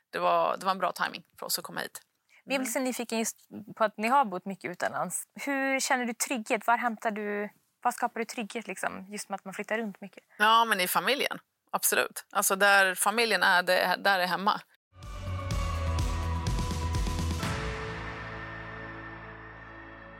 det, 0.09 0.19
var, 0.19 0.57
det 0.57 0.65
var 0.65 0.71
en 0.71 0.77
bra 0.77 0.91
timing 0.91 1.23
för 1.39 1.45
oss 1.45 1.59
att 1.59 1.63
komma 1.63 1.79
hit. 1.79 2.01
Vi 2.45 2.55
är 2.55 2.65
så 2.65 2.79
nyfiken 2.79 3.19
just 3.19 3.37
på 3.75 3.83
att 3.83 3.97
ni 3.97 4.07
har 4.07 4.25
bott 4.25 4.45
mycket 4.45 4.71
utomlands. 4.71 5.23
Hur 5.45 5.79
känner 5.79 6.05
du 6.05 6.13
trygghet? 6.13 6.67
Var 6.67 6.77
hämtar 6.77 7.11
du, 7.11 7.49
var 7.83 7.91
skapar 7.91 8.19
du 8.19 8.25
trygghet 8.25 8.67
liksom, 8.67 9.05
just 9.09 9.29
med 9.29 9.35
att 9.35 9.45
man 9.45 9.53
flyttar 9.53 9.77
runt 9.77 10.01
mycket? 10.01 10.23
Ja, 10.37 10.65
men 10.65 10.79
i 10.79 10.87
familjen. 10.87 11.39
Absolut. 11.71 12.25
Alltså 12.31 12.55
där 12.55 12.95
familjen 12.95 13.43
är, 13.43 13.63
det, 13.63 13.95
där 13.99 14.19
är 14.19 14.27
hemma. 14.27 14.61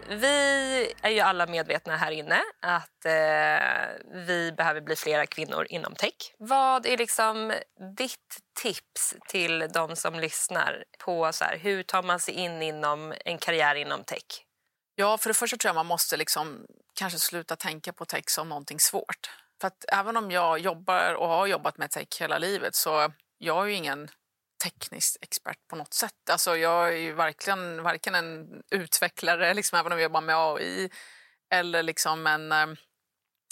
Vi 0.09 0.93
är 1.01 1.09
ju 1.09 1.19
alla 1.19 1.47
medvetna 1.47 1.95
här 1.95 2.11
inne 2.11 2.41
att 2.61 3.05
eh, 3.05 4.21
vi 4.25 4.53
behöver 4.57 4.81
bli 4.81 4.95
flera 4.95 5.25
kvinnor 5.25 5.67
inom 5.69 5.95
tech. 5.95 6.35
Vad 6.37 6.85
är 6.85 6.97
liksom 6.97 7.53
ditt 7.97 8.37
tips 8.61 9.15
till 9.27 9.59
de 9.73 9.95
som 9.95 10.19
lyssnar 10.19 10.83
på 10.99 11.33
så 11.33 11.43
här, 11.43 11.57
hur 11.57 11.83
tar 11.83 12.03
man 12.03 12.19
sig 12.19 12.33
in 12.33 12.61
inom 12.61 13.13
en 13.25 13.37
karriär 13.37 13.75
inom 13.75 14.03
tech? 14.03 14.45
Ja, 14.95 15.17
för 15.17 15.29
det 15.29 15.33
första 15.33 15.57
tror 15.57 15.69
jag 15.69 15.75
man 15.75 15.85
måste 15.85 16.17
liksom 16.17 16.65
kanske 16.99 17.19
sluta 17.19 17.55
tänka 17.55 17.93
på 17.93 18.05
tech 18.05 18.23
som 18.27 18.49
någonting 18.49 18.79
svårt. 18.79 19.29
För 19.61 19.67
att 19.67 19.85
även 19.93 20.17
om 20.17 20.31
jag 20.31 20.59
jobbar 20.59 21.13
och 21.13 21.27
har 21.27 21.47
jobbat 21.47 21.77
med 21.77 21.91
tech 21.91 22.07
hela 22.19 22.37
livet 22.37 22.75
så 22.75 23.11
jag 23.37 23.63
är 23.63 23.67
ju 23.67 23.73
ingen 23.73 24.09
teknisk 24.63 25.17
expert 25.21 25.67
på 25.67 25.75
något 25.75 25.93
sätt. 25.93 26.29
Alltså 26.29 26.57
jag 26.57 26.87
är 26.87 26.97
ju 26.97 27.13
verkligen 27.13 27.83
varken 27.83 28.15
en 28.15 28.47
utvecklare, 28.71 29.53
liksom, 29.53 29.79
även 29.79 29.91
om 29.91 29.97
jag 29.97 30.03
jobbar 30.03 30.21
med 30.21 30.35
AI, 30.37 30.89
eller 31.51 31.83
liksom 31.83 32.27
en, 32.27 32.51
eh, 32.51 32.67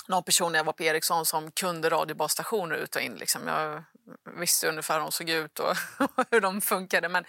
någon 0.07 0.23
person 0.23 0.51
när 0.51 0.59
jag 0.59 0.63
var 0.63 0.73
på 0.73 0.83
Ericsson 0.83 1.25
som 1.25 1.51
kunde 1.51 1.89
radiobasstationer 1.89 2.75
ut 2.75 2.95
och 2.95 3.01
in. 3.01 3.15
Liksom. 3.15 3.47
Jag 3.47 3.83
visste 4.39 4.67
ungefär 4.67 4.93
hur 4.93 5.01
de 5.01 5.11
såg 5.11 5.29
ut 5.29 5.59
och 5.59 5.77
hur 6.31 6.41
de 6.41 6.61
funkade. 6.61 7.09
Men 7.09 7.25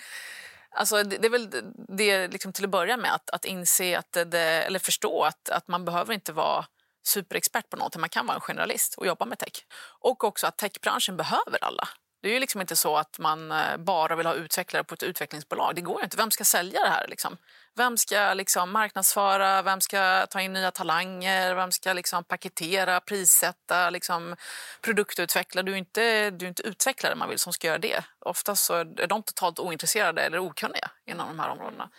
alltså, 0.71 1.03
det, 1.03 1.19
det 1.19 1.27
är 1.27 1.31
väl 1.31 1.51
det 1.89 2.29
liksom, 2.29 2.53
till 2.53 2.65
att 2.65 2.71
börja 2.71 2.97
med, 2.97 3.15
att, 3.15 3.31
att 3.31 3.45
inse 3.45 3.99
att 3.99 4.13
det, 4.13 4.41
eller 4.41 4.79
förstå 4.79 5.23
att, 5.23 5.49
att 5.49 5.69
man 5.69 5.85
behöver 5.85 6.15
inte 6.15 6.33
vara 6.33 6.67
superexpert 7.07 7.71
på 7.71 7.77
någonting. 7.77 8.01
Man 8.01 8.11
kan 8.11 8.27
vara 8.27 8.35
en 8.35 8.41
generalist 8.41 8.95
och 8.95 9.07
jobba 9.07 9.25
med 9.25 9.39
tech. 9.39 9.65
Och 10.01 10.25
också 10.25 10.47
att 10.47 10.59
techbranschen 10.59 11.17
behöver 11.17 11.65
alla. 11.65 11.89
Det 12.27 12.31
är 12.31 12.35
ju 12.35 12.41
liksom 12.41 12.61
inte 12.61 12.77
så 12.77 12.97
att 12.97 13.19
man 13.19 13.53
eh, 13.53 13.77
bara 13.77 14.17
vill 14.17 14.27
ha 14.27 14.35
utvecklare 14.35 14.85
på 14.85 14.95
ett 14.95 15.03
utvecklingsbolag. 15.03 15.75
Det 15.75 15.81
går 15.81 15.99
ju 15.99 16.05
inte. 16.05 16.17
Vem 16.17 16.31
ska 16.31 16.45
sälja 16.45 16.81
det 16.81 16.89
här? 16.89 17.09
Liksom? 17.09 17.37
Vem 17.75 17.97
ska 17.97 18.35
liksom 18.35 18.73
marknadsföra? 18.73 19.63
Vem 19.63 19.81
ska 19.81 20.27
ta 20.27 20.41
in 20.41 20.53
nya 20.53 20.71
talanger? 20.71 21.55
Vem 21.55 21.73
ska 21.73 21.93
liksom 21.93 22.25
paketera, 22.25 23.01
prissätta, 23.01 23.91
liksom 23.91 24.37
produktutveckla? 24.81 25.63
Du 25.63 25.73
är, 25.73 25.77
inte, 25.77 26.31
du 26.31 26.45
är 26.45 26.49
inte 26.49 26.63
utvecklare 26.63 27.15
man 27.15 27.29
vill 27.29 27.39
som 27.39 27.53
ska 27.53 27.67
göra 27.67 27.79
det. 27.79 28.05
Oftast 28.19 28.65
så 28.65 28.75
är 28.75 29.07
de 29.07 29.23
totalt 29.23 29.59
ointresserade 29.59 30.23
eller 30.23 30.39
okunniga 30.39 30.91
inom 31.07 31.29
de 31.29 31.39
här 31.39 31.51
områdena. 31.51 31.91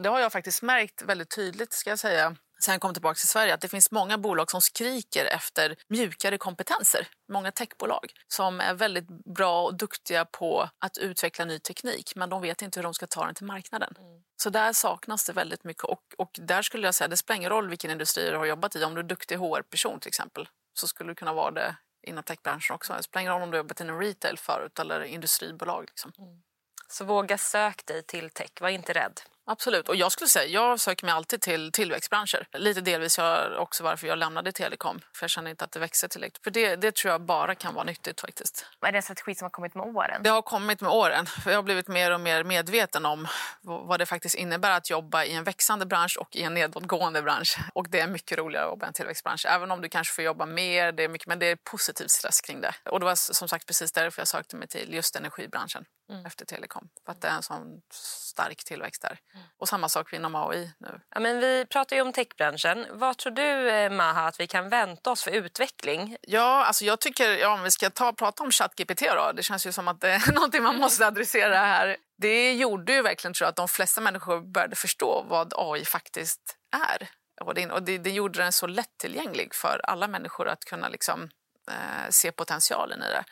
Det 0.00 0.08
har 0.08 0.20
jag 0.20 0.32
faktiskt 0.32 0.62
märkt 0.62 1.02
väldigt 1.02 1.30
tydligt 1.30 1.72
ska 1.72 1.90
jag 1.90 1.98
säga 1.98 2.36
sen 2.60 2.80
kom 2.80 2.94
tillbaka 2.94 3.14
till 3.14 3.28
Sverige 3.28 3.54
att 3.54 3.60
det 3.60 3.68
finns 3.68 3.90
många 3.90 4.18
bolag 4.18 4.50
som 4.50 4.60
skriker 4.60 5.24
efter 5.24 5.76
mjukare 5.88 6.38
kompetenser. 6.38 7.08
Många 7.32 7.52
techbolag 7.52 8.12
som 8.28 8.60
är 8.60 8.74
väldigt 8.74 9.08
bra 9.08 9.64
och 9.64 9.74
duktiga 9.74 10.24
på 10.24 10.70
att 10.78 10.98
utveckla 10.98 11.44
ny 11.44 11.58
teknik 11.58 12.12
men 12.16 12.30
de 12.30 12.42
vet 12.42 12.62
inte 12.62 12.80
hur 12.80 12.82
de 12.84 12.94
ska 12.94 13.06
ta 13.06 13.24
den 13.24 13.34
till 13.34 13.46
marknaden. 13.46 13.94
Mm. 13.98 14.22
Så 14.42 14.50
där 14.50 14.72
saknas 14.72 15.24
det 15.24 15.32
väldigt 15.32 15.64
mycket 15.64 15.84
och, 15.84 16.02
och 16.18 16.30
där 16.32 16.62
skulle 16.62 16.86
jag 16.86 16.94
säga 16.94 17.08
det 17.08 17.16
spelar 17.16 17.36
ingen 17.36 17.50
roll 17.50 17.68
vilken 17.68 17.90
industri 17.90 18.30
du 18.30 18.36
har 18.36 18.46
jobbat 18.46 18.76
i. 18.76 18.84
Om 18.84 18.94
du 18.94 19.00
är 19.00 19.04
duktig 19.04 19.36
HR-person 19.36 20.00
till 20.00 20.08
exempel 20.08 20.48
så 20.74 20.88
skulle 20.88 21.10
du 21.10 21.14
kunna 21.14 21.32
vara 21.32 21.50
det 21.50 21.76
inom 22.02 22.24
techbranschen 22.24 22.74
också. 22.74 22.92
Det 22.92 23.02
spelar 23.02 23.20
ingen 23.20 23.32
roll 23.32 23.42
om 23.42 23.50
du 23.50 23.56
har 23.56 23.64
jobbat 23.64 23.80
inom 23.80 24.00
retail 24.00 24.38
förut 24.38 24.78
eller 24.78 25.00
industribolag. 25.00 25.84
Liksom. 25.86 26.12
Mm. 26.18 26.42
Så 26.88 27.04
våga 27.04 27.38
sök 27.38 27.86
dig 27.86 28.02
till 28.02 28.30
tech, 28.30 28.50
var 28.60 28.68
inte 28.68 28.92
rädd. 28.92 29.20
Absolut. 29.50 29.88
Och 29.88 29.96
jag 29.96 30.12
skulle 30.12 30.28
säga, 30.28 30.46
jag 30.46 30.80
söker 30.80 31.06
mig 31.06 31.14
alltid 31.14 31.40
till 31.40 31.72
tillväxtbranscher. 31.72 32.46
Lite 32.52 32.80
delvis 32.80 33.18
också 33.58 33.84
varför 33.84 34.06
jag 34.06 34.18
lämnade 34.18 34.52
telekom. 34.52 35.00
För 35.14 35.24
jag 35.24 35.30
känner 35.30 35.50
inte 35.50 35.64
att 35.64 35.72
det 35.72 35.80
växer 35.80 36.08
tillräckligt. 36.08 36.44
För 36.44 36.50
det, 36.50 36.76
det 36.76 36.94
tror 36.94 37.12
jag 37.12 37.20
bara 37.20 37.54
kan 37.54 37.74
vara 37.74 37.84
nyttigt 37.84 38.20
faktiskt. 38.20 38.66
Är 38.86 38.92
det 38.92 38.98
en 38.98 39.02
strategi 39.02 39.34
som 39.34 39.44
har 39.44 39.50
kommit 39.50 39.74
med 39.74 39.86
åren? 39.86 40.22
Det 40.22 40.30
har 40.30 40.42
kommit 40.42 40.80
med 40.80 40.90
åren. 40.90 41.26
För 41.26 41.50
jag 41.50 41.58
har 41.58 41.62
blivit 41.62 41.88
mer 41.88 42.10
och 42.10 42.20
mer 42.20 42.44
medveten 42.44 43.06
om 43.06 43.28
vad 43.62 44.00
det 44.00 44.06
faktiskt 44.06 44.34
innebär 44.34 44.70
att 44.70 44.90
jobba 44.90 45.24
i 45.24 45.32
en 45.32 45.44
växande 45.44 45.86
bransch 45.86 46.16
och 46.20 46.36
i 46.36 46.42
en 46.42 46.54
nedåtgående 46.54 47.22
bransch. 47.22 47.58
Och 47.74 47.88
det 47.88 48.00
är 48.00 48.08
mycket 48.08 48.38
roligare 48.38 48.64
att 48.64 48.70
jobba 48.70 48.86
i 48.86 48.88
en 48.88 48.92
tillväxtbransch. 48.92 49.46
Även 49.46 49.70
om 49.70 49.80
du 49.80 49.88
kanske 49.88 50.14
får 50.14 50.24
jobba 50.24 50.46
mer, 50.46 50.92
det 50.92 51.04
är 51.04 51.08
mycket, 51.08 51.28
men 51.28 51.38
det 51.38 51.46
är 51.46 51.56
positiv 51.56 52.06
stress 52.06 52.40
kring 52.40 52.60
det. 52.60 52.74
Och 52.84 53.00
det 53.00 53.06
var 53.06 53.14
som 53.14 53.48
sagt 53.48 53.66
precis 53.66 53.92
därför 53.92 54.20
jag 54.20 54.28
sökte 54.28 54.56
mig 54.56 54.68
till 54.68 54.94
just 54.94 55.16
energibranschen 55.16 55.84
mm. 56.08 56.26
efter 56.26 56.44
telekom. 56.44 56.88
För 57.04 57.12
att 57.12 57.20
det 57.20 57.28
är 57.28 57.32
en 57.32 57.42
sån 57.42 57.82
stark 57.92 58.64
tillväxt 58.64 59.02
där. 59.02 59.18
Mm. 59.34 59.46
Och 59.58 59.68
samma 59.68 59.88
sak 59.88 60.12
inom 60.12 60.34
AI 60.34 60.72
nu. 60.78 61.00
Ja, 61.14 61.20
men 61.20 61.40
vi 61.40 61.66
pratar 61.66 61.96
ju 61.96 62.02
om 62.02 62.12
techbranschen. 62.12 62.86
Vad 62.90 63.18
tror 63.18 63.32
du, 63.32 63.70
eh, 63.70 63.90
Maha, 63.90 64.26
att 64.26 64.40
vi 64.40 64.46
kan 64.46 64.68
vänta 64.68 65.10
oss 65.10 65.22
för 65.22 65.30
utveckling? 65.30 66.16
Ja, 66.20 66.64
alltså 66.64 66.84
jag 66.84 67.00
tycker, 67.00 67.30
ja, 67.30 67.54
om 67.54 67.62
vi 67.62 67.70
ska 67.70 67.90
ta, 67.90 68.12
prata 68.12 68.42
om 68.42 68.50
ChatGPT 68.50 69.00
då, 69.00 69.32
det 69.32 69.42
känns 69.42 69.66
ju 69.66 69.72
som 69.72 69.88
att 69.88 70.00
det 70.00 70.10
är 70.10 70.32
någonting 70.34 70.62
man 70.62 70.76
måste 70.76 71.06
adressera 71.06 71.58
här. 71.58 71.96
Det 72.18 72.54
gjorde 72.54 72.92
ju 72.92 73.02
verkligen 73.02 73.34
tror 73.34 73.46
jag, 73.46 73.50
att 73.50 73.56
de 73.56 73.68
flesta 73.68 74.00
människor 74.00 74.40
började 74.40 74.76
förstå 74.76 75.24
vad 75.28 75.52
AI 75.56 75.84
faktiskt 75.84 76.56
är. 76.90 77.08
Och 77.40 77.54
det, 77.54 77.70
och 77.70 77.82
det, 77.82 77.98
det 77.98 78.10
gjorde 78.10 78.38
den 78.42 78.52
så 78.52 78.66
lättillgänglig 78.66 79.54
för 79.54 79.80
alla 79.84 80.08
människor 80.08 80.48
att 80.48 80.64
kunna 80.64 80.88
liksom, 80.88 81.30
eh, 81.70 82.10
se 82.10 82.32
potentialen 82.32 83.02
i 83.02 83.06
det. 83.06 83.24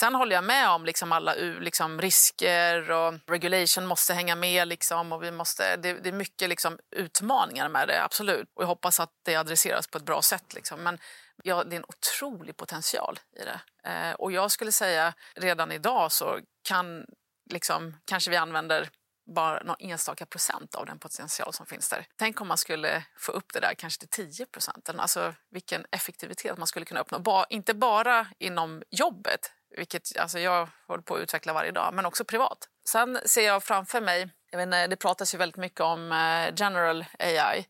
Sen 0.00 0.14
håller 0.14 0.34
jag 0.34 0.44
med 0.44 0.70
om 0.70 0.84
liksom 0.84 1.12
alla 1.12 1.34
liksom 1.60 2.00
risker 2.00 2.90
och 2.90 3.14
regulation 3.26 3.86
måste 3.86 4.14
hänga 4.14 4.36
med. 4.36 4.68
Liksom, 4.68 5.12
och 5.12 5.22
vi 5.22 5.30
måste, 5.30 5.76
det, 5.76 5.92
det 5.92 6.08
är 6.08 6.12
mycket 6.12 6.48
liksom 6.48 6.78
utmaningar 6.90 7.68
med 7.68 7.88
det, 7.88 8.04
absolut. 8.04 8.48
Och 8.54 8.62
jag 8.62 8.66
hoppas 8.68 9.00
att 9.00 9.10
det 9.22 9.36
adresseras 9.36 9.86
på 9.86 9.98
ett 9.98 10.04
bra 10.04 10.22
sätt. 10.22 10.54
Liksom. 10.54 10.82
Men 10.82 10.98
ja, 11.42 11.64
det 11.64 11.76
är 11.76 11.78
en 11.78 11.86
otrolig 11.88 12.56
potential 12.56 13.18
i 13.40 13.44
det. 13.44 13.60
Eh, 13.90 14.12
och 14.12 14.32
jag 14.32 14.50
skulle 14.50 14.72
säga 14.72 15.14
redan 15.34 15.72
idag 15.72 16.12
så 16.12 16.40
kan 16.68 17.06
liksom, 17.50 17.96
kanske 18.04 18.30
vi 18.30 18.36
använder 18.36 18.90
bara 19.34 19.62
någon 19.62 19.76
enstaka 19.78 20.26
procent 20.26 20.74
av 20.74 20.86
den 20.86 20.98
potential 20.98 21.52
som 21.52 21.66
finns 21.66 21.88
där. 21.88 22.06
Tänk 22.16 22.40
om 22.40 22.48
man 22.48 22.58
skulle 22.58 23.04
få 23.16 23.32
upp 23.32 23.52
det 23.52 23.60
där 23.60 23.74
kanske 23.78 24.06
till 24.06 24.26
10 24.26 24.46
procent. 24.46 24.90
Alltså 24.96 25.34
vilken 25.50 25.86
effektivitet 25.90 26.58
man 26.58 26.66
skulle 26.66 26.86
kunna 26.86 27.00
uppnå. 27.00 27.18
Ba, 27.18 27.44
inte 27.50 27.74
bara 27.74 28.26
inom 28.38 28.82
jobbet, 28.90 29.52
vilket 29.76 30.18
alltså, 30.18 30.38
jag 30.38 30.68
håller 30.86 31.02
på 31.02 31.14
att 31.14 31.20
utveckla 31.20 31.52
varje 31.52 31.70
dag, 31.70 31.94
men 31.94 32.06
också 32.06 32.24
privat. 32.24 32.68
Sen 32.88 33.18
ser 33.24 33.46
jag 33.46 33.62
framför 33.62 34.00
mig, 34.00 34.28
jag 34.50 34.58
vet 34.58 34.66
inte, 34.66 34.86
det 34.86 34.96
pratas 34.96 35.34
ju 35.34 35.38
väldigt 35.38 35.56
mycket 35.56 35.80
om 35.80 36.12
eh, 36.12 36.54
general 36.56 37.04
AI. 37.18 37.66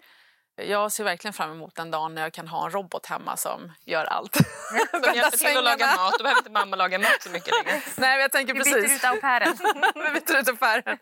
Jag 0.63 0.93
ser 0.93 1.05
verkligen 1.05 1.33
fram 1.33 1.51
emot 1.51 1.75
den 1.75 1.91
dagen 1.91 2.15
när 2.15 2.23
jag 2.23 2.33
kan 2.33 2.49
ha 2.49 2.65
en 2.65 2.71
robot 2.71 3.07
hemma 3.07 3.37
som 3.37 3.73
gör 3.85 4.05
allt. 4.05 4.37
Som 4.91 5.15
hjälper 5.15 5.39
till 5.39 5.57
att 5.57 5.65
laga 5.65 5.87
mat. 5.97 6.15
Då 6.19 6.23
behöver 6.23 6.41
inte 6.41 6.51
mamma 6.51 6.77
laga 6.77 6.99
mat 6.99 7.23
så 7.23 7.31
mycket 7.31 7.55
längre. 7.65 7.83
Nej, 7.97 8.21
jag 8.21 8.33
tänker 8.33 8.55
Vi 8.55 8.61
precis. 8.61 8.75
byter 8.83 8.95
ut 8.97 9.05
au 9.05 9.21
pairen. 9.21 9.57
Vi 9.95 10.21
byter 10.21 10.41
ut 10.41 10.49
affären. 10.49 10.99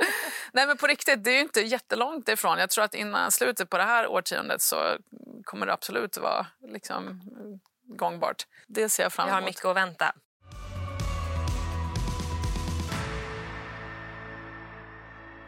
Nej, 0.53 0.67
men 0.67 0.77
på 0.77 0.87
riktigt, 0.87 1.25
det 1.25 1.31
är 1.31 1.35
ju 1.35 1.41
inte 1.41 1.61
jättelångt 1.61 2.29
ifrån. 2.29 2.59
Jag 2.59 2.71
tror 2.71 2.85
att 2.85 2.95
innan 2.95 3.31
slutet 3.31 3.71
på 3.71 3.79
det 3.79 3.85
här 3.85 4.07
årtiondet 4.07 4.63
så 4.63 4.97
kommer 5.45 5.67
det 5.67 5.73
absolut 5.73 6.17
vara 6.17 6.47
liksom, 6.69 7.21
gångbart. 7.99 8.47
Det 8.67 8.89
ser 8.89 9.03
jag 9.03 9.13
fram 9.13 9.27
Vi 9.27 9.33
har 9.33 9.39
emot. 9.39 9.49
mycket 9.49 9.65
att 9.65 9.77
vänta. 9.77 10.15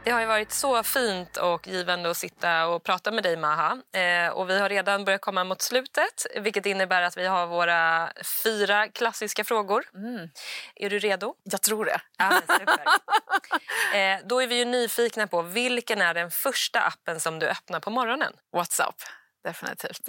Det 0.07 0.13
har 0.13 0.27
varit 0.27 0.53
så 0.53 0.83
fint 0.83 1.37
och 1.37 1.69
givande 1.69 2.11
att 2.11 2.17
sitta 2.17 2.67
och 2.67 2.83
prata 2.83 3.11
med 3.11 3.25
dig, 3.25 3.37
Maha. 3.37 3.83
Eh, 3.93 4.29
och 4.29 4.51
vi 4.51 4.59
har 4.59 4.69
redan 4.69 5.05
börjat 5.05 5.21
komma 5.21 5.45
mot 5.45 5.63
slutet, 5.63 6.27
vilket 6.41 6.67
innebär 6.67 7.03
att 7.03 7.17
vi 7.17 7.27
har 7.27 7.47
våra 7.47 8.13
fyra 8.45 8.89
klassiska 8.89 9.45
frågor. 9.45 9.85
Mm. 9.95 10.29
Är 10.75 10.91
du 10.91 10.99
redo? 10.99 11.35
Jag 11.43 11.63
tror 11.63 11.85
det. 11.85 12.01
Ja, 12.19 12.33
eh, 13.99 14.27
då 14.27 14.43
är 14.43 14.47
vi 14.47 14.65
nyfikna 14.65 15.27
på 15.27 15.43
vilken 15.43 16.03
är 16.03 16.15
den 16.15 16.31
första 16.31 16.81
appen 16.81 17.21
som 17.21 17.39
du 17.39 17.47
öppnar 17.47 17.81
på 17.81 17.91
morgonen? 17.91 18.33
WhatsApp, 18.53 18.97
definitivt. 19.47 20.01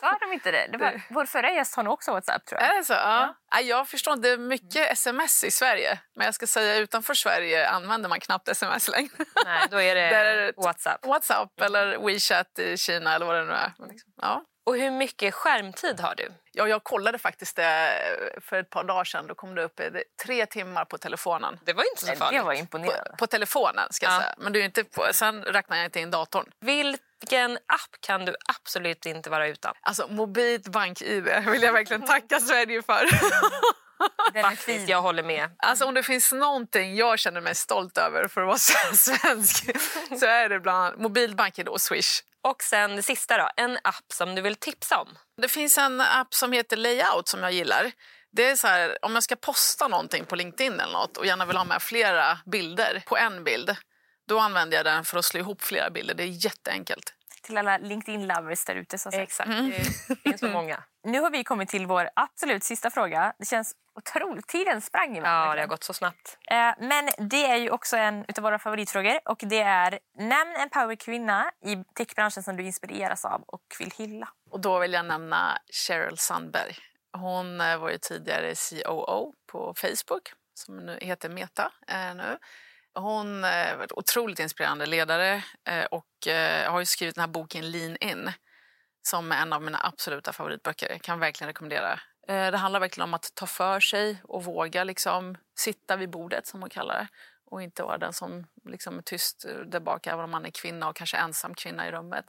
Sa 0.00 0.18
de 0.20 0.32
inte 0.32 0.50
det? 0.50 0.66
det 0.72 0.78
var, 0.78 1.02
vår 1.10 1.26
förra 1.26 1.50
gäst 1.50 1.76
har 1.76 1.82
nog 1.82 1.92
också 1.92 2.12
WhatsApp 2.12 2.46
tror 2.46 2.60
jag. 2.60 2.70
Är 2.70 2.76
det 2.78 2.84
så? 2.84 2.92
Ja. 2.92 3.34
Nej, 3.54 3.66
Jag 3.68 3.88
förstår 3.88 4.14
inte. 4.14 4.28
Det 4.28 4.34
är 4.34 4.38
mycket 4.38 4.92
sms 4.92 5.44
i 5.44 5.50
Sverige. 5.50 5.98
Men 6.16 6.24
jag 6.24 6.34
ska 6.34 6.46
säga 6.46 6.76
utanför 6.76 7.14
Sverige 7.14 7.68
använder 7.68 8.08
man 8.08 8.20
knappt 8.20 8.48
sms 8.48 8.88
längre. 8.88 9.10
Nej, 9.44 9.66
då 9.70 9.80
är 9.80 9.94
det, 9.94 10.00
Där 10.10 10.24
är 10.24 10.36
det- 10.46 10.52
Whatsapp. 10.56 11.06
WhatsApp 11.06 11.60
eller 11.60 11.98
WeChat 12.06 12.58
i 12.58 12.76
Kina 12.76 13.14
eller 13.14 13.26
vad 13.26 13.34
det 13.36 13.44
nu 13.44 13.52
är. 13.52 13.72
Liksom, 13.88 14.12
Ja. 14.22 14.42
Och 14.66 14.76
hur 14.76 14.90
mycket 14.90 15.34
skärmtid 15.34 16.00
har 16.00 16.14
du? 16.14 16.28
Ja, 16.52 16.68
jag 16.68 16.84
kollade 16.84 17.18
faktiskt 17.18 17.56
det 17.56 17.90
för 18.40 18.56
ett 18.56 18.70
par 18.70 18.84
dagar 18.84 19.04
sedan. 19.04 19.26
Då 19.26 19.34
kom 19.34 19.54
det 19.54 19.62
upp 19.64 19.80
eh, 19.80 19.86
det- 19.86 20.04
tre 20.24 20.46
timmar 20.46 20.84
på 20.84 20.98
telefonen. 20.98 21.58
Det 21.64 21.72
var 21.72 21.84
inte 21.92 22.04
så 22.04 22.10
Det 22.10 22.16
farligt. 22.16 22.42
var 22.44 22.52
På, 22.52 22.58
imponerande. 22.58 23.14
på 23.18 23.26
telefonen, 23.26 23.92
ska 23.92 24.06
jag 24.06 24.14
Ja. 24.14 24.18
säga. 24.20 24.34
Men 24.38 24.52
det 24.52 24.60
är 24.60 24.64
inte 24.64 24.84
på, 24.84 25.06
sen 25.12 25.42
räknar 25.42 25.76
jag 25.76 25.86
inte 25.86 26.00
in 26.00 26.10
datorn. 26.10 26.46
Vilken 26.60 27.56
app 27.56 28.00
kan 28.00 28.24
du 28.24 28.34
absolut 28.60 29.06
inte 29.06 29.30
vara 29.30 29.46
utan? 29.48 29.74
Alltså, 29.80 30.06
mobilt 30.08 30.68
bank-id 30.68 31.24
vill 31.50 31.62
jag 31.62 31.72
verkligen 31.72 32.06
tacka 32.06 32.40
Sverige 32.40 32.82
för. 32.82 33.06
Faktiskt, 34.42 34.88
jag 34.88 35.02
håller 35.02 35.22
med. 35.22 35.50
Alltså, 35.58 35.84
om 35.84 35.94
det 35.94 36.02
finns 36.02 36.32
någonting 36.32 36.96
jag 36.96 37.18
känner 37.18 37.40
mig 37.40 37.54
stolt 37.54 37.98
över 37.98 38.28
för 38.28 38.40
att 38.40 38.46
vara 38.46 38.58
svensk 38.94 39.64
så 40.20 40.26
är 40.26 40.48
det 40.48 40.60
bland 40.60 41.02
annat 41.02 41.68
och 41.68 41.80
Swish. 41.80 42.22
Och 42.50 42.62
sen 42.62 42.96
det 42.96 43.02
sista 43.02 43.36
då, 43.36 43.48
en 43.56 43.78
app 43.84 44.12
som 44.12 44.34
du 44.34 44.42
vill 44.42 44.56
tipsa 44.56 44.98
om. 44.98 45.18
Det 45.42 45.48
finns 45.48 45.78
en 45.78 46.00
app 46.00 46.34
som 46.34 46.52
heter 46.52 46.76
Layout 46.76 47.28
som 47.28 47.42
jag 47.42 47.52
gillar. 47.52 47.92
Det 48.32 48.50
är 48.50 48.56
så 48.56 48.66
här, 48.66 48.98
om 49.02 49.14
jag 49.14 49.22
ska 49.22 49.36
posta 49.36 49.88
någonting 49.88 50.24
på 50.24 50.36
LinkedIn 50.36 50.80
eller 50.80 50.92
något 50.92 51.16
och 51.16 51.26
gärna 51.26 51.46
vill 51.46 51.56
ha 51.56 51.64
med 51.64 51.82
flera 51.82 52.38
bilder 52.44 53.02
på 53.06 53.16
en 53.16 53.44
bild, 53.44 53.76
då 54.28 54.38
använder 54.38 54.76
jag 54.76 54.86
den 54.86 55.04
för 55.04 55.18
att 55.18 55.24
slå 55.24 55.40
ihop 55.40 55.62
flera 55.62 55.90
bilder. 55.90 56.14
Det 56.14 56.22
är 56.22 56.44
jätteenkelt. 56.44 57.14
Till 57.42 57.58
alla 57.58 57.78
LinkedIn-lovers 57.78 58.64
där 58.66 58.74
ute. 58.74 58.96
Exakt, 59.12 59.50
det 60.08 60.16
finns 60.22 60.40
så 60.40 60.48
många. 60.48 60.82
Nu 61.04 61.20
har 61.20 61.30
vi 61.30 61.44
kommit 61.44 61.68
till 61.68 61.86
vår 61.86 62.10
absolut 62.16 62.64
sista 62.64 62.90
fråga. 62.90 63.32
Det 63.38 63.44
känns 63.46 63.74
otroligt. 63.96 64.46
Tiden 64.48 64.80
sprang 64.80 65.16
iväg. 65.16 65.30
Ja, 65.30 65.54
det 65.54 65.60
har 65.60 65.68
gått 65.68 65.84
så 65.84 65.92
snabbt. 65.92 66.38
Eh, 66.50 66.74
Men 66.78 67.08
det 67.18 67.46
är 67.46 67.56
ju 67.56 67.70
också 67.70 67.96
en 67.96 68.24
av 68.36 68.42
våra 68.42 68.58
favoritfrågor. 68.58 69.18
Och 69.24 69.38
det 69.40 69.60
är 69.60 69.98
Nämn 70.18 70.56
en 70.56 70.70
powerkvinna 70.70 71.50
i 71.64 71.84
techbranschen 71.94 72.42
som 72.42 72.56
du 72.56 72.62
inspireras 72.62 73.24
av 73.24 73.42
och 73.46 73.62
vill 73.78 73.90
hylla. 73.96 74.28
Och 74.50 74.60
då 74.60 74.78
vill 74.78 74.92
jag 74.92 75.04
nämna 75.04 75.58
Sheryl 75.72 76.18
Sandberg. 76.18 76.76
Hon 77.12 77.60
eh, 77.60 77.78
var 77.78 77.90
ju 77.90 77.98
tidigare 77.98 78.54
COO 78.54 79.34
på 79.52 79.74
Facebook, 79.76 80.32
som 80.54 80.76
nu 80.76 80.98
heter 81.00 81.28
Meta 81.28 81.72
eh, 81.88 82.14
nu. 82.14 82.38
Hon 82.94 83.44
är 83.44 83.74
en 83.74 83.88
otroligt 83.90 84.38
inspirerande 84.38 84.86
ledare 84.86 85.42
och 85.90 86.06
har 86.66 86.78
ju 86.78 86.86
skrivit 86.86 87.14
den 87.14 87.20
här 87.22 87.28
boken 87.28 87.70
Lean 87.70 87.96
In 88.00 88.32
som 89.02 89.32
är 89.32 89.42
en 89.42 89.52
av 89.52 89.62
mina 89.62 89.80
absoluta 89.82 90.32
favoritböcker. 90.32 90.90
Jag 90.90 91.02
kan 91.02 91.20
verkligen 91.20 91.48
rekommendera. 91.48 92.00
Eh, 92.28 92.50
det 92.50 92.56
handlar 92.56 92.80
verkligen 92.80 93.08
om 93.08 93.14
att 93.14 93.34
ta 93.34 93.46
för 93.46 93.80
sig 93.80 94.20
och 94.24 94.44
våga 94.44 94.84
liksom 94.84 95.36
sitta 95.58 95.96
vid 95.96 96.10
bordet, 96.10 96.46
som 96.46 96.60
hon 96.60 96.70
kallar 96.70 96.94
det 96.94 97.08
och 97.44 97.62
inte 97.62 97.82
vara 97.82 97.98
den 97.98 98.12
som 98.12 98.46
liksom 98.64 98.98
är 98.98 99.02
tyst 99.02 99.44
eh, 99.44 99.58
där 99.58 99.80
bak, 99.80 100.06
även 100.06 100.24
om 100.24 100.30
man 100.30 100.46
är 100.46 100.50
kvinna 100.50 100.88
och 100.88 100.96
kanske 100.96 101.16
ensam 101.16 101.54
kvinna 101.54 101.88
i 101.88 101.90
rummet. 101.90 102.24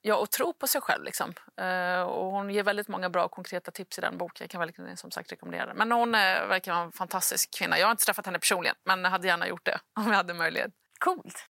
Ja, 0.00 0.16
och 0.16 0.30
tro 0.30 0.52
på 0.52 0.66
sig 0.66 0.80
själv. 0.80 1.04
Liksom. 1.04 1.34
Eh, 1.56 2.00
och 2.00 2.30
hon 2.30 2.50
ger 2.50 2.62
väldigt 2.62 2.88
många 2.88 3.10
bra 3.10 3.28
konkreta 3.28 3.70
tips 3.70 3.98
i 3.98 4.00
den 4.00 4.18
boken. 4.18 4.44
Jag 4.44 4.50
kan 4.50 4.60
verkligen 4.60 4.96
som 4.96 5.10
sagt 5.10 5.32
rekommendera 5.32 5.66
den. 5.66 5.76
Men 5.76 5.92
hon 5.92 6.14
är, 6.14 6.46
verkar 6.46 6.72
vara 6.72 6.84
en 6.84 6.92
fantastisk 6.92 7.54
kvinna. 7.58 7.78
Jag 7.78 7.86
har 7.86 7.90
inte 7.90 8.04
träffat 8.04 8.26
henne 8.26 8.38
personligen, 8.38 8.76
men 8.84 9.04
hade 9.04 9.26
gärna 9.26 9.48
gjort 9.48 9.64
det 9.64 9.78
om 9.96 10.06
jag 10.06 10.14
hade 10.14 10.34
möjlighet. 10.34 10.72
Coolt. 10.98 11.48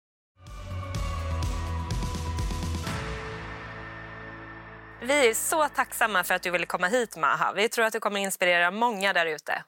Vi 5.03 5.29
är 5.29 5.33
så 5.33 5.67
tacksamma 5.67 6.23
för 6.23 6.33
att 6.33 6.41
du 6.41 6.51
ville 6.51 6.65
komma 6.65 6.87
hit, 6.87 7.15
Maha. 7.15 7.53
Vi 7.53 7.69
tror 7.69 7.85
att 7.85 7.93
du 7.93 7.99
kommer 7.99 8.19
inspirera 8.19 8.71
många 8.71 9.13
där 9.13 9.25
ute. 9.25 9.63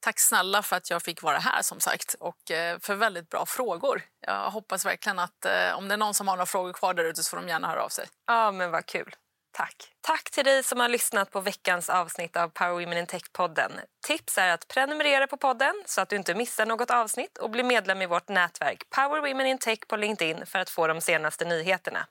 Tack 0.00 0.20
snälla 0.20 0.62
för 0.62 0.76
att 0.76 0.90
jag 0.90 1.02
fick 1.02 1.22
vara 1.22 1.38
här 1.38 1.62
som 1.62 1.80
sagt 1.80 2.14
och 2.14 2.50
eh, 2.50 2.78
för 2.80 2.94
väldigt 2.94 3.28
bra 3.28 3.46
frågor. 3.46 4.02
Jag 4.26 4.50
hoppas 4.50 4.86
verkligen 4.86 5.18
att 5.18 5.44
eh, 5.44 5.78
om 5.78 5.88
det 5.88 5.94
är 5.94 5.98
någon 5.98 6.14
som 6.14 6.28
har 6.28 6.36
några 6.36 6.46
frågor 6.46 6.72
kvar 6.72 6.94
där 6.94 7.04
ute 7.04 7.22
så 7.22 7.30
får 7.30 7.36
de 7.36 7.48
gärna 7.48 7.68
höra 7.68 7.82
av 7.82 7.88
sig. 7.88 8.06
Ja, 8.26 8.52
men 8.52 8.70
vad 8.70 8.86
kul. 8.86 9.14
Tack. 9.52 9.92
Tack 10.00 10.30
till 10.30 10.44
dig 10.44 10.62
som 10.62 10.80
har 10.80 10.88
lyssnat 10.88 11.30
på 11.30 11.40
veckans 11.40 11.90
avsnitt 11.90 12.36
av 12.36 12.48
Power 12.48 12.72
Women 12.72 12.98
in 12.98 13.06
Tech-podden. 13.06 13.72
Tips 14.06 14.38
är 14.38 14.48
att 14.48 14.68
prenumerera 14.68 15.26
på 15.26 15.36
podden 15.36 15.82
så 15.86 16.00
att 16.00 16.08
du 16.08 16.16
inte 16.16 16.34
missar 16.34 16.66
något 16.66 16.90
avsnitt 16.90 17.38
och 17.38 17.50
bli 17.50 17.62
medlem 17.62 18.02
i 18.02 18.06
vårt 18.06 18.28
nätverk 18.28 18.90
Power 18.90 19.20
Women 19.20 19.46
in 19.46 19.58
Tech 19.58 19.78
på 19.88 19.96
LinkedIn 19.96 20.46
för 20.46 20.58
att 20.58 20.70
få 20.70 20.86
de 20.86 21.00
senaste 21.00 21.44
nyheterna. 21.44 22.06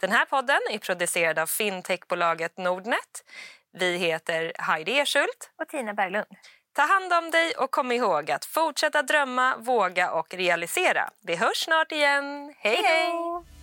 Den 0.00 0.12
här 0.12 0.24
podden 0.24 0.60
är 0.70 0.78
producerad 0.78 1.38
av 1.38 1.46
fintechbolaget 1.46 2.58
Nordnet. 2.58 3.24
Vi 3.72 3.96
heter 3.96 4.52
Heidi 4.58 4.98
Ersult. 4.98 5.50
Och 5.62 5.68
Tina 5.68 5.94
Berglund. 5.94 6.26
Ta 6.72 6.82
hand 6.82 7.12
om 7.12 7.30
dig 7.30 7.52
och 7.54 7.70
kom 7.70 7.92
ihåg 7.92 8.30
att 8.30 8.44
fortsätta 8.44 9.02
drömma, 9.02 9.56
våga 9.56 10.10
och 10.10 10.34
realisera. 10.34 11.10
Vi 11.22 11.36
hörs 11.36 11.64
snart 11.64 11.92
igen. 11.92 12.54
hej! 12.58 12.76
hej. 12.76 12.84
Hej! 12.84 13.53